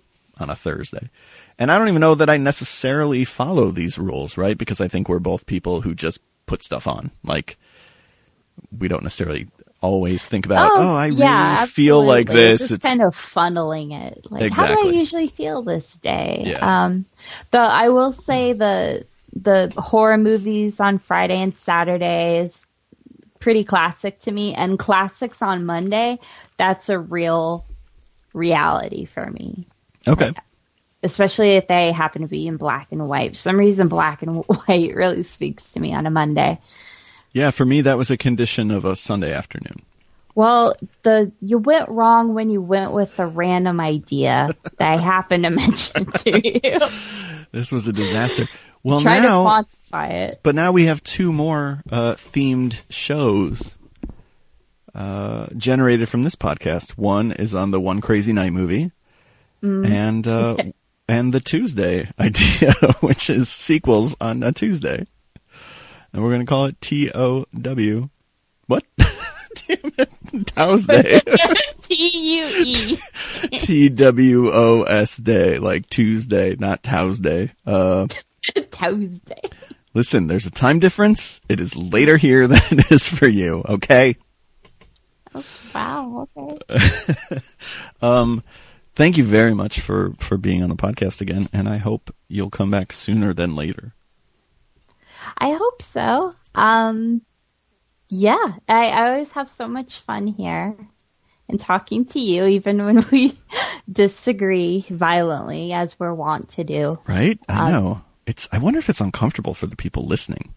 on 0.42 0.50
a 0.50 0.56
Thursday. 0.56 1.08
And 1.56 1.70
I 1.70 1.78
don't 1.78 1.88
even 1.88 2.00
know 2.00 2.16
that 2.16 2.28
I 2.28 2.36
necessarily 2.36 3.24
follow 3.24 3.70
these 3.70 3.96
rules, 3.96 4.36
right? 4.36 4.58
Because 4.58 4.80
I 4.80 4.88
think 4.88 5.08
we're 5.08 5.20
both 5.20 5.46
people 5.46 5.82
who 5.82 5.94
just 5.94 6.20
put 6.46 6.64
stuff 6.64 6.88
on. 6.88 7.12
Like 7.22 7.58
we 8.76 8.88
don't 8.88 9.04
necessarily 9.04 9.46
always 9.80 10.26
think 10.26 10.46
about, 10.46 10.72
oh, 10.72 10.82
oh 10.82 10.94
I 10.94 11.06
yeah, 11.06 11.56
really 11.56 11.66
feel 11.68 12.04
like 12.04 12.26
this. 12.26 12.60
It's 12.60 12.70
just 12.70 12.72
it's 12.72 12.86
kind 12.86 13.02
of 13.02 13.14
funneling 13.14 13.92
it. 13.92 14.30
Like, 14.30 14.42
exactly. 14.42 14.76
how 14.76 14.82
do 14.82 14.88
I 14.88 14.92
usually 14.92 15.28
feel 15.28 15.62
this 15.62 15.96
day? 15.96 16.44
Yeah. 16.46 16.84
Um, 16.84 17.06
though 17.50 17.60
I 17.60 17.88
will 17.90 18.12
say 18.12 18.52
the 18.52 19.06
the 19.34 19.72
horror 19.76 20.18
movies 20.18 20.80
on 20.80 20.98
Friday 20.98 21.40
and 21.40 21.56
Saturday 21.58 22.38
is 22.38 22.66
pretty 23.38 23.64
classic 23.64 24.18
to 24.20 24.32
me, 24.32 24.54
and 24.54 24.78
classics 24.78 25.42
on 25.42 25.64
Monday. 25.64 26.18
That's 26.56 26.88
a 26.88 26.98
real 26.98 27.64
reality 28.32 29.04
for 29.04 29.28
me. 29.30 29.66
Okay. 30.06 30.26
Like, 30.26 30.38
especially 31.02 31.50
if 31.50 31.68
they 31.68 31.92
happen 31.92 32.22
to 32.22 32.28
be 32.28 32.46
in 32.46 32.56
black 32.56 32.88
and 32.90 33.08
white. 33.08 33.30
For 33.30 33.36
some 33.36 33.56
reason, 33.56 33.88
black 33.88 34.22
and 34.22 34.44
white 34.46 34.94
really 34.94 35.22
speaks 35.22 35.72
to 35.72 35.80
me 35.80 35.94
on 35.94 36.06
a 36.06 36.10
Monday. 36.10 36.58
Yeah, 37.38 37.52
for 37.52 37.64
me, 37.64 37.82
that 37.82 37.96
was 37.96 38.10
a 38.10 38.16
condition 38.16 38.72
of 38.72 38.84
a 38.84 38.96
Sunday 38.96 39.32
afternoon. 39.32 39.82
Well, 40.34 40.74
the 41.04 41.30
you 41.40 41.58
went 41.58 41.88
wrong 41.88 42.34
when 42.34 42.50
you 42.50 42.60
went 42.60 42.92
with 42.92 43.14
the 43.14 43.26
random 43.26 43.78
idea 43.78 44.56
that 44.64 44.88
I 44.88 44.96
happened 44.96 45.44
to 45.44 45.50
mention 45.62 46.06
to 46.06 46.30
you. 46.32 46.80
This 47.52 47.70
was 47.70 47.86
a 47.86 47.92
disaster. 47.92 48.48
Well, 48.82 48.98
try 48.98 49.20
now, 49.20 49.44
to 49.44 49.50
quantify 49.50 50.10
it. 50.10 50.40
But 50.42 50.56
now 50.56 50.72
we 50.72 50.86
have 50.86 51.00
two 51.04 51.32
more 51.32 51.84
uh, 51.92 52.14
themed 52.14 52.80
shows 52.90 53.76
uh, 54.92 55.46
generated 55.56 56.08
from 56.08 56.24
this 56.24 56.34
podcast. 56.34 56.98
One 56.98 57.30
is 57.30 57.54
on 57.54 57.70
the 57.70 57.80
One 57.80 58.00
Crazy 58.00 58.32
Night 58.32 58.52
movie, 58.52 58.90
mm. 59.62 59.86
and 59.86 60.26
uh, 60.26 60.56
and 61.08 61.32
the 61.32 61.40
Tuesday 61.40 62.10
idea, 62.18 62.72
which 62.98 63.30
is 63.30 63.48
sequels 63.48 64.16
on 64.20 64.42
a 64.42 64.50
Tuesday 64.50 65.06
and 66.18 66.24
we're 66.24 66.32
going 66.32 66.44
to 66.44 66.50
call 66.50 66.64
it 66.64 66.80
T 66.80 67.12
O 67.14 67.44
W. 67.60 68.08
What? 68.66 68.82
Damn 68.98 69.92
it. 69.96 70.46
Tuesday. 70.46 71.20
T 71.80 72.38
U 72.40 72.64
E. 72.64 72.98
T 73.60 73.88
W 73.88 74.50
O 74.50 74.82
S 74.82 75.16
Day, 75.16 75.58
like 75.58 75.88
Tuesday, 75.88 76.56
not 76.56 76.82
Tuesday. 76.82 77.52
Uh, 77.64 78.08
Tuesday. 78.72 79.40
Listen, 79.94 80.26
there's 80.26 80.44
a 80.44 80.50
time 80.50 80.80
difference. 80.80 81.40
It 81.48 81.60
is 81.60 81.76
later 81.76 82.16
here 82.16 82.48
than 82.48 82.80
it 82.80 82.90
is 82.90 83.08
for 83.08 83.28
you, 83.28 83.62
okay? 83.68 84.16
Oh, 85.36 85.44
wow, 85.72 86.28
okay. 86.36 87.40
um, 88.02 88.42
thank 88.96 89.16
you 89.16 89.22
very 89.22 89.54
much 89.54 89.78
for, 89.78 90.14
for 90.18 90.36
being 90.36 90.64
on 90.64 90.68
the 90.68 90.74
podcast 90.74 91.20
again, 91.20 91.48
and 91.52 91.68
I 91.68 91.76
hope 91.76 92.12
you'll 92.26 92.50
come 92.50 92.72
back 92.72 92.92
sooner 92.92 93.32
than 93.32 93.54
later. 93.54 93.94
I 95.38 95.52
hope 95.52 95.82
so. 95.82 96.34
Um, 96.54 97.22
yeah, 98.08 98.54
I, 98.68 98.88
I 98.88 99.10
always 99.10 99.30
have 99.32 99.48
so 99.48 99.68
much 99.68 100.00
fun 100.00 100.26
here 100.26 100.76
and 101.48 101.60
talking 101.60 102.04
to 102.06 102.20
you, 102.20 102.44
even 102.46 102.84
when 102.84 103.04
we 103.12 103.38
disagree 103.90 104.84
violently, 104.88 105.72
as 105.72 105.98
we're 105.98 106.12
wont 106.12 106.48
to 106.50 106.64
do. 106.64 106.98
Right? 107.06 107.38
I 107.48 107.66
um, 107.66 107.72
know. 107.72 108.02
It's. 108.26 108.48
I 108.52 108.58
wonder 108.58 108.78
if 108.78 108.90
it's 108.90 109.00
uncomfortable 109.00 109.54
for 109.54 109.66
the 109.66 109.76
people 109.76 110.04
listening. 110.04 110.54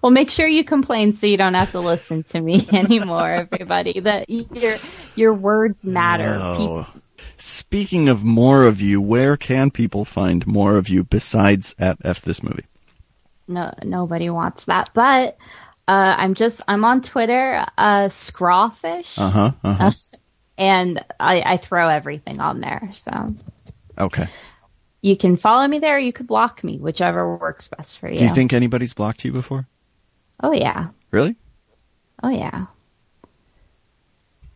Well, 0.00 0.12
make 0.12 0.30
sure 0.30 0.46
you 0.46 0.64
complain 0.64 1.12
so 1.12 1.26
you 1.26 1.36
don't 1.36 1.54
have 1.54 1.72
to 1.72 1.80
listen 1.80 2.22
to 2.24 2.40
me 2.40 2.66
anymore, 2.72 3.30
everybody. 3.30 4.00
That 4.00 4.30
your 4.30 4.78
your 5.14 5.34
words 5.34 5.86
matter. 5.86 6.30
No. 6.30 6.86
Speaking 7.38 8.08
of 8.08 8.24
more 8.24 8.64
of 8.64 8.80
you, 8.80 9.00
where 9.00 9.36
can 9.36 9.70
people 9.70 10.04
find 10.04 10.46
more 10.46 10.76
of 10.76 10.88
you 10.88 11.04
besides 11.04 11.74
at 11.78 11.98
F 12.02 12.22
this 12.22 12.42
movie? 12.42 12.64
No 13.48 13.72
nobody 13.82 14.30
wants 14.30 14.64
that. 14.64 14.90
But 14.94 15.36
uh, 15.88 16.14
I'm 16.18 16.34
just 16.34 16.60
I'm 16.66 16.84
on 16.84 17.00
Twitter, 17.00 17.64
uh, 17.76 18.08
Scrawfish, 18.08 19.18
uh-huh, 19.18 19.52
uh-huh. 19.62 19.90
and 20.58 21.04
I, 21.20 21.42
I 21.42 21.56
throw 21.56 21.88
everything 21.88 22.40
on 22.40 22.60
there. 22.60 22.90
So 22.92 23.34
okay, 23.98 24.26
you 25.02 25.16
can 25.16 25.36
follow 25.36 25.66
me 25.68 25.78
there. 25.78 25.98
you 25.98 26.12
could 26.12 26.26
block 26.26 26.64
me, 26.64 26.78
whichever 26.78 27.36
works 27.36 27.68
best 27.68 27.98
for 27.98 28.08
you. 28.08 28.18
Do 28.18 28.24
you 28.24 28.34
think 28.34 28.52
anybody's 28.52 28.94
blocked 28.94 29.24
you 29.24 29.32
before? 29.32 29.66
Oh 30.42 30.52
yeah. 30.52 30.88
Really? 31.10 31.36
Oh 32.22 32.30
yeah. 32.30 32.66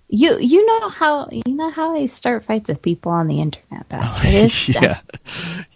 You 0.08 0.38
you 0.40 0.66
know 0.66 0.88
how 0.88 1.28
you 1.30 1.54
know 1.54 1.70
how 1.70 1.94
I 1.94 2.06
start 2.06 2.44
fights 2.44 2.68
with 2.68 2.82
people 2.82 3.12
on 3.12 3.28
the 3.28 3.40
internet. 3.40 3.88
Beth. 3.88 4.24
It 4.24 4.34
is 4.34 4.68
yeah, 4.68 5.00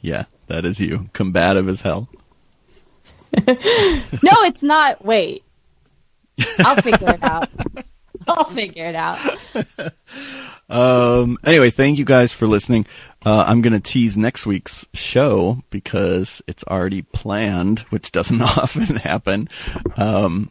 yeah. 0.01 0.25
That 0.49 0.65
is 0.65 0.81
you, 0.81 1.09
combative 1.13 1.69
as 1.69 1.83
hell. 1.83 2.09
No, 3.37 4.33
it's 4.45 4.63
not. 4.63 5.05
Wait. 5.05 5.45
I'll 6.61 6.81
figure 6.83 7.11
it 7.11 7.23
out. 7.23 7.49
I'll 8.29 8.45
figure 8.45 8.87
it 8.87 8.95
out. 8.95 9.19
Um, 10.69 11.39
anyway, 11.45 11.71
thank 11.71 11.99
you 11.99 12.05
guys 12.05 12.33
for 12.33 12.47
listening. 12.47 12.87
Uh, 13.25 13.45
I'm 13.47 13.61
going 13.61 13.75
to 13.75 13.81
tease 13.81 14.17
next 14.17 14.47
week's 14.47 14.87
show 14.95 15.63
because 15.71 16.43
it's 16.47 16.65
already 16.65 17.03
planned, 17.03 17.81
which 17.91 18.13
doesn't 18.13 18.41
often 18.59 18.97
happen. 18.97 19.49
Um, 19.97 20.51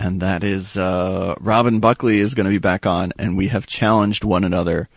and 0.00 0.20
that 0.20 0.44
is 0.44 0.76
uh, 0.76 1.34
Robin 1.40 1.80
Buckley 1.80 2.18
is 2.18 2.34
going 2.34 2.44
to 2.44 2.50
be 2.50 2.58
back 2.58 2.86
on, 2.86 3.12
and 3.18 3.36
we 3.36 3.48
have 3.48 3.66
challenged 3.66 4.24
one 4.24 4.44
another 4.44 4.88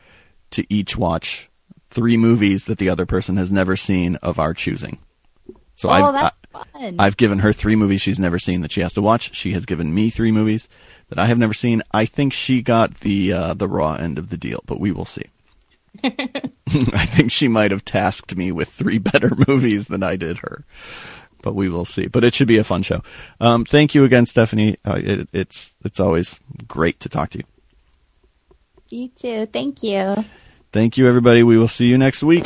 to 0.52 0.66
each 0.74 0.98
watch 0.98 1.50
three 1.90 2.18
movies 2.18 2.66
that 2.66 2.78
the 2.78 2.90
other 2.90 3.06
person 3.06 3.38
has 3.38 3.52
never 3.52 3.76
seen 3.76 4.16
of 4.18 4.40
our 4.40 4.54
choosing. 4.54 5.00
So 5.76 5.90
oh, 5.90 5.92
I've, 5.92 6.14
that's 6.14 6.41
fun. 6.52 6.96
I've 7.00 7.18
given 7.18 7.40
her 7.40 7.54
three 7.54 7.76
movies 7.76 8.02
she's 8.02 8.20
never 8.20 8.40
seen 8.40 8.62
that 8.62 8.72
she 8.72 8.82
has 8.82 8.94
to 8.94 9.02
watch. 9.02 9.36
She 9.36 9.54
has 9.54 9.66
given 9.66 9.94
me 9.94 10.10
three 10.10 10.32
movies 10.32 10.70
that 11.10 11.20
I 11.20 11.28
have 11.28 11.38
never 11.38 11.54
seen. 11.54 11.82
I 11.92 12.06
think 12.06 12.34
she 12.34 12.62
got 12.62 13.02
the 13.02 13.34
uh, 13.34 13.54
the 13.54 13.68
raw 13.68 13.96
end 13.96 14.18
of 14.18 14.30
the 14.30 14.38
deal, 14.38 14.62
but 14.66 14.80
we 14.80 14.92
will 14.92 15.06
see. 15.06 15.26
I 16.04 17.06
think 17.06 17.32
she 17.32 17.48
might 17.48 17.72
have 17.72 17.84
tasked 17.84 18.36
me 18.36 18.52
with 18.52 18.70
three 18.70 18.98
better 18.98 19.32
movies 19.48 19.88
than 19.88 20.04
I 20.04 20.16
did 20.16 20.38
her, 20.40 20.64
but 21.42 21.54
we 21.54 21.70
will 21.70 21.86
see. 21.86 22.08
But 22.08 22.24
it 22.24 22.34
should 22.34 22.48
be 22.48 22.58
a 22.58 22.64
fun 22.64 22.82
show. 22.82 23.04
Um, 23.40 23.66
thank 23.66 23.94
you 23.94 24.04
again, 24.06 24.26
Stephanie. 24.26 24.78
Uh, 24.86 25.00
it, 25.04 25.30
it's 25.34 25.76
it's 25.84 26.00
always 26.00 26.40
great 26.68 27.00
to 27.02 27.10
talk 27.10 27.32
to 27.32 27.40
you. 27.40 27.44
You 28.90 29.08
too. 29.10 29.46
Thank 29.48 29.84
you. 29.84 30.26
Thank 30.72 30.98
you, 30.98 31.08
everybody. 31.08 31.44
We 31.44 31.58
will 31.58 31.68
see 31.68 31.88
you 31.88 31.98
next 31.98 32.24
week. 32.24 32.46